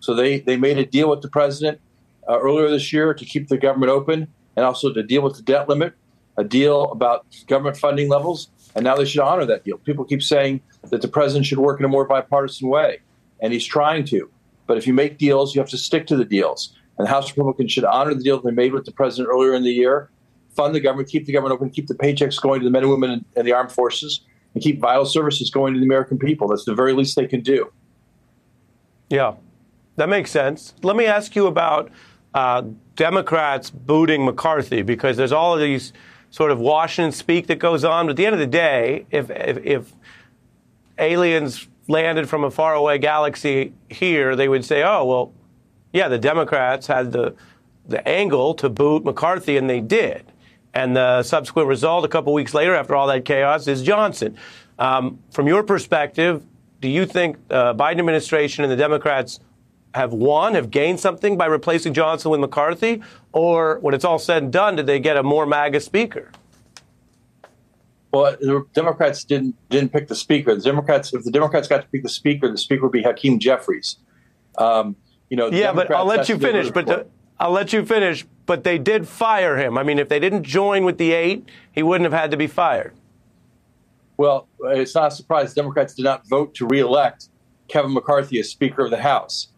So 0.00 0.14
they 0.14 0.40
they 0.40 0.56
made 0.56 0.78
a 0.78 0.84
deal 0.84 1.08
with 1.10 1.22
the 1.22 1.28
president 1.28 1.80
uh, 2.28 2.40
earlier 2.40 2.68
this 2.68 2.92
year 2.92 3.14
to 3.14 3.24
keep 3.24 3.46
the 3.46 3.56
government 3.56 3.92
open 3.92 4.26
and 4.56 4.66
also 4.66 4.92
to 4.92 5.02
deal 5.04 5.22
with 5.22 5.36
the 5.36 5.42
debt 5.42 5.68
limit 5.68 5.94
a 6.36 6.44
deal 6.44 6.90
about 6.90 7.26
government 7.46 7.76
funding 7.76 8.08
levels, 8.08 8.48
and 8.74 8.84
now 8.84 8.96
they 8.96 9.04
should 9.04 9.20
honor 9.20 9.44
that 9.44 9.64
deal. 9.64 9.78
People 9.78 10.04
keep 10.04 10.22
saying 10.22 10.60
that 10.90 11.02
the 11.02 11.08
president 11.08 11.46
should 11.46 11.58
work 11.58 11.78
in 11.78 11.84
a 11.86 11.88
more 11.88 12.04
bipartisan 12.04 12.68
way, 12.68 12.98
and 13.40 13.52
he's 13.52 13.64
trying 13.64 14.04
to. 14.06 14.30
But 14.66 14.78
if 14.78 14.86
you 14.86 14.92
make 14.92 15.18
deals, 15.18 15.54
you 15.54 15.60
have 15.60 15.70
to 15.70 15.78
stick 15.78 16.06
to 16.08 16.16
the 16.16 16.24
deals. 16.24 16.74
And 16.98 17.06
the 17.06 17.10
House 17.10 17.30
Republicans 17.30 17.72
should 17.72 17.84
honor 17.84 18.14
the 18.14 18.22
deal 18.22 18.40
they 18.40 18.50
made 18.50 18.72
with 18.72 18.84
the 18.84 18.92
president 18.92 19.28
earlier 19.32 19.54
in 19.54 19.62
the 19.62 19.72
year, 19.72 20.10
fund 20.54 20.74
the 20.74 20.80
government, 20.80 21.08
keep 21.08 21.26
the 21.26 21.32
government 21.32 21.54
open, 21.54 21.70
keep 21.70 21.86
the 21.86 21.94
paychecks 21.94 22.40
going 22.40 22.60
to 22.60 22.64
the 22.64 22.70
men 22.70 22.82
and 22.82 22.90
women 22.90 23.24
in 23.36 23.44
the 23.44 23.52
armed 23.52 23.72
forces, 23.72 24.20
and 24.54 24.62
keep 24.62 24.80
vital 24.80 25.04
services 25.04 25.50
going 25.50 25.74
to 25.74 25.80
the 25.80 25.86
American 25.86 26.18
people. 26.18 26.48
That's 26.48 26.64
the 26.64 26.74
very 26.74 26.92
least 26.92 27.16
they 27.16 27.26
can 27.26 27.40
do. 27.40 27.72
Yeah, 29.10 29.34
that 29.96 30.08
makes 30.08 30.30
sense. 30.30 30.74
Let 30.82 30.96
me 30.96 31.06
ask 31.06 31.36
you 31.36 31.46
about 31.46 31.90
uh, 32.32 32.62
Democrats 32.96 33.70
booting 33.70 34.24
McCarthy 34.24 34.82
because 34.82 35.16
there's 35.16 35.32
all 35.32 35.54
of 35.54 35.60
these 35.60 35.92
sort 36.34 36.50
of 36.50 36.58
Washington 36.58 37.12
speak 37.12 37.46
that 37.46 37.60
goes 37.60 37.84
on. 37.84 38.06
But 38.06 38.10
at 38.10 38.16
the 38.16 38.26
end 38.26 38.34
of 38.34 38.40
the 38.40 38.48
day, 38.48 39.06
if, 39.12 39.30
if, 39.30 39.56
if 39.58 39.92
aliens 40.98 41.68
landed 41.86 42.28
from 42.28 42.42
a 42.42 42.50
faraway 42.50 42.98
galaxy 42.98 43.72
here, 43.88 44.34
they 44.34 44.48
would 44.48 44.64
say, 44.64 44.82
oh, 44.82 45.04
well, 45.04 45.32
yeah, 45.92 46.08
the 46.08 46.18
Democrats 46.18 46.88
had 46.88 47.12
the, 47.12 47.36
the 47.86 48.06
angle 48.08 48.52
to 48.54 48.68
boot 48.68 49.04
McCarthy, 49.04 49.56
and 49.56 49.70
they 49.70 49.80
did. 49.80 50.24
And 50.74 50.96
the 50.96 51.22
subsequent 51.22 51.68
result 51.68 52.04
a 52.04 52.08
couple 52.08 52.32
weeks 52.32 52.52
later, 52.52 52.74
after 52.74 52.96
all 52.96 53.06
that 53.06 53.24
chaos, 53.24 53.68
is 53.68 53.84
Johnson. 53.84 54.36
Um, 54.76 55.20
from 55.30 55.46
your 55.46 55.62
perspective, 55.62 56.44
do 56.80 56.88
you 56.88 57.06
think 57.06 57.46
the 57.46 57.54
uh, 57.54 57.74
Biden 57.74 58.00
administration 58.00 58.64
and 58.64 58.72
the 58.72 58.76
Democrats 58.76 59.38
have 59.94 60.12
won, 60.12 60.54
have 60.54 60.70
gained 60.70 61.00
something 61.00 61.36
by 61.36 61.46
replacing 61.46 61.94
Johnson 61.94 62.30
with 62.30 62.40
McCarthy? 62.40 63.02
Or 63.32 63.78
when 63.80 63.94
it's 63.94 64.04
all 64.04 64.18
said 64.18 64.42
and 64.42 64.52
done, 64.52 64.76
did 64.76 64.86
they 64.86 64.98
get 64.98 65.16
a 65.16 65.22
more 65.22 65.46
MAGA 65.46 65.80
speaker? 65.80 66.30
Well, 68.12 68.36
the 68.40 68.64
Democrats 68.74 69.24
didn't 69.24 69.56
didn't 69.70 69.92
pick 69.92 70.06
the 70.06 70.14
speaker. 70.14 70.54
The 70.54 70.62
Democrats, 70.62 71.12
if 71.12 71.24
the 71.24 71.32
Democrats 71.32 71.66
got 71.66 71.82
to 71.82 71.88
pick 71.88 72.02
the 72.02 72.08
speaker, 72.08 72.48
the 72.50 72.58
speaker 72.58 72.82
would 72.82 72.92
be 72.92 73.02
Hakeem 73.02 73.40
Jeffries. 73.40 73.96
Um, 74.56 74.96
you 75.30 75.36
know, 75.36 75.46
yeah, 75.46 75.66
Democrats 75.72 75.88
but 75.88 75.96
I'll 75.96 76.04
let 76.04 76.28
you 76.28 76.38
finish. 76.38 76.70
But 76.70 76.86
the, 76.86 77.06
I'll 77.40 77.50
let 77.50 77.72
you 77.72 77.84
finish. 77.84 78.24
But 78.46 78.62
they 78.62 78.78
did 78.78 79.08
fire 79.08 79.56
him. 79.56 79.76
I 79.76 79.82
mean, 79.82 79.98
if 79.98 80.08
they 80.08 80.20
didn't 80.20 80.44
join 80.44 80.84
with 80.84 80.98
the 80.98 81.12
eight, 81.12 81.48
he 81.72 81.82
wouldn't 81.82 82.04
have 82.04 82.18
had 82.18 82.30
to 82.30 82.36
be 82.36 82.46
fired. 82.46 82.94
Well, 84.16 84.46
it's 84.60 84.94
not 84.94 85.08
a 85.08 85.14
surprise. 85.14 85.54
Democrats 85.54 85.94
did 85.94 86.04
not 86.04 86.24
vote 86.28 86.54
to 86.56 86.66
reelect 86.66 87.30
Kevin 87.66 87.92
McCarthy 87.92 88.38
as 88.38 88.48
Speaker 88.48 88.84
of 88.84 88.92
the 88.92 89.02
House. 89.02 89.48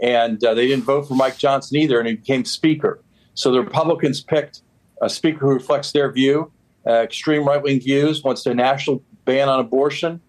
And 0.00 0.42
uh, 0.44 0.54
they 0.54 0.66
didn't 0.66 0.84
vote 0.84 1.08
for 1.08 1.14
Mike 1.14 1.38
Johnson 1.38 1.76
either, 1.78 1.98
and 1.98 2.08
he 2.08 2.14
became 2.14 2.44
Speaker. 2.44 3.00
So 3.34 3.52
the 3.52 3.60
Republicans 3.60 4.20
picked 4.20 4.62
a 5.02 5.10
Speaker 5.10 5.46
who 5.46 5.52
reflects 5.52 5.92
their 5.92 6.10
view, 6.10 6.50
uh, 6.86 7.02
extreme 7.02 7.44
right 7.44 7.62
wing 7.62 7.80
views, 7.80 8.22
wants 8.22 8.46
a 8.46 8.54
national 8.54 9.02
ban 9.24 9.48
on 9.48 9.60
abortion. 9.60 10.20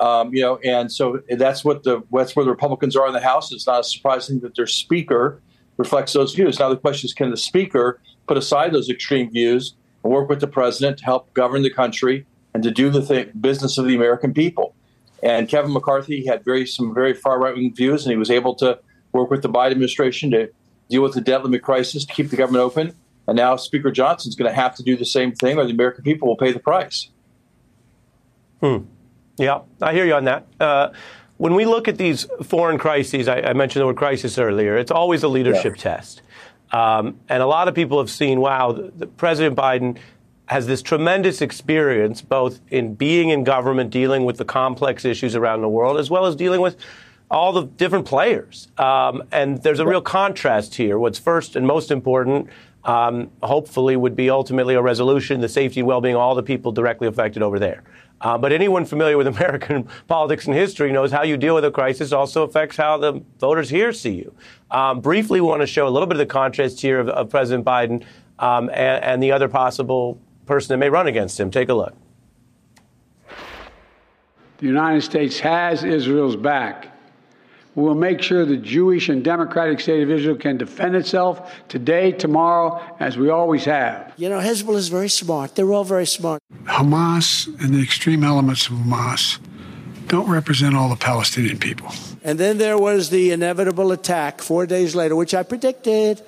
Um, 0.00 0.34
you 0.34 0.40
know, 0.40 0.58
and 0.64 0.90
so 0.90 1.20
that's 1.36 1.64
what 1.64 1.84
the 1.84 2.02
that's 2.12 2.34
where 2.34 2.44
the 2.44 2.50
Republicans 2.50 2.96
are 2.96 3.06
in 3.06 3.12
the 3.12 3.20
House. 3.20 3.52
It's 3.52 3.66
not 3.66 3.84
surprising 3.86 4.40
that 4.40 4.56
their 4.56 4.66
Speaker 4.66 5.40
reflects 5.76 6.12
those 6.12 6.34
views. 6.34 6.58
Now 6.58 6.68
the 6.68 6.76
question 6.76 7.06
is, 7.06 7.14
can 7.14 7.30
the 7.30 7.36
Speaker 7.36 8.00
put 8.26 8.36
aside 8.36 8.72
those 8.72 8.88
extreme 8.88 9.30
views 9.30 9.74
and 10.02 10.12
work 10.12 10.28
with 10.28 10.40
the 10.40 10.46
president 10.46 10.98
to 10.98 11.04
help 11.04 11.32
govern 11.34 11.62
the 11.62 11.70
country 11.70 12.26
and 12.54 12.62
to 12.62 12.70
do 12.70 12.90
the 12.90 13.04
th- 13.04 13.30
business 13.40 13.78
of 13.78 13.86
the 13.86 13.94
American 13.94 14.32
people? 14.32 14.74
And 15.22 15.48
Kevin 15.48 15.72
McCarthy 15.72 16.26
had 16.26 16.44
very 16.44 16.66
some 16.66 16.92
very 16.94 17.14
far 17.14 17.38
right 17.38 17.54
wing 17.54 17.74
views, 17.74 18.04
and 18.04 18.10
he 18.10 18.16
was 18.16 18.30
able 18.30 18.54
to 18.56 18.78
work 19.12 19.30
with 19.30 19.42
the 19.42 19.48
Biden 19.48 19.72
administration 19.72 20.30
to 20.32 20.50
deal 20.88 21.02
with 21.02 21.14
the 21.14 21.20
debt 21.20 21.42
limit 21.42 21.62
crisis 21.62 22.04
to 22.04 22.12
keep 22.12 22.30
the 22.30 22.36
government 22.36 22.62
open. 22.62 22.94
And 23.26 23.36
now 23.36 23.56
Speaker 23.56 23.90
Johnson's 23.90 24.34
going 24.34 24.50
to 24.50 24.54
have 24.54 24.74
to 24.76 24.82
do 24.82 24.96
the 24.96 25.04
same 25.04 25.32
thing, 25.32 25.58
or 25.58 25.64
the 25.64 25.72
American 25.72 26.02
people 26.02 26.28
will 26.28 26.36
pay 26.36 26.52
the 26.52 26.58
price. 26.58 27.08
Hmm. 28.60 28.78
Yeah, 29.38 29.60
I 29.80 29.92
hear 29.92 30.04
you 30.04 30.14
on 30.14 30.24
that. 30.24 30.46
Uh, 30.60 30.90
when 31.38 31.54
we 31.54 31.64
look 31.64 31.88
at 31.88 31.98
these 31.98 32.26
foreign 32.42 32.78
crises, 32.78 33.28
I, 33.28 33.40
I, 33.40 33.52
mentioned 33.52 33.82
the 33.82 33.86
word 33.86 33.96
crisis 33.96 34.38
earlier, 34.38 34.76
it's 34.76 34.90
always 34.90 35.22
a 35.22 35.28
leadership 35.28 35.76
yeah. 35.76 35.82
test. 35.82 36.22
Um, 36.70 37.18
and 37.28 37.42
a 37.42 37.46
lot 37.46 37.68
of 37.68 37.74
people 37.74 37.98
have 37.98 38.10
seen, 38.10 38.40
wow, 38.40 38.72
the, 38.72 38.92
the 38.96 39.06
President 39.06 39.56
Biden 39.56 39.98
has 40.46 40.66
this 40.66 40.82
tremendous 40.82 41.40
experience 41.40 42.22
both 42.22 42.60
in 42.70 42.94
being 42.94 43.30
in 43.30 43.42
government, 43.44 43.90
dealing 43.90 44.24
with 44.24 44.36
the 44.36 44.44
complex 44.44 45.04
issues 45.04 45.34
around 45.34 45.62
the 45.62 45.68
world, 45.68 45.98
as 45.98 46.10
well 46.10 46.26
as 46.26 46.36
dealing 46.36 46.60
with 46.60 46.76
all 47.32 47.52
the 47.52 47.62
different 47.62 48.04
players. 48.04 48.68
Um, 48.76 49.22
and 49.32 49.62
there's 49.62 49.80
a 49.80 49.86
real 49.86 50.02
contrast 50.02 50.74
here. 50.74 50.98
What's 50.98 51.18
first 51.18 51.56
and 51.56 51.66
most 51.66 51.90
important, 51.90 52.48
um, 52.84 53.30
hopefully, 53.42 53.96
would 53.96 54.14
be 54.14 54.28
ultimately 54.28 54.74
a 54.74 54.82
resolution, 54.82 55.40
the 55.40 55.48
safety 55.48 55.80
and 55.80 55.86
well 55.86 56.02
being 56.02 56.14
of 56.14 56.20
all 56.20 56.34
the 56.34 56.42
people 56.42 56.72
directly 56.72 57.08
affected 57.08 57.42
over 57.42 57.58
there. 57.58 57.82
Uh, 58.20 58.36
but 58.36 58.52
anyone 58.52 58.84
familiar 58.84 59.16
with 59.16 59.26
American 59.38 59.88
politics 60.06 60.46
and 60.46 60.54
history 60.54 60.92
knows 60.92 61.10
how 61.10 61.22
you 61.22 61.38
deal 61.38 61.54
with 61.54 61.64
a 61.64 61.70
crisis 61.70 62.12
also 62.12 62.42
affects 62.42 62.76
how 62.76 62.98
the 62.98 63.22
voters 63.40 63.70
here 63.70 63.94
see 63.94 64.14
you. 64.14 64.34
Um, 64.70 65.00
briefly, 65.00 65.40
want 65.40 65.62
to 65.62 65.66
show 65.66 65.88
a 65.88 65.90
little 65.90 66.06
bit 66.06 66.16
of 66.16 66.18
the 66.18 66.26
contrast 66.26 66.82
here 66.82 67.00
of, 67.00 67.08
of 67.08 67.30
President 67.30 67.64
Biden 67.64 68.04
um, 68.38 68.68
and, 68.68 69.02
and 69.02 69.22
the 69.22 69.32
other 69.32 69.48
possible 69.48 70.20
person 70.44 70.68
that 70.68 70.78
may 70.78 70.90
run 70.90 71.06
against 71.06 71.40
him. 71.40 71.50
Take 71.50 71.70
a 71.70 71.74
look. 71.74 71.94
The 74.58 74.66
United 74.66 75.00
States 75.00 75.40
has 75.40 75.82
Israel's 75.82 76.36
back. 76.36 76.91
We 77.74 77.84
will 77.84 77.94
make 77.94 78.20
sure 78.20 78.44
the 78.44 78.58
Jewish 78.58 79.08
and 79.08 79.24
democratic 79.24 79.80
state 79.80 80.02
of 80.02 80.10
Israel 80.10 80.36
can 80.36 80.58
defend 80.58 80.94
itself 80.94 81.54
today, 81.68 82.12
tomorrow, 82.12 82.82
as 83.00 83.16
we 83.16 83.30
always 83.30 83.64
have. 83.64 84.12
You 84.18 84.28
know, 84.28 84.40
Hezbollah 84.40 84.76
is 84.76 84.88
very 84.88 85.08
smart. 85.08 85.54
They're 85.54 85.72
all 85.72 85.84
very 85.84 86.06
smart. 86.06 86.42
Hamas 86.64 87.46
and 87.62 87.74
the 87.74 87.82
extreme 87.82 88.24
elements 88.24 88.66
of 88.66 88.74
Hamas 88.74 89.38
don't 90.08 90.28
represent 90.28 90.76
all 90.76 90.90
the 90.90 90.96
Palestinian 90.96 91.58
people. 91.58 91.90
And 92.22 92.38
then 92.38 92.58
there 92.58 92.76
was 92.76 93.08
the 93.08 93.30
inevitable 93.30 93.90
attack 93.90 94.42
four 94.42 94.66
days 94.66 94.94
later, 94.94 95.16
which 95.16 95.32
I 95.32 95.42
predicted. 95.42 96.20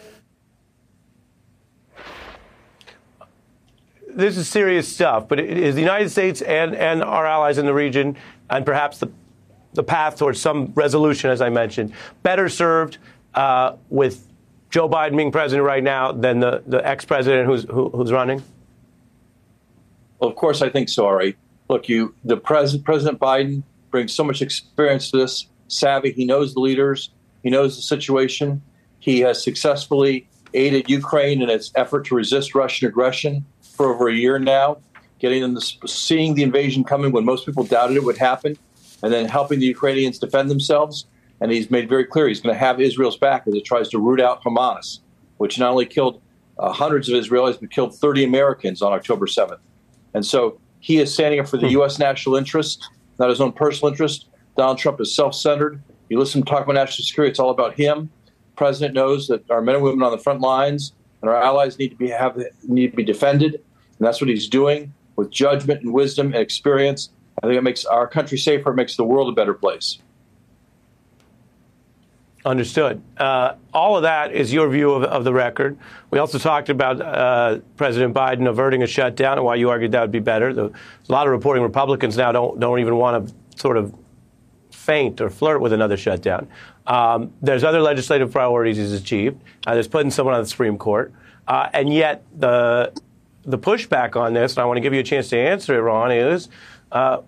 This 4.09 4.39
is 4.39 4.49
serious 4.49 4.89
stuff, 4.89 5.29
but 5.29 5.39
it 5.39 5.59
is 5.59 5.75
the 5.75 5.83
United 5.83 6.09
States 6.09 6.41
and, 6.41 6.75
and 6.75 7.03
our 7.03 7.27
allies 7.27 7.59
in 7.59 7.67
the 7.67 7.75
region, 7.75 8.17
and 8.49 8.65
perhaps 8.65 8.99
the 8.99 9.11
the 9.75 9.83
path 9.83 10.17
towards 10.17 10.41
some 10.41 10.73
resolution, 10.75 11.31
as 11.31 11.41
I 11.41 11.51
mentioned, 11.51 11.93
better 12.23 12.49
served 12.49 12.99
uh, 13.35 13.77
with 13.91 14.27
Joe 14.71 14.89
Biden 14.89 15.17
being 15.17 15.31
president 15.31 15.67
right 15.67 15.83
now 15.83 16.13
than 16.13 16.41
the, 16.41 16.63
the 16.67 16.87
ex 16.87 17.05
president 17.05 17.47
who's, 17.47 17.65
who, 17.65 17.91
who's 17.91 18.13
running? 18.13 18.43
Well, 20.19 20.31
of 20.31 20.37
course, 20.37 20.63
I 20.63 20.71
think 20.71 20.89
so, 20.89 21.07
Ari. 21.07 21.37
Look, 21.69 21.89
you, 21.89 22.15
the 22.25 22.37
president, 22.37 22.85
President 22.85 23.19
Biden 23.19 23.63
brings 23.91 24.13
so 24.13 24.25
much 24.25 24.43
experience 24.43 25.11
to 25.11 25.19
this, 25.19 25.47
savvy. 25.69 26.13
He 26.13 26.25
knows 26.25 26.55
the 26.55 26.61
leaders, 26.61 27.11
he 27.43 27.51
knows 27.51 27.77
the 27.77 27.83
situation. 27.83 28.63
He 29.01 29.21
has 29.21 29.43
successfully 29.43 30.27
aided 30.55 30.89
Ukraine 30.89 31.43
in 31.43 31.51
its 31.51 31.71
effort 31.75 32.07
to 32.07 32.15
resist 32.15 32.55
Russian 32.55 32.89
aggression 32.89 33.45
for 33.61 33.93
over 33.93 34.09
a 34.09 34.15
year 34.15 34.39
now, 34.39 34.79
getting 35.19 35.43
them 35.43 35.61
seeing 35.61 36.35
the 36.35 36.43
invasion 36.43 36.85
coming 36.85 37.13
when 37.13 37.25
most 37.25 37.45
people 37.45 37.65
doubted 37.65 37.97
it 37.97 38.05
would 38.05 38.17
happen 38.17 38.57
and 39.05 39.13
then 39.13 39.29
helping 39.29 39.61
the 39.61 39.67
Ukrainians 39.67 40.19
defend 40.19 40.51
themselves. 40.51 41.05
And 41.43 41.53
he's 41.53 41.71
made 41.71 41.91
very 41.91 42.07
clear 42.07 42.27
he's 42.27 42.41
going 42.41 42.55
to 42.55 42.59
have 42.59 42.81
Israel's 42.81 43.19
back 43.19 43.47
as 43.47 43.53
it 43.53 43.63
tries 43.63 43.91
to 43.91 43.99
root 43.99 44.19
out 44.19 44.43
Hamas, 44.43 45.01
which 45.37 45.59
not 45.59 45.71
only 45.73 45.85
killed 45.85 46.23
uh, 46.59 46.73
hundreds 46.73 47.11
of 47.11 47.23
Israelis, 47.23 47.61
but 47.61 47.71
killed 47.71 47.95
30 47.95 48.25
Americans 48.25 48.81
on 48.81 48.95
October 48.95 49.27
7th. 49.27 49.59
And 50.15 50.25
so 50.25 50.59
he 50.81 50.97
is 50.99 51.13
standing 51.13 51.39
up 51.39 51.47
for 51.47 51.59
the 51.59 51.67
hmm. 51.67 51.73
U.S. 51.73 51.99
national 51.99 52.37
interest, 52.37 52.89
not 53.19 53.29
his 53.29 53.43
own 53.43 53.53
personal 53.53 53.93
interest. 53.93 54.29
Donald 54.57 54.79
Trump 54.79 55.03
is 55.03 55.15
self 55.15 55.35
centered. 55.35 55.83
You 56.09 56.19
listen 56.19 56.43
to 56.43 56.51
talk 56.51 56.63
about 56.63 56.75
national 56.75 57.05
security, 57.05 57.31
it's 57.31 57.39
all 57.39 57.51
about 57.51 57.75
him. 57.75 58.09
The 58.25 58.57
president 58.57 58.95
knows 58.95 59.27
that 59.27 59.51
our 59.51 59.61
men 59.61 59.75
and 59.75 59.85
women 59.85 60.03
on 60.03 60.13
the 60.13 60.19
front 60.19 60.41
lines 60.41 60.95
and 61.21 61.29
our 61.29 61.37
allies 61.37 61.79
need 61.79 61.89
to 61.89 61.97
be 61.97 62.09
have 62.09 62.41
need 62.63 62.93
to 62.93 62.97
be 62.97 63.05
defended, 63.05 63.55
and 63.55 64.07
that's 64.07 64.21
what 64.21 64.31
he's 64.31 64.49
doing 64.49 64.95
with 65.17 65.31
judgment 65.31 65.83
and 65.83 65.93
wisdom 65.93 66.29
and 66.29 66.37
experience. 66.37 67.11
I 67.43 67.47
think 67.47 67.59
it 67.59 67.63
makes 67.63 67.85
our 67.85 68.07
country 68.07 68.39
safer. 68.39 68.71
It 68.71 68.77
makes 68.77 68.97
the 68.97 69.05
world 69.05 69.29
a 69.29 69.33
better 69.33 69.55
place. 69.55 69.99
Understood. 72.45 73.03
Uh, 73.17 73.55
all 73.73 73.97
of 73.97 74.03
that 74.03 74.33
is 74.33 74.53
your 74.53 74.69
view 74.69 74.91
of, 74.91 75.03
of, 75.05 75.25
the 75.25 75.33
record. 75.33 75.79
We 76.11 76.19
also 76.19 76.39
talked 76.39 76.69
about 76.69 77.01
uh, 77.01 77.61
President 77.79 78.13
Biden 78.13 78.47
averting 78.47 78.83
a 78.83 78.87
shutdown 78.87 79.39
and 79.39 79.47
why 79.47 79.55
you 79.55 79.71
argued 79.71 79.93
that 79.93 80.03
would 80.03 80.13
be 80.13 80.21
better. 80.21 80.53
There's 80.53 80.71
a 81.09 81.13
lot 81.13 81.27
of 81.27 81.33
reporting 81.33 81.63
Republicans 81.63 82.19
now 82.19 82.33
don't 82.33 82.61
don't 82.61 82.81
even 82.81 82.97
want 82.97 83.29
to 83.29 83.35
sort 83.59 83.79
of 83.79 83.95
faint 84.71 85.23
or 85.23 85.31
flirt 85.31 85.63
with 85.63 85.73
another 85.73 85.97
shutdown. 85.97 86.47
Um, 86.87 87.33
there's 87.41 87.65
other 87.65 87.81
legislative 87.81 88.31
priorities 88.31 88.77
he's 88.77 88.93
achieved. 88.93 89.41
Uh, 89.67 89.73
there's 89.73 89.89
putting 89.89 90.11
someone 90.11 90.35
on 90.35 90.43
the 90.43 90.49
Supreme 90.49 90.77
Court, 90.77 91.15
uh, 91.49 91.71
and 91.73 91.91
yet 91.91 92.25
the 92.37 92.93
the 93.47 93.59
pushback 93.59 94.17
on 94.17 94.35
this, 94.35 94.53
and 94.53 94.63
I 94.63 94.67
want 94.67 94.77
to 94.77 94.83
give 94.83 94.93
you 94.93 95.01
a 95.01 95.05
chance 95.05 95.31
to 95.31 95.39
answer 95.39 95.75
it, 95.77 95.81
Ron, 95.81 96.13
is 96.13 96.51
uh, 96.95 97.21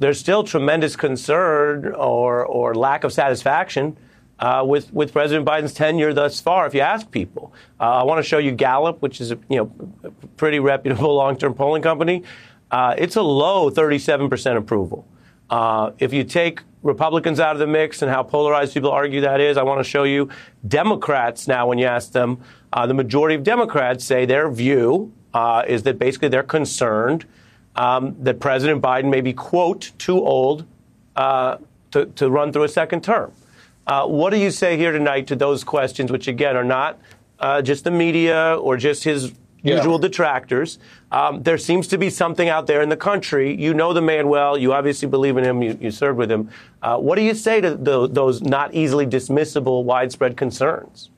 there's 0.00 0.18
still 0.18 0.42
tremendous 0.42 0.96
concern 0.96 1.94
or, 1.94 2.44
or 2.44 2.74
lack 2.74 3.04
of 3.04 3.12
satisfaction 3.12 3.96
uh, 4.40 4.64
with, 4.66 4.92
with 4.92 5.12
President 5.12 5.46
Biden's 5.46 5.72
tenure 5.72 6.12
thus 6.12 6.40
far, 6.40 6.66
if 6.66 6.74
you 6.74 6.80
ask 6.80 7.08
people. 7.10 7.52
Uh, 7.78 7.84
I 7.84 8.02
want 8.02 8.18
to 8.18 8.22
show 8.24 8.38
you 8.38 8.50
Gallup, 8.50 9.00
which 9.00 9.20
is 9.20 9.30
a 9.30 9.38
you 9.48 9.58
know, 9.58 9.72
a 10.02 10.10
pretty 10.36 10.58
reputable 10.58 11.14
long 11.14 11.36
term 11.36 11.54
polling 11.54 11.82
company. 11.82 12.24
Uh, 12.70 12.94
it's 12.98 13.16
a 13.16 13.22
low 13.22 13.70
37% 13.70 14.56
approval. 14.56 15.06
Uh, 15.48 15.92
if 15.98 16.12
you 16.12 16.24
take 16.24 16.62
Republicans 16.82 17.38
out 17.38 17.54
of 17.54 17.60
the 17.60 17.66
mix 17.66 18.02
and 18.02 18.10
how 18.10 18.22
polarized 18.22 18.74
people 18.74 18.90
argue 18.90 19.20
that 19.20 19.40
is, 19.40 19.56
I 19.56 19.62
want 19.62 19.78
to 19.78 19.84
show 19.84 20.04
you 20.04 20.30
Democrats 20.66 21.46
now, 21.46 21.68
when 21.68 21.78
you 21.78 21.86
ask 21.86 22.12
them, 22.12 22.40
uh, 22.72 22.86
the 22.86 22.94
majority 22.94 23.34
of 23.34 23.44
Democrats 23.44 24.04
say 24.04 24.24
their 24.24 24.50
view 24.50 25.12
uh, 25.34 25.62
is 25.68 25.82
that 25.82 25.98
basically 25.98 26.28
they're 26.28 26.42
concerned 26.42 27.26
um, 27.76 28.16
that 28.20 28.40
President 28.40 28.82
Biden 28.82 29.10
may 29.10 29.20
be, 29.20 29.32
quote, 29.32 29.92
too 29.98 30.20
old 30.20 30.66
uh, 31.16 31.58
to, 31.90 32.06
to 32.06 32.30
run 32.30 32.52
through 32.52 32.64
a 32.64 32.68
second 32.68 33.02
term. 33.02 33.32
Uh, 33.86 34.06
what 34.06 34.30
do 34.30 34.38
you 34.38 34.50
say 34.50 34.76
here 34.76 34.92
tonight 34.92 35.26
to 35.26 35.36
those 35.36 35.64
questions, 35.64 36.12
which 36.12 36.28
again 36.28 36.56
are 36.56 36.64
not 36.64 37.00
uh, 37.40 37.60
just 37.60 37.84
the 37.84 37.90
media 37.90 38.56
or 38.56 38.76
just 38.76 39.04
his 39.04 39.32
yeah. 39.62 39.76
usual 39.76 39.98
detractors? 39.98 40.78
Um, 41.10 41.42
there 41.42 41.58
seems 41.58 41.88
to 41.88 41.98
be 41.98 42.08
something 42.08 42.48
out 42.48 42.66
there 42.66 42.80
in 42.80 42.88
the 42.88 42.96
country. 42.96 43.54
You 43.54 43.74
know 43.74 43.92
the 43.92 44.00
man 44.00 44.28
well. 44.28 44.56
You 44.56 44.72
obviously 44.72 45.08
believe 45.08 45.36
in 45.36 45.44
him. 45.44 45.62
You, 45.62 45.76
you 45.80 45.90
served 45.90 46.18
with 46.18 46.30
him. 46.30 46.50
Uh, 46.80 46.98
what 46.98 47.16
do 47.16 47.22
you 47.22 47.34
say 47.34 47.60
to 47.60 47.74
the, 47.74 48.06
those 48.06 48.40
not 48.40 48.72
easily 48.72 49.06
dismissible, 49.06 49.84
widespread 49.84 50.36
concerns? 50.36 51.10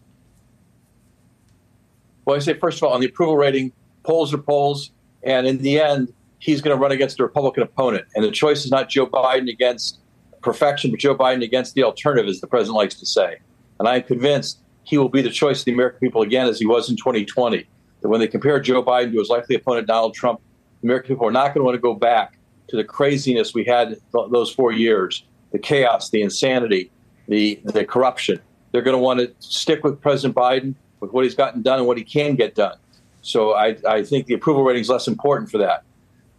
Well, 2.25 2.37
I 2.37 2.39
say, 2.39 2.55
first 2.55 2.79
of 2.79 2.85
all, 2.85 2.95
on 2.95 3.01
the 3.01 3.07
approval 3.07 3.37
rating, 3.37 3.73
polls 4.03 4.33
are 4.33 4.39
polls. 4.39 4.91
And 5.23 5.47
in 5.47 5.59
the 5.59 5.81
end, 5.81 6.13
he's 6.45 6.61
going 6.61 6.77
to 6.77 6.81
run 6.81 6.93
against 6.93 7.19
a 7.19 7.23
Republican 7.23 7.63
opponent. 7.63 8.05
And 8.15 8.23
the 8.23 8.31
choice 8.31 8.67
is 8.67 8.71
not 8.71 8.91
Joe 8.91 9.07
Biden 9.07 9.51
against 9.51 9.99
perfection, 10.43 10.91
but 10.91 11.01
Joe 11.01 11.17
Biden 11.17 11.43
against 11.43 11.75
the 11.75 11.83
alternative, 11.83 12.29
as 12.29 12.43
the 12.43 12.47
president 12.47 12.77
likes 12.77 12.97
to 12.97 13.07
say. 13.07 13.39
And 13.79 13.89
I 13.89 13.97
am 13.97 14.03
convinced 14.03 14.59
he 14.83 14.99
will 14.99 15.09
be 15.09 15.23
the 15.23 15.31
choice 15.31 15.61
of 15.61 15.65
the 15.65 15.73
American 15.73 16.01
people 16.01 16.21
again, 16.21 16.47
as 16.47 16.59
he 16.59 16.67
was 16.67 16.91
in 16.91 16.97
2020. 16.97 17.67
That 18.03 18.09
when 18.11 18.21
they 18.21 18.29
compare 18.29 18.61
Joe 18.61 18.83
Biden 18.83 19.13
to 19.13 19.21
his 19.21 19.31
likely 19.31 19.57
opponent, 19.57 19.87
Donald 19.87 20.13
Trump, 20.13 20.39
the 20.83 20.89
American 20.89 21.15
people 21.15 21.27
are 21.27 21.33
not 21.33 21.55
going 21.55 21.61
to 21.61 21.65
want 21.65 21.77
to 21.77 21.81
go 21.81 21.95
back 21.95 22.37
to 22.69 22.77
the 22.77 22.85
craziness 22.85 23.55
we 23.55 23.65
had 23.65 23.97
those 24.13 24.53
four 24.53 24.71
years 24.71 25.25
the 25.53 25.59
chaos, 25.59 26.11
the 26.11 26.21
insanity, 26.21 26.91
the, 27.27 27.59
the 27.65 27.87
corruption. 27.87 28.39
They're 28.73 28.83
going 28.83 28.97
to 28.97 29.03
want 29.03 29.21
to 29.21 29.33
stick 29.39 29.83
with 29.83 29.99
President 30.01 30.35
Biden, 30.35 30.75
with 31.01 31.13
what 31.13 31.25
he's 31.25 31.37
gotten 31.37 31.63
done 31.63 31.79
and 31.79 31.87
what 31.87 31.97
he 31.97 32.05
can 32.05 32.35
get 32.35 32.55
done. 32.55 32.77
So 33.23 33.55
I, 33.55 33.77
I 33.89 34.03
think 34.03 34.27
the 34.27 34.35
approval 34.35 34.65
rating 34.65 34.83
is 34.83 34.91
less 34.91 35.07
important 35.07 35.51
for 35.51 35.59
that 35.59 35.85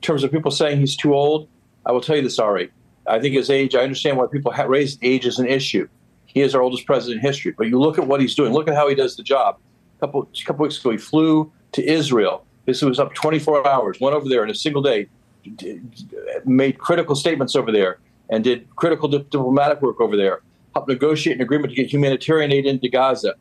terms 0.06 0.24
of 0.24 0.32
people 0.32 0.52
saying 0.52 0.80
he's 0.80 0.96
too 0.96 1.13
old, 1.13 1.48
I 1.86 1.91
will 1.91 2.02
tell 2.02 2.15
you 2.15 2.22
this, 2.22 2.39
Ari. 2.39 2.72
I 3.08 3.20
think 3.20 3.36
his 3.36 3.50
age, 3.50 3.76
I 3.76 3.82
understand 3.82 4.18
why 4.18 4.28
people 4.32 4.52
raise 4.68 4.98
age 5.02 5.26
as 5.26 5.39
an 5.39 5.48
issue. 5.48 5.88
He 6.26 6.41
is 6.41 6.56
our 6.56 6.62
oldest 6.62 6.86
president 6.86 7.22
in 7.22 7.28
history. 7.28 7.52
But 7.52 7.68
you 7.68 7.80
look 7.80 7.98
at 7.98 8.08
what 8.08 8.22
he's 8.22 8.36
doing. 8.36 8.54
Look 8.54 8.68
at 8.68 8.76
how 8.76 8.89
he 8.89 8.96
does 8.96 9.15
the 9.15 9.24
job. 9.24 9.58
A 9.98 10.00
couple, 10.00 10.30
couple 10.46 10.63
weeks 10.63 10.80
ago, 10.80 10.91
he 10.91 10.98
flew 10.98 11.52
to 11.74 11.86
Israel. 11.86 12.46
This 12.65 12.82
was 12.82 13.00
up 13.00 13.13
24 13.13 13.68
hours, 13.68 14.00
went 14.00 14.15
over 14.15 14.28
there 14.28 14.44
in 14.44 14.50
a 14.50 14.56
single 14.56 14.82
day, 14.82 15.08
made 16.46 16.80
critical 16.80 17.15
statements 17.15 17.56
over 17.56 17.72
there, 17.72 18.00
and 18.30 18.44
did 18.44 18.68
critical 18.76 19.08
diplomatic 19.08 19.82
work 19.82 20.02
over 20.02 20.18
there. 20.18 20.41
Helped 20.74 20.89
negotiate 20.89 21.36
an 21.36 21.41
agreement 21.41 21.70
to 21.72 21.76
get 21.76 21.91
humanitarian 21.91 22.52
aid 22.52 22.65
into 22.65 22.89
Gaza. 22.89 23.36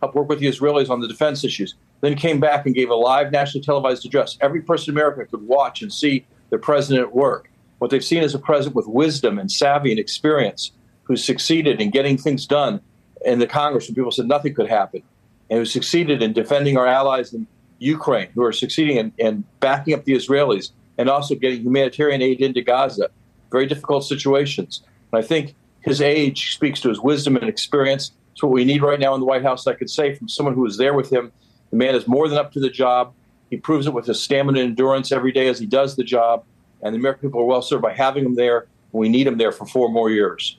Helped 0.00 0.14
work 0.14 0.28
with 0.28 0.38
the 0.38 0.46
Israelis 0.46 0.88
on 0.88 1.00
the 1.00 1.08
defense 1.08 1.42
issues. 1.44 1.74
Then 2.00 2.14
came 2.14 2.38
back 2.40 2.64
and 2.64 2.74
gave 2.74 2.90
a 2.90 2.94
live 2.94 3.32
nationally 3.32 3.64
televised 3.64 4.06
address. 4.06 4.38
Every 4.40 4.62
person 4.62 4.92
in 4.92 4.98
America 4.98 5.26
could 5.26 5.42
watch 5.42 5.82
and 5.82 5.92
see 5.92 6.24
the 6.50 6.58
president 6.58 7.06
at 7.06 7.14
work. 7.14 7.50
What 7.78 7.90
they've 7.90 8.04
seen 8.04 8.22
is 8.22 8.34
a 8.34 8.38
president 8.38 8.76
with 8.76 8.86
wisdom 8.86 9.38
and 9.38 9.50
savvy 9.50 9.90
and 9.90 9.98
experience 9.98 10.72
who 11.04 11.16
succeeded 11.16 11.80
in 11.80 11.90
getting 11.90 12.18
things 12.18 12.46
done 12.46 12.80
in 13.24 13.38
the 13.38 13.46
Congress 13.46 13.88
when 13.88 13.94
people 13.94 14.12
said 14.12 14.26
nothing 14.26 14.54
could 14.54 14.68
happen, 14.68 15.02
and 15.50 15.58
who 15.58 15.64
succeeded 15.64 16.22
in 16.22 16.32
defending 16.32 16.76
our 16.76 16.86
allies 16.86 17.32
in 17.32 17.46
Ukraine, 17.78 18.28
who 18.34 18.44
are 18.44 18.52
succeeding 18.52 18.96
in, 18.96 19.12
in 19.18 19.44
backing 19.60 19.94
up 19.94 20.04
the 20.04 20.12
Israelis 20.12 20.70
and 20.98 21.08
also 21.08 21.34
getting 21.34 21.62
humanitarian 21.62 22.20
aid 22.22 22.40
into 22.40 22.60
Gaza. 22.60 23.08
Very 23.50 23.66
difficult 23.66 24.04
situations. 24.04 24.82
And 25.12 25.22
I 25.22 25.26
think 25.26 25.54
his 25.80 26.00
age 26.00 26.54
speaks 26.54 26.80
to 26.80 26.88
his 26.88 27.00
wisdom 27.00 27.36
and 27.36 27.48
experience. 27.48 28.12
It's 28.32 28.42
what 28.42 28.52
we 28.52 28.64
need 28.64 28.82
right 28.82 29.00
now 29.00 29.14
in 29.14 29.20
the 29.20 29.26
White 29.26 29.42
House. 29.42 29.66
I 29.66 29.74
could 29.74 29.90
say 29.90 30.14
from 30.14 30.28
someone 30.28 30.54
who 30.54 30.62
was 30.62 30.76
there 30.76 30.94
with 30.94 31.10
him, 31.10 31.32
the 31.70 31.76
man 31.76 31.94
is 31.94 32.06
more 32.08 32.28
than 32.28 32.38
up 32.38 32.52
to 32.52 32.60
the 32.60 32.70
job. 32.70 33.12
He 33.50 33.56
proves 33.56 33.86
it 33.86 33.92
with 33.92 34.06
his 34.06 34.20
stamina 34.20 34.60
and 34.60 34.70
endurance 34.70 35.12
every 35.12 35.32
day 35.32 35.48
as 35.48 35.58
he 35.58 35.66
does 35.66 35.96
the 35.96 36.04
job. 36.04 36.44
And 36.82 36.94
the 36.94 36.98
American 36.98 37.28
people 37.28 37.40
are 37.40 37.46
well 37.46 37.62
served 37.62 37.82
by 37.82 37.92
having 37.92 38.24
him 38.24 38.34
there. 38.34 38.66
We 38.92 39.08
need 39.08 39.26
him 39.26 39.38
there 39.38 39.52
for 39.52 39.66
four 39.66 39.88
more 39.88 40.10
years. 40.10 40.58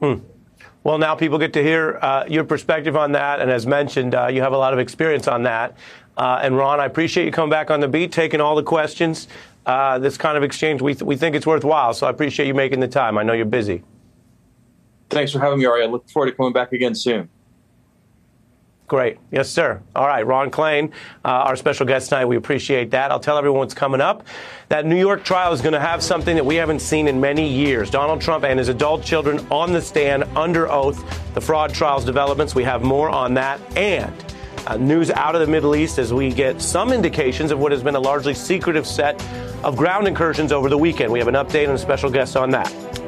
Hmm. 0.00 0.14
Well, 0.82 0.98
now 0.98 1.14
people 1.14 1.38
get 1.38 1.52
to 1.54 1.62
hear 1.62 1.98
uh, 2.00 2.24
your 2.28 2.44
perspective 2.44 2.96
on 2.96 3.12
that. 3.12 3.40
And 3.40 3.50
as 3.50 3.66
mentioned, 3.66 4.14
uh, 4.14 4.28
you 4.28 4.40
have 4.40 4.52
a 4.52 4.58
lot 4.58 4.72
of 4.72 4.78
experience 4.78 5.28
on 5.28 5.42
that. 5.42 5.76
Uh, 6.16 6.40
and 6.42 6.56
Ron, 6.56 6.80
I 6.80 6.86
appreciate 6.86 7.26
you 7.26 7.32
coming 7.32 7.50
back 7.50 7.70
on 7.70 7.80
the 7.80 7.88
beat, 7.88 8.12
taking 8.12 8.40
all 8.40 8.54
the 8.54 8.62
questions. 8.62 9.28
Uh, 9.66 9.98
this 9.98 10.16
kind 10.16 10.36
of 10.36 10.42
exchange, 10.42 10.80
we, 10.80 10.94
th- 10.94 11.02
we 11.02 11.16
think 11.16 11.36
it's 11.36 11.46
worthwhile. 11.46 11.92
So 11.92 12.06
I 12.06 12.10
appreciate 12.10 12.46
you 12.46 12.54
making 12.54 12.80
the 12.80 12.88
time. 12.88 13.18
I 13.18 13.22
know 13.22 13.34
you're 13.34 13.44
busy. 13.44 13.82
Thanks 15.10 15.32
for 15.32 15.38
having 15.38 15.58
me, 15.58 15.66
Ari. 15.66 15.82
I 15.82 15.86
look 15.86 16.08
forward 16.08 16.30
to 16.30 16.36
coming 16.36 16.52
back 16.52 16.72
again 16.72 16.94
soon. 16.94 17.28
Great. 18.90 19.18
Yes, 19.30 19.48
sir. 19.48 19.80
All 19.94 20.04
right. 20.04 20.26
Ron 20.26 20.50
Klain, 20.50 20.90
uh, 21.24 21.28
our 21.28 21.54
special 21.54 21.86
guest 21.86 22.08
tonight. 22.08 22.24
We 22.24 22.34
appreciate 22.34 22.90
that. 22.90 23.12
I'll 23.12 23.20
tell 23.20 23.38
everyone 23.38 23.60
what's 23.60 23.72
coming 23.72 24.00
up. 24.00 24.26
That 24.68 24.84
New 24.84 24.98
York 24.98 25.22
trial 25.22 25.52
is 25.52 25.60
going 25.60 25.74
to 25.74 25.80
have 25.80 26.02
something 26.02 26.34
that 26.34 26.44
we 26.44 26.56
haven't 26.56 26.80
seen 26.80 27.06
in 27.06 27.20
many 27.20 27.48
years. 27.48 27.88
Donald 27.88 28.20
Trump 28.20 28.42
and 28.42 28.58
his 28.58 28.68
adult 28.68 29.04
children 29.04 29.46
on 29.48 29.72
the 29.72 29.80
stand 29.80 30.24
under 30.34 30.68
oath. 30.68 31.04
The 31.34 31.40
fraud 31.40 31.72
trials 31.72 32.04
developments. 32.04 32.56
We 32.56 32.64
have 32.64 32.82
more 32.82 33.08
on 33.08 33.34
that. 33.34 33.60
And 33.76 34.12
uh, 34.66 34.76
news 34.76 35.12
out 35.12 35.36
of 35.36 35.40
the 35.40 35.46
Middle 35.46 35.76
East 35.76 36.00
as 36.00 36.12
we 36.12 36.32
get 36.32 36.60
some 36.60 36.92
indications 36.92 37.52
of 37.52 37.60
what 37.60 37.70
has 37.70 37.84
been 37.84 37.94
a 37.94 38.00
largely 38.00 38.34
secretive 38.34 38.88
set 38.88 39.24
of 39.62 39.76
ground 39.76 40.08
incursions 40.08 40.50
over 40.50 40.68
the 40.68 40.78
weekend. 40.78 41.12
We 41.12 41.20
have 41.20 41.28
an 41.28 41.36
update 41.36 41.68
and 41.68 41.74
a 41.74 41.78
special 41.78 42.10
guest 42.10 42.36
on 42.36 42.50
that. 42.50 42.99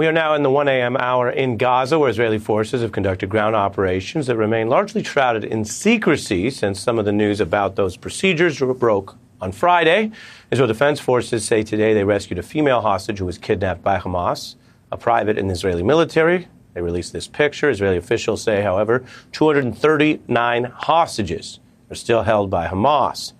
We 0.00 0.06
are 0.06 0.12
now 0.12 0.32
in 0.32 0.42
the 0.42 0.50
1 0.50 0.66
a.m. 0.66 0.96
hour 0.96 1.28
in 1.28 1.58
Gaza, 1.58 1.98
where 1.98 2.08
Israeli 2.08 2.38
forces 2.38 2.80
have 2.80 2.90
conducted 2.90 3.28
ground 3.28 3.54
operations 3.54 4.28
that 4.28 4.36
remain 4.38 4.70
largely 4.70 5.04
shrouded 5.04 5.44
in 5.44 5.62
secrecy 5.66 6.48
since 6.48 6.80
some 6.80 6.98
of 6.98 7.04
the 7.04 7.12
news 7.12 7.38
about 7.38 7.76
those 7.76 7.98
procedures 7.98 8.60
broke 8.78 9.18
on 9.42 9.52
Friday. 9.52 10.10
Israel 10.50 10.68
Defense 10.68 11.00
Forces 11.00 11.44
say 11.44 11.62
today 11.62 11.92
they 11.92 12.04
rescued 12.04 12.38
a 12.38 12.42
female 12.42 12.80
hostage 12.80 13.18
who 13.18 13.26
was 13.26 13.36
kidnapped 13.36 13.82
by 13.82 13.98
Hamas, 13.98 14.54
a 14.90 14.96
private 14.96 15.36
in 15.36 15.48
the 15.48 15.52
Israeli 15.52 15.82
military. 15.82 16.48
They 16.72 16.80
released 16.80 17.12
this 17.12 17.28
picture. 17.28 17.68
Israeli 17.68 17.98
officials 17.98 18.42
say, 18.42 18.62
however, 18.62 19.04
239 19.32 20.64
hostages 20.64 21.60
are 21.90 21.94
still 21.94 22.22
held 22.22 22.48
by 22.48 22.68
Hamas. 22.68 23.34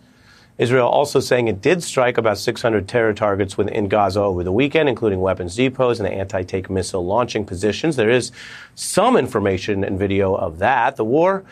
Israel 0.61 0.88
also 0.88 1.20
saying 1.20 1.49
it 1.49 1.62
did 1.62 1.83
strike 1.83 2.18
about 2.18 2.37
600 2.37 2.87
terror 2.87 3.14
targets 3.14 3.57
within 3.57 3.88
Gaza 3.88 4.20
over 4.20 4.44
the 4.44 4.53
weekend, 4.53 4.90
including 4.90 5.23
weapons 5.23 5.57
depots 5.57 6.01
and 6.01 6.07
anti 6.07 6.42
tank 6.42 6.68
missile 6.68 7.07
launching 7.07 7.46
positions. 7.46 7.96
There 7.96 8.11
is 8.11 8.31
some 8.75 9.16
information 9.16 9.83
and 9.83 9.99
video 9.99 10.35
of 10.35 10.59
that. 10.59 10.96
The 10.96 11.05
war 11.05 11.46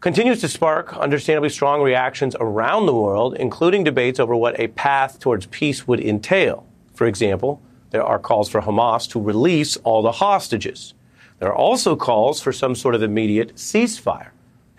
continues 0.00 0.40
to 0.40 0.48
spark 0.48 0.92
understandably 0.96 1.50
strong 1.50 1.82
reactions 1.82 2.34
around 2.40 2.86
the 2.86 2.94
world, 2.94 3.36
including 3.36 3.84
debates 3.84 4.18
over 4.18 4.34
what 4.34 4.58
a 4.58 4.66
path 4.66 5.20
towards 5.20 5.46
peace 5.46 5.86
would 5.86 6.00
entail. 6.00 6.66
For 6.94 7.06
example, 7.06 7.62
there 7.90 8.02
are 8.02 8.18
calls 8.18 8.48
for 8.48 8.62
Hamas 8.62 9.08
to 9.10 9.20
release 9.20 9.76
all 9.84 10.02
the 10.02 10.10
hostages. 10.10 10.94
There 11.38 11.48
are 11.48 11.54
also 11.54 11.94
calls 11.94 12.42
for 12.42 12.52
some 12.52 12.74
sort 12.74 12.96
of 12.96 13.04
immediate 13.04 13.54
ceasefire. 13.54 14.31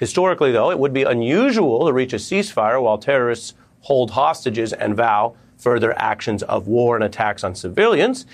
Historically, 0.04 0.52
though, 0.52 0.70
it 0.70 0.78
would 0.78 0.92
be 0.92 1.04
unusual 1.04 1.86
to 1.86 1.94
reach 1.94 2.12
a 2.12 2.18
ceasefire 2.18 2.84
while 2.84 2.98
terrorists 2.98 3.54
hold 3.80 4.12
hostages 4.12 4.74
and 4.74 4.98
vow 4.98 5.34
further 5.56 5.98
actions 5.98 6.44
of 6.44 6.68
war 6.68 6.96
and 6.96 7.06
attacks 7.06 7.42
on 7.42 7.56
civilians. 7.56 8.26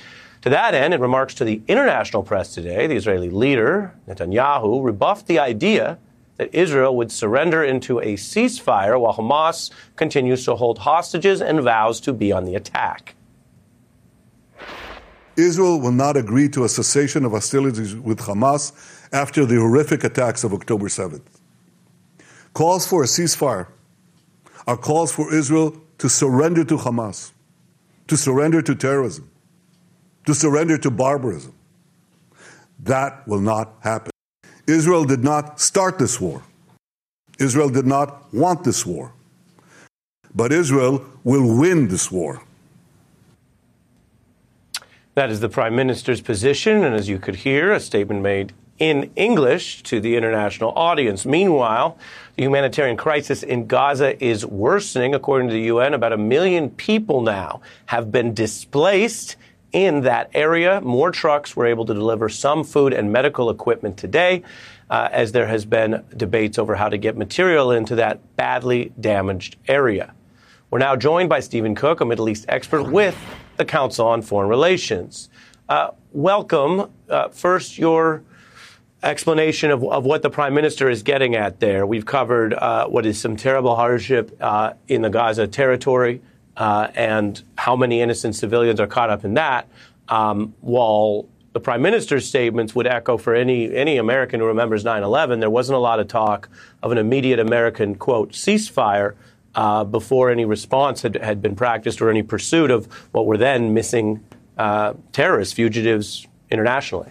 To 0.41 0.49
that 0.49 0.73
end, 0.73 0.95
in 0.95 0.99
remarks 0.99 1.35
to 1.35 1.45
the 1.45 1.61
international 1.67 2.23
press 2.23 2.55
today, 2.55 2.87
the 2.87 2.95
Israeli 2.95 3.29
leader, 3.29 3.93
Netanyahu, 4.07 4.83
rebuffed 4.83 5.27
the 5.27 5.37
idea 5.37 5.99
that 6.37 6.49
Israel 6.55 6.95
would 6.97 7.11
surrender 7.11 7.63
into 7.63 7.99
a 7.99 8.15
ceasefire 8.15 8.99
while 8.99 9.13
Hamas 9.13 9.69
continues 9.95 10.45
to 10.45 10.55
hold 10.55 10.79
hostages 10.79 11.39
and 11.39 11.61
vows 11.61 12.01
to 12.01 12.13
be 12.13 12.31
on 12.31 12.45
the 12.45 12.55
attack. 12.55 13.13
Israel 15.37 15.79
will 15.79 15.91
not 15.91 16.17
agree 16.17 16.49
to 16.49 16.63
a 16.63 16.69
cessation 16.69 17.25
of 17.25 17.33
hostilities 17.33 17.95
with 17.95 18.21
Hamas 18.21 18.71
after 19.13 19.45
the 19.45 19.57
horrific 19.57 20.03
attacks 20.03 20.43
of 20.43 20.51
October 20.51 20.87
7th. 20.87 21.38
Calls 22.53 22.87
for 22.87 23.03
a 23.03 23.05
ceasefire 23.05 23.67
are 24.67 24.77
calls 24.77 25.11
for 25.11 25.33
Israel 25.33 25.81
to 25.97 26.09
surrender 26.09 26.63
to 26.63 26.77
Hamas, 26.77 27.31
to 28.07 28.17
surrender 28.17 28.61
to 28.61 28.75
terrorism, 28.75 29.29
to 30.25 30.33
surrender 30.33 30.77
to 30.77 30.91
barbarism. 30.91 31.53
That 32.79 33.27
will 33.27 33.41
not 33.41 33.73
happen. 33.81 34.11
Israel 34.67 35.03
did 35.03 35.23
not 35.23 35.59
start 35.59 35.99
this 35.99 36.19
war. 36.21 36.43
Israel 37.39 37.69
did 37.69 37.85
not 37.85 38.31
want 38.33 38.63
this 38.63 38.85
war. 38.85 39.13
But 40.35 40.51
Israel 40.51 41.03
will 41.23 41.57
win 41.57 41.87
this 41.87 42.11
war. 42.11 42.43
That 45.15 45.31
is 45.31 45.39
the 45.39 45.49
Prime 45.49 45.75
Minister's 45.75 46.21
position, 46.21 46.83
and 46.83 46.95
as 46.95 47.09
you 47.09 47.17
could 47.17 47.37
hear, 47.37 47.71
a 47.71 47.79
statement 47.79 48.21
made 48.21 48.53
in 48.77 49.11
English 49.15 49.83
to 49.83 49.99
the 49.99 50.15
international 50.15 50.71
audience. 50.75 51.25
Meanwhile, 51.25 51.97
the 52.39 52.45
humanitarian 52.45 52.95
crisis 52.95 53.43
in 53.43 53.67
Gaza 53.67 54.23
is 54.23 54.45
worsening. 54.45 55.13
According 55.13 55.49
to 55.49 55.53
the 55.53 55.63
UN, 55.63 55.93
about 55.93 56.13
a 56.13 56.17
million 56.17 56.69
people 56.69 57.19
now 57.19 57.59
have 57.87 58.13
been 58.13 58.33
displaced 58.33 59.35
in 59.73 60.03
that 60.03 60.31
area. 60.33 60.79
More 60.79 61.11
trucks 61.11 61.57
were 61.57 61.65
able 61.65 61.83
to 61.85 61.93
deliver 61.93 62.29
some 62.29 62.63
food 62.63 62.93
and 62.93 63.11
medical 63.11 63.49
equipment 63.49 63.97
today, 63.97 64.43
uh, 64.89 65.09
as 65.11 65.33
there 65.33 65.47
has 65.47 65.65
been 65.65 66.01
debates 66.15 66.57
over 66.57 66.75
how 66.75 66.87
to 66.87 66.97
get 66.97 67.17
material 67.17 67.73
into 67.73 67.95
that 67.95 68.37
badly 68.37 68.93
damaged 68.97 69.57
area. 69.67 70.13
We're 70.71 70.79
now 70.79 70.95
joined 70.95 71.27
by 71.27 71.41
Steven 71.41 71.75
Cook, 71.75 71.99
a 71.99 72.05
Middle 72.05 72.29
East 72.29 72.45
expert 72.47 72.83
with 72.83 73.17
the 73.57 73.65
Council 73.65 74.07
on 74.07 74.21
Foreign 74.21 74.47
Relations. 74.47 75.27
Uh, 75.67 75.91
welcome. 76.13 76.89
Uh, 77.09 77.27
first, 77.27 77.77
your 77.77 78.23
explanation 79.01 79.71
of, 79.71 79.83
of 79.83 80.05
what 80.05 80.21
the 80.21 80.29
prime 80.29 80.53
minister 80.53 80.89
is 80.89 81.03
getting 81.03 81.35
at 81.35 81.59
there. 81.59 81.85
We've 81.85 82.05
covered 82.05 82.53
uh, 82.53 82.87
what 82.87 83.05
is 83.05 83.19
some 83.19 83.35
terrible 83.35 83.75
hardship 83.75 84.35
uh, 84.41 84.73
in 84.87 85.01
the 85.01 85.09
Gaza 85.09 85.47
territory 85.47 86.21
uh, 86.57 86.89
and 86.95 87.41
how 87.57 87.75
many 87.75 88.01
innocent 88.01 88.35
civilians 88.35 88.79
are 88.79 88.87
caught 88.87 89.09
up 89.09 89.23
in 89.23 89.35
that. 89.35 89.67
Um, 90.09 90.53
while 90.59 91.27
the 91.53 91.59
prime 91.59 91.81
minister's 91.81 92.27
statements 92.27 92.75
would 92.75 92.87
echo 92.87 93.17
for 93.17 93.33
any 93.33 93.73
any 93.73 93.97
American 93.97 94.39
who 94.39 94.45
remembers 94.45 94.83
9/11, 94.83 95.39
there 95.39 95.49
wasn't 95.49 95.75
a 95.75 95.79
lot 95.79 95.99
of 95.99 96.07
talk 96.07 96.49
of 96.83 96.91
an 96.91 96.97
immediate 96.97 97.39
American 97.39 97.95
quote 97.95 98.31
ceasefire. 98.31 99.15
Uh, 99.55 99.83
before 99.83 100.29
any 100.29 100.45
response 100.45 101.01
had, 101.01 101.15
had 101.15 101.41
been 101.41 101.55
practiced 101.55 102.01
or 102.01 102.11
any 102.11 102.21
pursuit 102.21 102.69
of 102.69 102.85
what 103.13 103.25
were 103.25 103.35
then 103.35 103.73
missing 103.73 104.23
uh, 104.59 104.93
terrorists, 105.11 105.55
fugitives 105.55 106.27
internationally. 106.51 107.09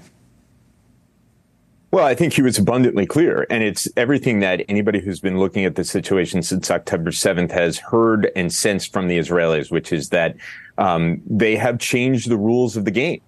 Well, 1.91 2.05
I 2.05 2.15
think 2.15 2.35
he 2.35 2.43
was 2.43 2.59
abundantly 2.59 3.07
clear. 3.07 3.47
And 3.49 3.63
it's 3.63 3.89
everything 3.97 4.41
that 4.41 4.63
anybody 4.69 5.01
who's 5.01 5.21
been 5.21 5.39
looking 5.39 5.65
at 5.65 5.75
the 5.75 5.85
situation 5.85 6.43
since 6.43 6.71
October 6.71 7.11
7th 7.11 7.51
has 7.51 7.79
heard 7.79 8.31
and 8.37 8.53
sensed 8.53 8.93
from 8.93 9.09
the 9.09 9.19
Israelis, 9.19 9.71
which 9.71 9.93
is 9.93 10.11
that 10.11 10.37
um, 10.77 11.23
they 11.27 11.57
have 11.57 11.79
changed 11.79 12.29
the 12.29 12.37
rules 12.37 12.77
of 12.77 12.85
the 12.85 12.91
game 12.91 13.23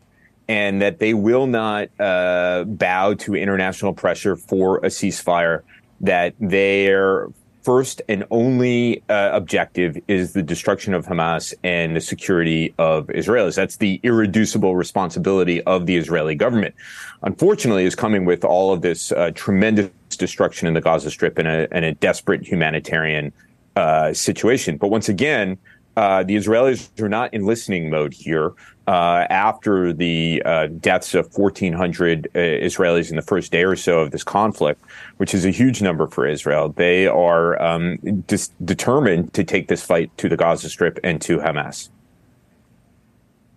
and 0.47 0.83
that 0.83 0.99
they 0.99 1.15
will 1.15 1.47
not 1.47 1.89
uh, 1.99 2.65
bow 2.65 3.15
to 3.15 3.35
international 3.35 3.95
pressure 3.95 4.37
for 4.37 4.79
a 4.79 4.89
ceasefire, 4.89 5.63
that 6.01 6.35
they're 6.39 7.29
first 7.63 8.03
and 8.09 8.25
only 8.31 9.03
uh, 9.09 9.31
objective 9.33 9.99
is 10.09 10.33
the 10.33 10.43
destruction 10.43 10.95
of 10.95 11.07
Hamas 11.07 11.55
and 11.63 11.95
the 11.95 12.01
security 12.01 12.75
of 12.79 13.07
Israelis. 13.09 13.57
That's 13.57 13.77
the 13.77 14.01
irreducible 14.03 14.77
responsibility 14.77 15.63
of 15.63 15.87
the 15.87 15.97
Israeli 15.97 16.35
government. 16.35 16.75
Unfortunately, 17.23 17.85
is 17.85 17.95
coming 17.95 18.25
with 18.25 18.45
all 18.45 18.73
of 18.73 18.83
this 18.83 19.13
uh, 19.13 19.31
tremendous 19.35 19.91
destruction 20.11 20.69
in 20.69 20.75
the 20.75 20.81
Gaza 20.81 21.11
Strip 21.11 21.39
and 21.39 21.49
a, 21.49 21.69
and 21.73 21.85
a 21.85 21.95
desperate 21.95 22.47
humanitarian 22.47 23.33
uh, 23.77 24.13
situation. 24.13 24.77
But 24.77 24.89
once 24.89 25.09
again, 25.09 25.59
uh, 25.97 26.23
the 26.23 26.37
Israelis 26.37 26.89
are 27.01 27.09
not 27.09 27.35
in 27.35 27.45
listening 27.45 27.91
mode 27.91 28.15
here. 28.15 28.53
Uh, 28.91 29.25
after 29.31 29.93
the 29.93 30.43
uh, 30.45 30.67
deaths 30.67 31.15
of 31.15 31.33
1,400 31.39 32.27
uh, 32.27 32.39
Israelis 32.41 33.09
in 33.09 33.15
the 33.15 33.23
first 33.23 33.53
day 33.53 33.63
or 33.63 33.77
so 33.77 34.01
of 34.01 34.11
this 34.11 34.25
conflict, 34.25 34.83
which 35.19 35.33
is 35.33 35.45
a 35.45 35.51
huge 35.51 35.81
number 35.81 36.09
for 36.09 36.27
Israel, 36.27 36.71
they 36.71 37.07
are 37.07 37.63
um, 37.63 37.99
dis- 38.27 38.51
determined 38.65 39.33
to 39.33 39.45
take 39.45 39.69
this 39.69 39.85
fight 39.85 40.11
to 40.19 40.29
the 40.29 40.37
Gaza 40.37 40.69
Strip 40.69 40.99
and 41.05 41.23
to 41.23 41.39
Hamas. 41.39 41.89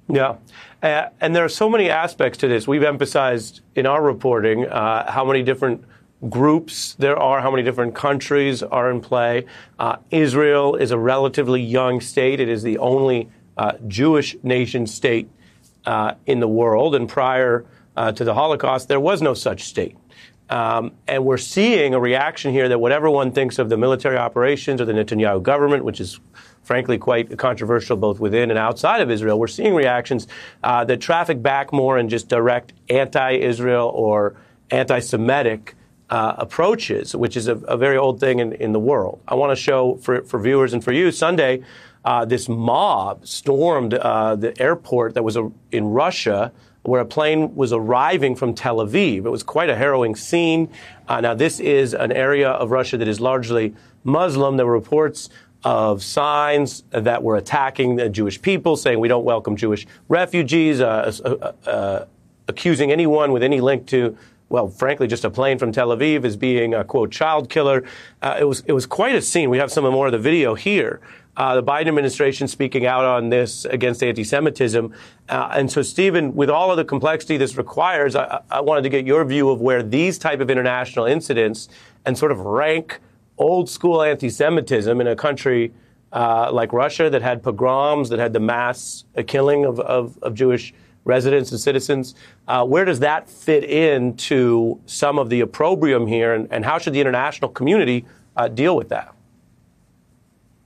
Yeah. 0.07 0.35
And 0.83 1.35
there 1.35 1.43
are 1.43 1.49
so 1.49 1.67
many 1.67 1.89
aspects 1.89 2.37
to 2.37 2.47
this. 2.47 2.67
We've 2.67 2.83
emphasized 2.83 3.61
in 3.73 3.87
our 3.87 4.03
reporting 4.03 4.67
uh, 4.67 5.11
how 5.11 5.25
many 5.25 5.41
different 5.41 5.83
groups 6.29 6.93
there 6.99 7.17
are, 7.17 7.41
how 7.41 7.49
many 7.49 7.63
different 7.63 7.95
countries 7.95 8.61
are 8.61 8.91
in 8.91 9.01
play. 9.01 9.47
Uh, 9.79 9.95
Israel 10.11 10.75
is 10.75 10.91
a 10.91 10.97
relatively 10.99 11.59
young 11.59 12.01
state. 12.01 12.39
It 12.39 12.49
is 12.49 12.61
the 12.61 12.77
only 12.77 13.31
uh, 13.57 13.73
Jewish 13.87 14.35
nation 14.43 14.87
state 14.87 15.29
uh, 15.85 16.15
in 16.25 16.39
the 16.39 16.47
world. 16.47 16.95
And 16.95 17.07
prior 17.07 17.65
uh, 17.95 18.11
to 18.13 18.23
the 18.23 18.33
Holocaust, 18.33 18.87
there 18.87 18.99
was 18.99 19.21
no 19.21 19.33
such 19.33 19.63
state. 19.63 19.97
Um, 20.49 20.91
and 21.07 21.25
we're 21.25 21.37
seeing 21.37 21.93
a 21.93 21.99
reaction 21.99 22.51
here 22.51 22.69
that 22.69 22.79
whatever 22.79 23.09
one 23.09 23.31
thinks 23.31 23.59
of 23.59 23.69
the 23.69 23.77
military 23.77 24.17
operations 24.17 24.81
or 24.81 24.85
the 24.85 24.93
Netanyahu 24.93 25.41
government, 25.41 25.83
which 25.85 26.01
is 26.01 26.19
frankly 26.63 26.97
quite 26.97 27.37
controversial 27.37 27.97
both 27.97 28.19
within 28.19 28.49
and 28.49 28.59
outside 28.59 29.01
of 29.01 29.09
Israel, 29.09 29.39
we're 29.39 29.47
seeing 29.47 29.73
reactions 29.73 30.27
uh, 30.63 30.83
that 30.85 31.01
traffic 31.01 31.41
back 31.41 31.73
more 31.73 31.97
in 31.97 32.09
just 32.09 32.27
direct 32.27 32.73
anti 32.89 33.31
Israel 33.33 33.91
or 33.95 34.35
anti 34.69 34.99
Semitic 34.99 35.75
uh, 36.09 36.35
approaches, 36.37 37.15
which 37.15 37.35
is 37.35 37.47
a, 37.47 37.55
a, 37.55 37.77
very 37.77 37.97
old 37.97 38.19
thing 38.19 38.39
in, 38.39 38.53
in 38.53 38.71
the 38.71 38.79
world. 38.79 39.21
I 39.27 39.35
want 39.35 39.51
to 39.51 39.55
show 39.55 39.95
for, 39.95 40.23
for 40.23 40.39
viewers 40.39 40.73
and 40.73 40.83
for 40.83 40.91
you 40.91 41.11
Sunday, 41.11 41.63
uh, 42.05 42.25
this 42.25 42.49
mob 42.49 43.25
stormed 43.25 43.93
uh, 43.93 44.35
the 44.35 44.59
airport 44.61 45.13
that 45.13 45.23
was 45.23 45.37
a, 45.37 45.51
in 45.71 45.85
Russia 45.85 46.51
where 46.83 47.01
a 47.01 47.05
plane 47.05 47.55
was 47.55 47.71
arriving 47.71 48.35
from 48.35 48.53
Tel 48.53 48.77
Aviv. 48.77 49.25
It 49.25 49.29
was 49.29 49.41
quite 49.41 49.69
a 49.69 49.75
harrowing 49.75 50.15
scene. 50.15 50.69
Uh, 51.07 51.21
now, 51.21 51.33
this 51.33 51.59
is 51.59 51.93
an 51.93 52.11
area 52.11 52.49
of 52.49 52.71
Russia 52.71 52.97
that 52.97 53.07
is 53.07 53.21
largely 53.21 53.73
Muslim. 54.03 54.57
There 54.57 54.65
were 54.65 54.73
reports 54.73 55.29
of 55.63 56.03
signs 56.03 56.83
that 56.89 57.23
were 57.23 57.37
attacking 57.37 57.95
the 57.95 58.09
Jewish 58.09 58.41
people, 58.41 58.75
saying 58.75 58.99
we 58.99 59.07
don't 59.07 59.23
welcome 59.23 59.55
Jewish 59.55 59.87
refugees, 60.09 60.81
uh, 60.81 61.13
uh, 61.23 61.69
uh, 61.69 62.05
accusing 62.49 62.91
anyone 62.91 63.31
with 63.31 63.43
any 63.43 63.61
link 63.61 63.87
to 63.87 64.17
well, 64.49 64.67
frankly, 64.67 65.07
just 65.07 65.25
a 65.25 65.31
plane 65.31 65.57
from 65.57 65.71
Tel 65.71 65.87
Aviv 65.89 66.25
as 66.25 66.37
being 66.37 66.75
a 66.75 66.83
quote 66.83 67.11
child 67.11 67.49
killer. 67.49 67.83
Uh, 68.21 68.37
it 68.39 68.43
was 68.43 68.61
it 68.67 68.73
was 68.73 68.85
quite 68.85 69.15
a 69.15 69.21
scene. 69.21 69.49
We 69.49 69.57
have 69.57 69.71
some 69.71 69.83
more 69.83 70.05
of 70.05 70.11
the 70.11 70.19
video 70.19 70.53
here. 70.53 71.01
Uh, 71.35 71.55
the 71.55 71.63
Biden 71.63 71.87
administration 71.87 72.47
speaking 72.47 72.85
out 72.85 73.05
on 73.05 73.29
this 73.29 73.65
against 73.65 74.03
anti-Semitism, 74.03 74.93
uh, 75.29 75.49
and 75.53 75.71
so 75.71 75.81
Steven, 75.81 76.35
with 76.35 76.49
all 76.49 76.69
of 76.69 76.77
the 76.77 76.85
complexity 76.85 77.37
this 77.37 77.57
requires, 77.57 78.15
I, 78.15 78.41
I 78.51 78.61
wanted 78.61 78.83
to 78.83 78.89
get 78.89 79.05
your 79.05 79.25
view 79.25 79.49
of 79.49 79.59
where 79.59 79.81
these 79.81 80.19
type 80.19 80.41
of 80.41 80.49
international 80.51 81.05
incidents 81.05 81.69
and 82.05 82.15
sort 82.17 82.31
of 82.31 82.39
rank 82.41 82.99
old 83.37 83.67
school 83.69 84.03
anti-Semitism 84.03 85.01
in 85.01 85.07
a 85.07 85.15
country 85.15 85.73
uh, 86.11 86.51
like 86.51 86.71
Russia 86.71 87.09
that 87.09 87.23
had 87.23 87.41
pogroms, 87.41 88.09
that 88.09 88.19
had 88.19 88.33
the 88.33 88.39
mass 88.39 89.05
killing 89.25 89.65
of, 89.65 89.79
of, 89.79 90.17
of 90.21 90.35
Jewish 90.35 90.73
residents 91.05 91.51
and 91.51 91.59
citizens. 91.59 92.13
Uh, 92.47 92.63
where 92.63 92.85
does 92.85 92.99
that 92.99 93.27
fit 93.27 93.63
into 93.63 94.79
some 94.85 95.17
of 95.17 95.29
the 95.29 95.41
opprobrium 95.41 96.05
here, 96.05 96.35
and, 96.35 96.47
and 96.51 96.63
how 96.63 96.77
should 96.77 96.93
the 96.93 97.01
international 97.01 97.49
community 97.49 98.05
uh, 98.37 98.47
deal 98.47 98.75
with 98.75 98.89
that? 98.89 99.13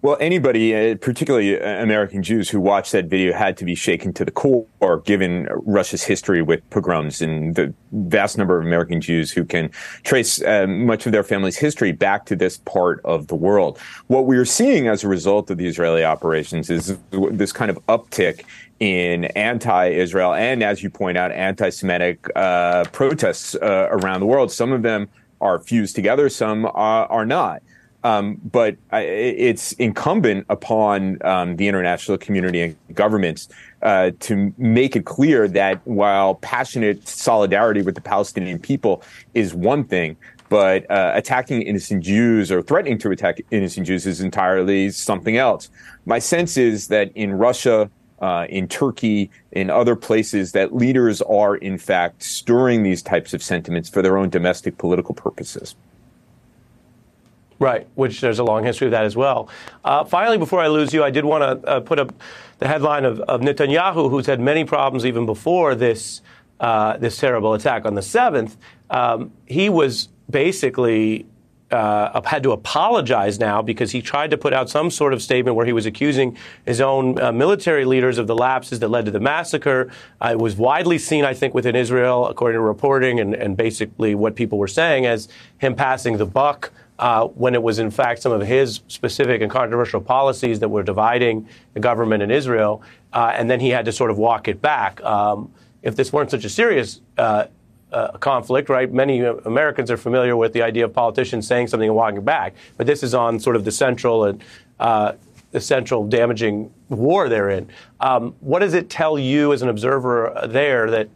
Well, 0.07 0.15
anybody, 0.21 0.73
uh, 0.73 0.95
particularly 0.95 1.59
uh, 1.59 1.83
American 1.83 2.23
Jews 2.23 2.49
who 2.49 2.61
watched 2.61 2.93
that 2.93 3.07
video, 3.07 3.33
had 3.33 3.57
to 3.57 3.65
be 3.65 3.75
shaken 3.75 4.13
to 4.13 4.23
the 4.23 4.31
core, 4.31 4.65
given 5.03 5.49
Russia's 5.65 6.01
history 6.01 6.41
with 6.41 6.61
pogroms 6.69 7.21
and 7.21 7.55
the 7.55 7.73
vast 7.91 8.37
number 8.37 8.57
of 8.57 8.65
American 8.65 9.01
Jews 9.01 9.31
who 9.31 9.43
can 9.43 9.69
trace 10.05 10.41
uh, 10.41 10.65
much 10.65 11.07
of 11.07 11.11
their 11.11 11.23
family's 11.23 11.57
history 11.57 11.91
back 11.91 12.25
to 12.27 12.37
this 12.37 12.59
part 12.59 13.01
of 13.03 13.27
the 13.27 13.35
world. 13.35 13.79
What 14.07 14.27
we 14.27 14.37
are 14.37 14.45
seeing 14.45 14.87
as 14.87 15.03
a 15.03 15.09
result 15.09 15.51
of 15.51 15.57
the 15.57 15.67
Israeli 15.67 16.05
operations 16.05 16.69
is 16.69 16.97
this 17.11 17.51
kind 17.51 17.69
of 17.69 17.77
uptick 17.87 18.45
in 18.79 19.25
anti-Israel 19.35 20.35
and, 20.35 20.63
as 20.63 20.81
you 20.81 20.89
point 20.89 21.17
out, 21.17 21.33
anti-Semitic 21.33 22.29
uh, 22.33 22.85
protests 22.93 23.55
uh, 23.55 23.89
around 23.91 24.21
the 24.21 24.25
world. 24.25 24.53
Some 24.53 24.71
of 24.71 24.83
them 24.83 25.09
are 25.41 25.59
fused 25.59 25.95
together, 25.97 26.29
some 26.29 26.65
are, 26.65 27.07
are 27.07 27.25
not. 27.25 27.61
Um, 28.07 28.39
but 28.53 28.77
it's 28.93 29.73
incumbent 29.73 30.45
upon 30.47 31.17
um, 31.25 31.57
the 31.57 31.67
international 31.67 32.17
community 32.17 32.61
and 32.61 32.77
governments 32.93 33.49
uh, 33.81 34.11
to 34.21 34.53
make 34.57 34.95
it 34.95 35.05
clear 35.05 35.45
that 35.49 35.85
while 35.85 36.35
passionate 36.35 37.05
solidarity 37.05 37.81
with 37.81 37.95
the 37.95 38.01
Palestinian 38.01 38.59
people 38.59 39.03
is 39.33 39.53
one 39.53 39.83
thing, 39.83 40.15
but 40.47 40.89
uh, 40.89 41.11
attacking 41.15 41.63
innocent 41.63 42.01
Jews 42.01 42.49
or 42.49 42.61
threatening 42.61 42.97
to 42.99 43.11
attack 43.11 43.41
innocent 43.51 43.85
Jews 43.85 44.07
is 44.07 44.21
entirely 44.21 44.89
something 44.89 45.35
else. 45.35 45.69
My 46.05 46.19
sense 46.19 46.55
is 46.55 46.87
that 46.87 47.11
in 47.13 47.33
Russia, 47.33 47.89
uh, 48.21 48.47
in 48.47 48.69
Turkey, 48.69 49.29
in 49.51 49.69
other 49.69 49.97
places, 49.97 50.53
that 50.53 50.73
leaders 50.73 51.21
are 51.23 51.57
in 51.57 51.77
fact 51.77 52.23
stirring 52.23 52.83
these 52.83 53.01
types 53.01 53.33
of 53.33 53.43
sentiments 53.43 53.89
for 53.89 54.01
their 54.01 54.17
own 54.17 54.29
domestic 54.29 54.77
political 54.77 55.13
purposes. 55.13 55.75
Right, 57.59 57.87
which 57.95 58.21
there's 58.21 58.37
a 58.37 58.43
long 58.43 58.63
history 58.63 58.87
of 58.87 58.91
that 58.91 59.05
as 59.05 59.15
well. 59.15 59.49
Uh, 59.83 60.03
finally, 60.03 60.37
before 60.37 60.59
I 60.59 60.67
lose 60.67 60.93
you, 60.93 61.03
I 61.03 61.09
did 61.09 61.25
want 61.25 61.63
to 61.63 61.67
uh, 61.67 61.79
put 61.79 61.97
up 61.97 62.13
the 62.59 62.67
headline 62.67 63.03
of, 63.03 63.19
of, 63.21 63.41
Netanyahu, 63.41 64.09
who's 64.11 64.27
had 64.27 64.39
many 64.39 64.63
problems 64.63 65.05
even 65.05 65.25
before 65.25 65.73
this 65.73 66.21
uh, 66.59 66.97
this 66.97 67.17
terrible 67.17 67.53
attack 67.53 67.85
on 67.85 67.95
the 67.95 68.01
seventh. 68.01 68.57
Um, 68.89 69.31
he 69.45 69.69
was 69.69 70.09
basically 70.29 71.25
uh, 71.71 72.21
had 72.23 72.43
to 72.43 72.51
apologize 72.51 73.39
now 73.39 73.61
because 73.61 73.91
he 73.91 74.01
tried 74.01 74.31
to 74.31 74.37
put 74.37 74.53
out 74.53 74.69
some 74.69 74.89
sort 74.89 75.13
of 75.13 75.21
statement 75.21 75.55
where 75.55 75.65
he 75.65 75.73
was 75.73 75.85
accusing 75.85 76.37
his 76.65 76.79
own 76.79 77.19
uh, 77.19 77.31
military 77.31 77.85
leaders 77.85 78.17
of 78.17 78.27
the 78.27 78.35
lapses 78.35 78.79
that 78.79 78.87
led 78.87 79.05
to 79.05 79.11
the 79.11 79.19
massacre. 79.19 79.91
Uh, 80.21 80.29
it 80.31 80.39
was 80.39 80.55
widely 80.55 80.97
seen, 80.97 81.25
I 81.25 81.33
think, 81.33 81.53
within 81.53 81.75
Israel, 81.75 82.27
according 82.27 82.57
to 82.57 82.61
reporting 82.61 83.19
and, 83.19 83.35
and 83.35 83.57
basically 83.57 84.15
what 84.15 84.35
people 84.35 84.57
were 84.57 84.67
saying, 84.67 85.05
as 85.05 85.27
him 85.57 85.75
passing 85.75 86.17
the 86.17 86.25
buck. 86.25 86.71
Uh, 86.99 87.27
when 87.27 87.53
it 87.53 87.61
was 87.61 87.77
in 87.77 87.91
fact 87.91 88.23
some 88.23 88.31
of 88.31 88.41
his 88.41 88.81
specific 88.87 89.41
and 89.43 89.51
controversial 89.51 90.01
policies 90.01 90.59
that 90.59 90.69
were 90.69 90.81
dividing 90.81 91.47
the 91.75 91.79
government 91.79 92.23
in 92.23 92.31
Israel, 92.31 92.81
uh, 93.13 93.31
and 93.35 93.49
then 93.49 93.59
he 93.59 93.69
had 93.69 93.85
to 93.85 93.91
sort 93.91 94.09
of 94.09 94.17
walk 94.17 94.47
it 94.47 94.61
back. 94.61 94.99
Um, 95.03 95.51
if 95.83 95.95
this 95.95 96.11
weren't 96.11 96.31
such 96.31 96.43
a 96.43 96.49
serious 96.49 97.01
uh, 97.19 97.45
uh, 97.91 98.17
conflict, 98.17 98.67
right? 98.69 98.91
Many 98.91 99.21
Americans 99.21 99.91
are 99.91 99.97
familiar 99.97 100.35
with 100.35 100.53
the 100.53 100.61
idea 100.61 100.85
of 100.85 100.93
politicians 100.93 101.47
saying 101.47 101.67
something 101.67 101.87
and 101.87 101.95
walking 101.95 102.23
back, 102.23 102.55
but 102.77 102.87
this 102.87 103.03
is 103.03 103.13
on 103.13 103.39
sort 103.39 103.55
of 103.55 103.63
the 103.63 103.71
central 103.71 104.25
and 104.25 104.43
uh, 104.79 105.13
the 105.51 105.61
central 105.61 106.05
damaging 106.07 106.73
war 106.89 107.29
they're 107.29 107.49
in. 107.49 107.69
Um, 107.99 108.35
what 108.39 108.59
does 108.59 108.73
it 108.73 108.89
tell 108.89 109.17
you 109.17 109.53
as 109.53 109.61
an 109.61 109.69
observer 109.69 110.47
there 110.47 110.89
that 110.91 111.09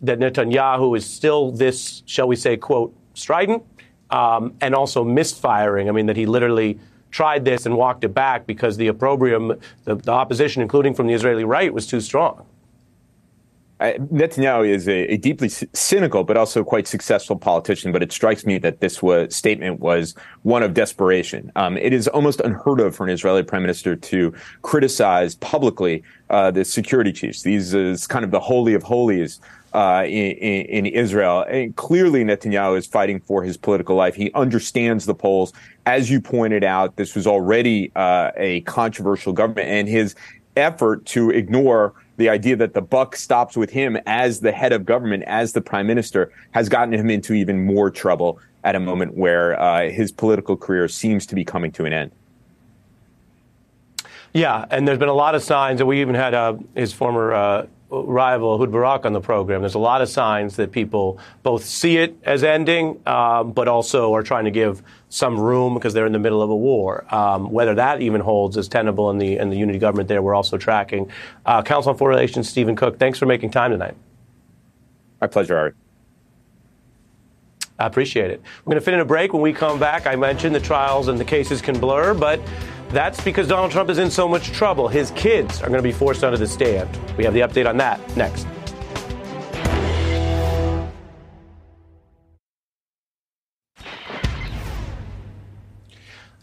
that 0.00 0.18
Netanyahu 0.18 0.96
is 0.96 1.06
still 1.06 1.50
this, 1.50 2.02
shall 2.04 2.28
we 2.28 2.36
say, 2.36 2.56
quote, 2.56 2.94
strident, 3.14 3.62
um, 4.10 4.54
and 4.60 4.74
also 4.74 5.04
misfiring? 5.04 5.88
I 5.88 5.92
mean, 5.92 6.06
that 6.06 6.16
he 6.16 6.26
literally 6.26 6.78
tried 7.10 7.44
this 7.44 7.64
and 7.64 7.76
walked 7.76 8.04
it 8.04 8.12
back 8.14 8.46
because 8.46 8.76
the 8.76 8.88
opprobrium, 8.88 9.60
the, 9.84 9.94
the 9.94 10.12
opposition, 10.12 10.62
including 10.62 10.94
from 10.94 11.06
the 11.06 11.14
Israeli 11.14 11.44
right, 11.44 11.72
was 11.72 11.86
too 11.86 12.00
strong. 12.00 12.44
Netanyahu 13.80 14.68
is 14.68 14.88
a, 14.88 15.12
a, 15.12 15.16
deeply 15.16 15.48
cynical 15.48 16.24
but 16.24 16.36
also 16.36 16.62
quite 16.62 16.86
successful 16.86 17.36
politician. 17.36 17.92
But 17.92 18.02
it 18.02 18.12
strikes 18.12 18.46
me 18.46 18.58
that 18.58 18.80
this 18.80 19.02
was, 19.02 19.34
statement 19.34 19.80
was 19.80 20.14
one 20.42 20.62
of 20.62 20.74
desperation. 20.74 21.50
Um, 21.56 21.76
it 21.76 21.92
is 21.92 22.08
almost 22.08 22.40
unheard 22.40 22.80
of 22.80 22.94
for 22.96 23.04
an 23.04 23.10
Israeli 23.10 23.42
prime 23.42 23.62
minister 23.62 23.96
to 23.96 24.32
criticize 24.62 25.34
publicly 25.36 26.02
uh, 26.30 26.50
the 26.50 26.64
security 26.64 27.12
chiefs. 27.12 27.42
These 27.42 27.74
is 27.74 28.06
kind 28.06 28.24
of 28.24 28.30
the 28.30 28.40
holy 28.40 28.74
of 28.74 28.82
holies 28.82 29.40
uh, 29.74 30.04
in, 30.06 30.66
in, 30.66 30.86
Israel. 30.86 31.44
And 31.48 31.74
clearly, 31.74 32.24
Netanyahu 32.24 32.78
is 32.78 32.86
fighting 32.86 33.20
for 33.20 33.42
his 33.42 33.56
political 33.56 33.96
life. 33.96 34.14
He 34.14 34.30
understands 34.32 35.04
the 35.04 35.14
polls. 35.14 35.52
As 35.84 36.10
you 36.10 36.20
pointed 36.20 36.62
out, 36.62 36.96
this 36.96 37.14
was 37.16 37.26
already 37.26 37.90
uh, 37.96 38.30
a 38.36 38.60
controversial 38.62 39.32
government, 39.32 39.68
and 39.68 39.88
his 39.88 40.14
effort 40.56 41.04
to 41.06 41.30
ignore 41.30 41.92
the 42.16 42.28
idea 42.28 42.54
that 42.54 42.74
the 42.74 42.80
buck 42.80 43.16
stops 43.16 43.56
with 43.56 43.70
him 43.70 43.98
as 44.06 44.38
the 44.40 44.52
head 44.52 44.72
of 44.72 44.84
government, 44.84 45.24
as 45.26 45.52
the 45.52 45.60
prime 45.60 45.88
minister, 45.88 46.32
has 46.52 46.68
gotten 46.68 46.94
him 46.94 47.10
into 47.10 47.34
even 47.34 47.66
more 47.66 47.90
trouble. 47.90 48.38
at 48.62 48.74
a 48.74 48.80
moment 48.80 49.14
where 49.14 49.60
uh, 49.60 49.90
his 49.90 50.10
political 50.10 50.56
career 50.56 50.88
seems 50.88 51.26
to 51.26 51.34
be 51.34 51.44
coming 51.44 51.70
to 51.70 51.84
an 51.84 51.92
end. 51.92 52.10
Yeah, 54.32 54.64
and 54.70 54.88
there's 54.88 54.98
been 54.98 55.10
a 55.10 55.14
lot 55.14 55.34
of 55.34 55.42
signs, 55.42 55.80
and 55.80 55.88
we 55.88 56.00
even 56.00 56.14
had 56.14 56.32
uh, 56.32 56.54
his 56.74 56.92
former 56.92 57.34
uh, 57.34 57.66
rival 58.02 58.54
Ehud 58.54 58.72
Barak 58.72 59.04
on 59.04 59.12
the 59.12 59.20
program. 59.20 59.60
There's 59.62 59.74
a 59.74 59.78
lot 59.78 60.02
of 60.02 60.08
signs 60.08 60.56
that 60.56 60.72
people 60.72 61.18
both 61.42 61.64
see 61.64 61.98
it 61.98 62.16
as 62.24 62.42
ending, 62.42 63.00
um, 63.06 63.52
but 63.52 63.68
also 63.68 64.12
are 64.14 64.22
trying 64.22 64.44
to 64.44 64.50
give 64.50 64.82
some 65.08 65.38
room 65.38 65.74
because 65.74 65.94
they're 65.94 66.06
in 66.06 66.12
the 66.12 66.18
middle 66.18 66.42
of 66.42 66.50
a 66.50 66.56
war. 66.56 67.04
Um, 67.14 67.50
whether 67.50 67.74
that 67.76 68.00
even 68.00 68.20
holds 68.20 68.56
is 68.56 68.68
tenable 68.68 69.10
in 69.10 69.18
the 69.18 69.38
in 69.38 69.50
the 69.50 69.56
unity 69.56 69.78
government 69.78 70.08
there, 70.08 70.22
we're 70.22 70.34
also 70.34 70.58
tracking. 70.58 71.10
Uh, 71.46 71.62
Council 71.62 71.92
on 71.92 71.98
Foreign 71.98 72.16
Relations, 72.16 72.48
Steven 72.48 72.74
Cook, 72.74 72.98
thanks 72.98 73.18
for 73.18 73.26
making 73.26 73.50
time 73.50 73.70
tonight. 73.70 73.94
My 75.20 75.26
pleasure, 75.26 75.56
Ari. 75.56 75.72
I 77.78 77.86
appreciate 77.86 78.30
it. 78.30 78.40
We're 78.64 78.70
going 78.70 78.80
to 78.80 78.84
fit 78.84 78.94
in 78.94 79.00
a 79.00 79.04
break. 79.04 79.32
When 79.32 79.42
we 79.42 79.52
come 79.52 79.80
back, 79.80 80.06
I 80.06 80.14
mentioned 80.14 80.54
the 80.54 80.60
trials 80.60 81.08
and 81.08 81.18
the 81.18 81.24
cases 81.24 81.60
can 81.60 81.78
blur, 81.80 82.14
but 82.14 82.40
that's 82.94 83.20
because 83.22 83.48
Donald 83.48 83.72
Trump 83.72 83.90
is 83.90 83.98
in 83.98 84.10
so 84.10 84.28
much 84.28 84.52
trouble. 84.52 84.88
His 84.88 85.10
kids 85.12 85.60
are 85.60 85.68
going 85.68 85.78
to 85.78 85.82
be 85.82 85.92
forced 85.92 86.22
under 86.22 86.38
the 86.38 86.46
stand. 86.46 86.88
We 87.16 87.24
have 87.24 87.34
the 87.34 87.40
update 87.40 87.68
on 87.68 87.76
that 87.78 88.16
next. 88.16 88.46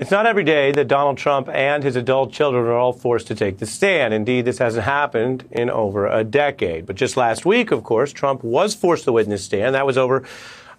It's 0.01 0.09
not 0.09 0.25
every 0.25 0.43
day 0.43 0.71
that 0.71 0.87
Donald 0.87 1.19
Trump 1.19 1.47
and 1.47 1.83
his 1.83 1.95
adult 1.95 2.33
children 2.33 2.65
are 2.65 2.73
all 2.73 2.91
forced 2.91 3.27
to 3.27 3.35
take 3.35 3.59
the 3.59 3.67
stand. 3.67 4.15
Indeed, 4.15 4.45
this 4.45 4.57
hasn't 4.57 4.83
happened 4.83 5.47
in 5.51 5.69
over 5.69 6.07
a 6.07 6.23
decade. 6.23 6.87
But 6.87 6.95
just 6.95 7.17
last 7.17 7.45
week, 7.45 7.69
of 7.69 7.83
course, 7.83 8.11
Trump 8.11 8.43
was 8.43 8.73
forced 8.73 9.03
to 9.03 9.11
witness 9.11 9.45
stand. 9.45 9.75
That 9.75 9.85
was 9.85 9.99
over 9.99 10.23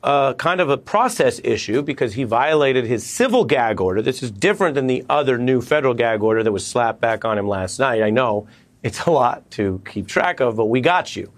uh, 0.03 0.35
kind 0.35 0.61
of 0.61 0.69
a 0.69 0.77
process 0.77 1.41
issue 1.45 1.83
because 1.83 2.15
he 2.15 2.25
violated 2.25 2.85
his 2.85 3.05
civil 3.05 3.45
gag 3.45 3.81
order. 3.81 4.03
This 4.03 4.23
is 4.23 4.31
different 4.31 4.75
than 4.75 4.87
the 4.87 5.05
other 5.09 5.39
new 5.39 5.61
federal 5.61 5.95
gag 5.95 6.23
order 6.23 6.43
that 6.43 6.53
was 6.53 6.67
slapped 6.67 7.01
back 7.01 7.25
on 7.25 7.39
him 7.39 7.49
last 7.49 7.79
night. 7.79 8.03
I 8.03 8.11
know 8.11 8.47
it's 8.83 9.03
a 9.05 9.11
lot 9.11 9.51
to 9.53 9.81
keep 9.87 10.09
track 10.09 10.41
of, 10.41 10.57
but 10.57 10.67
we 10.67 10.81
got 10.81 11.15
you. 11.15 11.33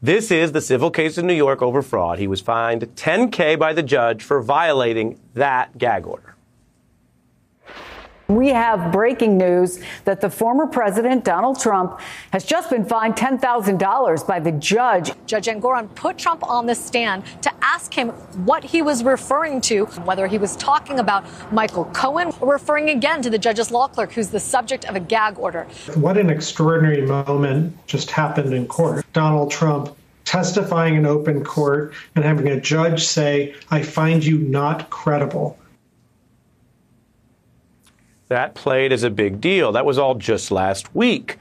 This 0.00 0.30
is 0.30 0.52
the 0.52 0.60
civil 0.60 0.90
case 0.90 1.18
in 1.18 1.26
New 1.26 1.34
York 1.34 1.60
over 1.60 1.82
fraud. 1.82 2.18
He 2.18 2.28
was 2.28 2.40
fined 2.40 2.82
10K 2.82 3.58
by 3.58 3.72
the 3.72 3.82
judge 3.82 4.22
for 4.22 4.40
violating 4.40 5.18
that 5.34 5.76
gag 5.76 6.06
order. 6.06 6.36
We 8.28 8.48
have 8.48 8.92
breaking 8.92 9.38
news 9.38 9.80
that 10.04 10.20
the 10.20 10.28
former 10.28 10.66
president, 10.66 11.24
Donald 11.24 11.58
Trump, 11.58 11.98
has 12.30 12.44
just 12.44 12.68
been 12.68 12.84
fined 12.84 13.14
$10,000 13.14 14.26
by 14.26 14.38
the 14.38 14.52
judge. 14.52 15.12
Judge 15.24 15.46
Engoron 15.46 15.94
put 15.94 16.18
Trump 16.18 16.46
on 16.46 16.66
the 16.66 16.74
stand 16.74 17.24
to 17.40 17.50
ask 17.62 17.94
him 17.94 18.10
what 18.44 18.62
he 18.62 18.82
was 18.82 19.02
referring 19.02 19.62
to, 19.62 19.86
whether 20.04 20.26
he 20.26 20.36
was 20.36 20.56
talking 20.56 20.98
about 20.98 21.24
Michael 21.50 21.86
Cohen, 21.86 22.34
or 22.42 22.52
referring 22.52 22.90
again 22.90 23.22
to 23.22 23.30
the 23.30 23.38
judge's 23.38 23.70
law 23.70 23.88
clerk, 23.88 24.12
who's 24.12 24.28
the 24.28 24.40
subject 24.40 24.84
of 24.84 24.94
a 24.94 25.00
gag 25.00 25.38
order. 25.38 25.64
What 25.94 26.18
an 26.18 26.28
extraordinary 26.28 27.06
moment 27.06 27.78
just 27.86 28.10
happened 28.10 28.52
in 28.52 28.66
court. 28.66 29.06
Donald 29.14 29.50
Trump 29.50 29.96
testifying 30.26 30.96
in 30.96 31.06
open 31.06 31.42
court 31.42 31.94
and 32.14 32.26
having 32.26 32.48
a 32.48 32.60
judge 32.60 33.06
say, 33.06 33.54
I 33.70 33.80
find 33.80 34.22
you 34.22 34.36
not 34.36 34.90
credible. 34.90 35.58
That 38.28 38.54
played 38.54 38.92
as 38.92 39.02
a 39.02 39.10
big 39.10 39.40
deal. 39.40 39.72
That 39.72 39.86
was 39.86 39.98
all 39.98 40.14
just 40.14 40.50
last 40.50 40.94
week. 40.94 41.38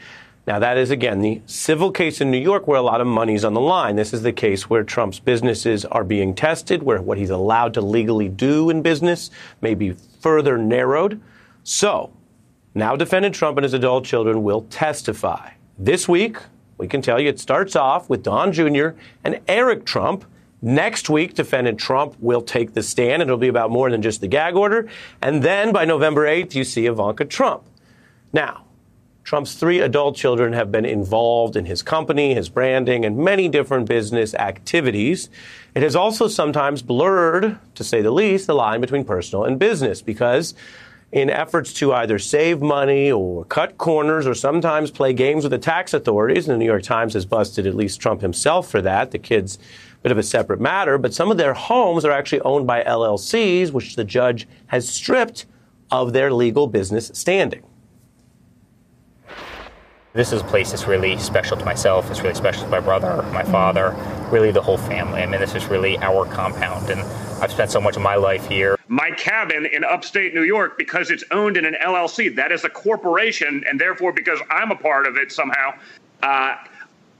Now, 0.48 0.60
that 0.60 0.78
is 0.78 0.90
again 0.90 1.20
the 1.20 1.42
civil 1.46 1.92
case 1.92 2.22
in 2.22 2.32
New 2.32 2.38
York 2.38 2.68
where 2.68 2.80
a 2.80 2.82
lot 2.82 3.02
of 3.02 3.08
money's 3.08 3.44
on 3.44 3.54
the 3.54 3.60
line. 3.60 3.98
This 3.98 4.14
is 4.14 4.22
the 4.22 4.32
case 4.32 4.70
where 4.70 4.84
Trump's 4.84 5.20
businesses 5.20 5.84
are 5.84 6.06
being 6.06 6.34
tested, 6.34 6.84
where 6.84 7.02
what 7.02 7.18
he's 7.18 7.30
allowed 7.30 7.74
to 7.74 7.82
legally 7.82 8.30
do 8.30 8.70
in 8.70 8.82
business 8.82 9.30
may 9.60 9.76
be 9.76 9.92
further 10.22 10.58
narrowed. 10.58 11.20
So, 11.66 12.14
now 12.74 12.96
defendant 12.96 13.36
Trump 13.36 13.58
and 13.58 13.66
his 13.66 13.74
adult 13.74 14.06
children 14.06 14.42
will 14.42 14.62
testify. 14.70 15.52
This 15.78 16.08
week, 16.08 16.38
we 16.78 16.88
can 16.88 17.02
tell 17.02 17.20
you 17.20 17.28
it 17.28 17.42
starts 17.42 17.76
off 17.76 18.10
with 18.10 18.24
Don 18.24 18.54
Jr. 18.54 18.90
and 19.26 19.42
Eric 19.50 19.84
Trump 19.84 20.24
Next 20.62 21.10
week, 21.10 21.36
defendant 21.36 21.80
Trump 21.80 22.16
will 22.20 22.42
take 22.42 22.74
the 22.74 22.82
stand, 22.82 23.22
and 23.22 23.30
it'll 23.30 23.38
be 23.38 23.48
about 23.48 23.70
more 23.70 23.92
than 23.92 24.02
just 24.02 24.22
the 24.22 24.28
gag 24.28 24.56
order. 24.56 24.88
And 25.22 25.44
then 25.44 25.72
by 25.72 25.86
November 25.86 26.26
8th, 26.26 26.56
you 26.56 26.64
see 26.64 26.88
Ivanka 26.88 27.26
Trump. 27.26 27.64
Now, 28.34 28.64
Trump's 29.24 29.56
three 29.56 29.82
adult 29.82 30.16
children 30.16 30.54
have 30.54 30.72
been 30.72 30.86
involved 30.86 31.58
in 31.58 31.66
his 31.66 31.84
company, 31.84 32.34
his 32.34 32.48
branding, 32.48 33.04
and 33.04 33.18
many 33.18 33.50
different 33.50 33.88
business 33.88 34.34
activities. 34.34 35.30
It 35.76 35.84
has 35.84 35.98
also 35.98 36.30
sometimes 36.30 36.82
blurred, 36.82 37.60
to 37.76 37.84
say 37.84 38.02
the 38.02 38.12
least, 38.12 38.48
the 38.48 38.56
line 38.56 38.80
between 38.80 39.04
personal 39.04 39.44
and 39.44 39.60
business 39.60 40.02
because 40.02 40.56
in 41.12 41.30
efforts 41.30 41.74
to 41.74 41.94
either 41.94 42.18
save 42.20 42.62
money 42.62 43.12
or 43.12 43.46
cut 43.46 43.78
corners 43.78 44.28
or 44.28 44.34
sometimes 44.34 44.92
play 44.92 45.14
games 45.14 45.44
with 45.44 45.52
the 45.52 45.58
tax 45.58 45.94
authorities, 45.94 46.48
and 46.48 46.56
the 46.56 46.60
New 46.60 46.66
York 46.66 46.84
Times 46.84 47.14
has 47.14 47.26
busted 47.26 47.68
at 47.68 47.76
least 47.76 48.00
Trump 48.00 48.22
himself 48.22 48.70
for 48.70 48.82
that. 48.82 49.12
The 49.12 49.20
kids 49.20 49.60
bit 50.04 50.12
of 50.12 50.18
a 50.18 50.24
separate 50.24 50.62
matter, 50.62 50.98
but 50.98 51.14
some 51.14 51.32
of 51.32 51.38
their 51.38 51.54
homes 51.54 52.06
are 52.06 52.12
actually 52.12 52.42
owned 52.42 52.68
by 52.68 52.84
LLCs, 52.84 53.72
which 53.72 53.96
the 53.96 54.04
judge 54.04 54.48
has 54.68 54.88
stripped 54.88 55.46
of 55.92 56.14
their 56.14 56.32
legal 56.32 56.68
business 56.68 57.12
standing. 57.14 57.64
This 60.14 60.34
is 60.34 60.42
a 60.42 60.46
place 60.46 60.72
that's 60.72 60.88
really 60.88 61.16
special 61.18 61.58
to 61.58 61.64
myself. 61.64 62.10
It's 62.10 62.22
really 62.22 62.34
special 62.34 62.64
to 62.64 62.70
my 62.70 62.80
brother, 62.80 63.22
my 63.34 63.44
father, 63.44 63.96
really 64.32 64.50
the 64.50 64.62
whole 64.62 64.78
family. 64.78 65.22
I 65.22 65.28
mean, 65.28 65.40
this 65.40 65.54
is 65.54 65.66
really 65.68 65.96
our 66.00 66.26
compound, 66.26 66.90
and 66.90 67.02
I've 67.40 67.52
spent 67.52 67.70
so 67.70 67.80
much 67.80 67.98
of 67.98 68.02
my 68.02 68.16
life 68.16 68.48
here. 68.48 68.80
My 68.88 69.12
cabin 69.12 69.68
in 69.68 69.84
upstate 69.84 70.34
New 70.34 70.42
York, 70.42 70.76
because 70.76 71.12
it's 71.12 71.24
owned 71.30 71.56
in 71.56 71.66
an 71.66 71.76
LLC, 71.84 72.36
that 72.36 72.52
is 72.52 72.64
a 72.64 72.70
corporation, 72.70 73.64
and 73.70 73.80
therefore, 73.80 74.12
because 74.12 74.40
I'm 74.50 74.72
a 74.72 74.76
part 74.76 75.06
of 75.06 75.18
it 75.18 75.32
somehow, 75.32 75.74
uh, 76.24 76.56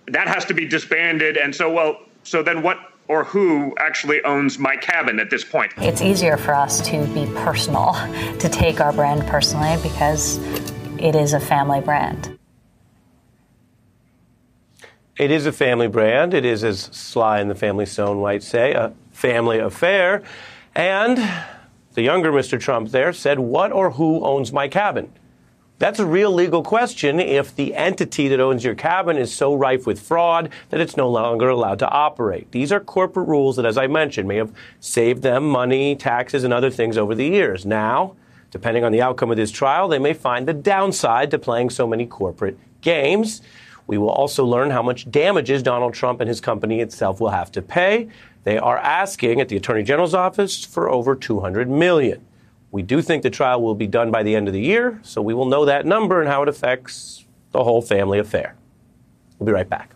that 0.08 0.28
has 0.28 0.46
to 0.46 0.56
be 0.56 0.66
disbanded. 0.66 1.38
And 1.38 1.54
so, 1.54 1.72
well, 1.72 2.00
so 2.28 2.44
then 2.44 2.62
what 2.62 2.78
or 3.08 3.24
who 3.24 3.74
actually 3.80 4.22
owns 4.24 4.60
my 4.60 4.76
cabin 4.76 5.18
at 5.20 5.30
this 5.30 5.46
point? 5.46 5.72
It's 5.78 6.02
easier 6.02 6.36
for 6.36 6.54
us 6.54 6.82
to 6.90 7.06
be 7.14 7.26
personal, 7.36 7.94
to 8.40 8.50
take 8.50 8.82
our 8.82 8.92
brand 8.92 9.26
personally 9.28 9.78
because 9.82 10.38
it 11.00 11.16
is 11.16 11.32
a 11.32 11.40
family 11.40 11.80
brand. 11.80 12.38
It 15.18 15.32
is 15.32 15.46
a 15.46 15.54
family 15.54 15.88
brand. 15.88 16.34
It 16.34 16.44
is, 16.44 16.64
as 16.66 16.82
Sly 16.92 17.40
and 17.40 17.50
the 17.50 17.56
Family 17.56 17.86
Stone 17.86 18.22
might 18.22 18.44
say, 18.44 18.74
a 18.74 18.94
family 19.12 19.58
affair. 19.58 20.22
And 20.76 21.18
the 21.94 22.02
younger 22.02 22.32
Mr. 22.32 22.60
Trump 22.60 22.90
there 22.90 23.14
said, 23.14 23.40
What 23.40 23.72
or 23.72 23.92
who 23.92 24.24
owns 24.24 24.52
my 24.52 24.68
cabin? 24.68 25.12
That's 25.80 26.00
a 26.00 26.08
real 26.08 26.32
legal 26.32 26.64
question 26.64 27.20
if 27.20 27.56
the 27.56 27.76
entity 27.76 28.28
that 28.30 28.40
owns 28.40 28.64
your 28.64 28.74
cabin 28.74 29.16
is 29.16 29.32
so 29.32 29.54
rife 29.54 29.86
with 29.86 30.00
fraud 30.00 30.50
that 30.70 30.80
it's 30.80 30.98
no 30.98 31.08
longer 31.08 31.50
allowed 31.50 31.78
to 31.80 31.90
operate. 31.90 32.52
These 32.52 32.72
are 32.72 32.80
corporate 32.80 33.28
rules 33.28 33.58
that, 33.58 33.66
as 33.66 33.78
I 33.78 33.86
mentioned, 33.86 34.28
may 34.28 34.38
have 34.38 34.52
saved 34.80 35.22
them 35.22 35.48
money, 35.48 35.96
taxes, 35.96 36.44
and 36.44 36.52
other 36.52 36.72
things 36.72 36.98
over 36.98 37.14
the 37.14 37.28
years. 37.28 37.64
Now, 37.64 38.16
depending 38.50 38.84
on 38.84 38.92
the 38.92 39.04
outcome 39.04 39.30
of 39.30 39.38
this 39.38 39.52
trial, 39.52 39.88
they 39.88 40.00
may 40.00 40.14
find 40.14 40.48
the 40.48 40.54
downside 40.54 41.30
to 41.30 41.38
playing 41.38 41.70
so 41.70 41.86
many 41.86 42.08
corporate 42.08 42.58
games. 42.82 43.44
We 43.86 44.00
will 44.00 44.10
also 44.10 44.46
learn 44.46 44.72
how 44.72 44.82
much 44.82 45.12
damages 45.12 45.62
Donald 45.62 45.94
Trump 45.94 46.22
and 46.22 46.28
his 46.28 46.42
company 46.42 46.80
itself 46.82 47.20
will 47.20 47.30
have 47.30 47.52
to 47.52 47.62
pay. 47.62 48.10
They 48.46 48.58
are 48.58 48.80
asking 48.80 49.42
at 49.42 49.50
the 49.50 49.58
Attorney 49.58 49.84
General's 49.84 50.16
office 50.16 50.66
for 50.66 50.90
over 50.90 51.16
200 51.16 51.70
million. 51.70 52.26
We 52.72 52.82
do 52.82 53.02
think 53.02 53.24
the 53.24 53.30
trial 53.30 53.62
will 53.62 53.76
be 53.76 53.88
done 53.88 54.12
by 54.12 54.24
the 54.24 54.36
end 54.36 54.48
of 54.48 54.54
the 54.54 54.62
year, 54.62 55.00
so 55.04 55.22
we 55.22 55.34
will 55.34 55.46
know 55.46 55.66
that 55.66 55.86
number 55.86 56.20
and 56.20 56.30
how 56.30 56.44
it 56.44 56.50
affects 56.50 57.26
the 57.52 57.64
whole 57.64 57.82
family 57.82 58.20
affair. 58.20 58.56
We'll 59.40 59.48
be 59.48 59.54
right 59.54 59.70
back. 59.70 59.94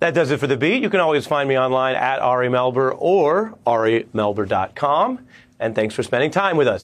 That 0.00 0.14
does 0.14 0.30
it 0.30 0.40
for 0.40 0.46
the 0.46 0.56
beat. 0.56 0.82
You 0.82 0.88
can 0.88 1.00
always 1.00 1.26
find 1.26 1.46
me 1.46 1.58
online 1.58 1.94
at 1.94 2.20
Ari 2.20 2.48
Melber 2.48 2.96
or 2.98 3.58
arimelber.com. 3.66 5.26
And 5.58 5.74
thanks 5.74 5.94
for 5.94 6.02
spending 6.02 6.30
time 6.30 6.56
with 6.56 6.66
us. 6.66 6.78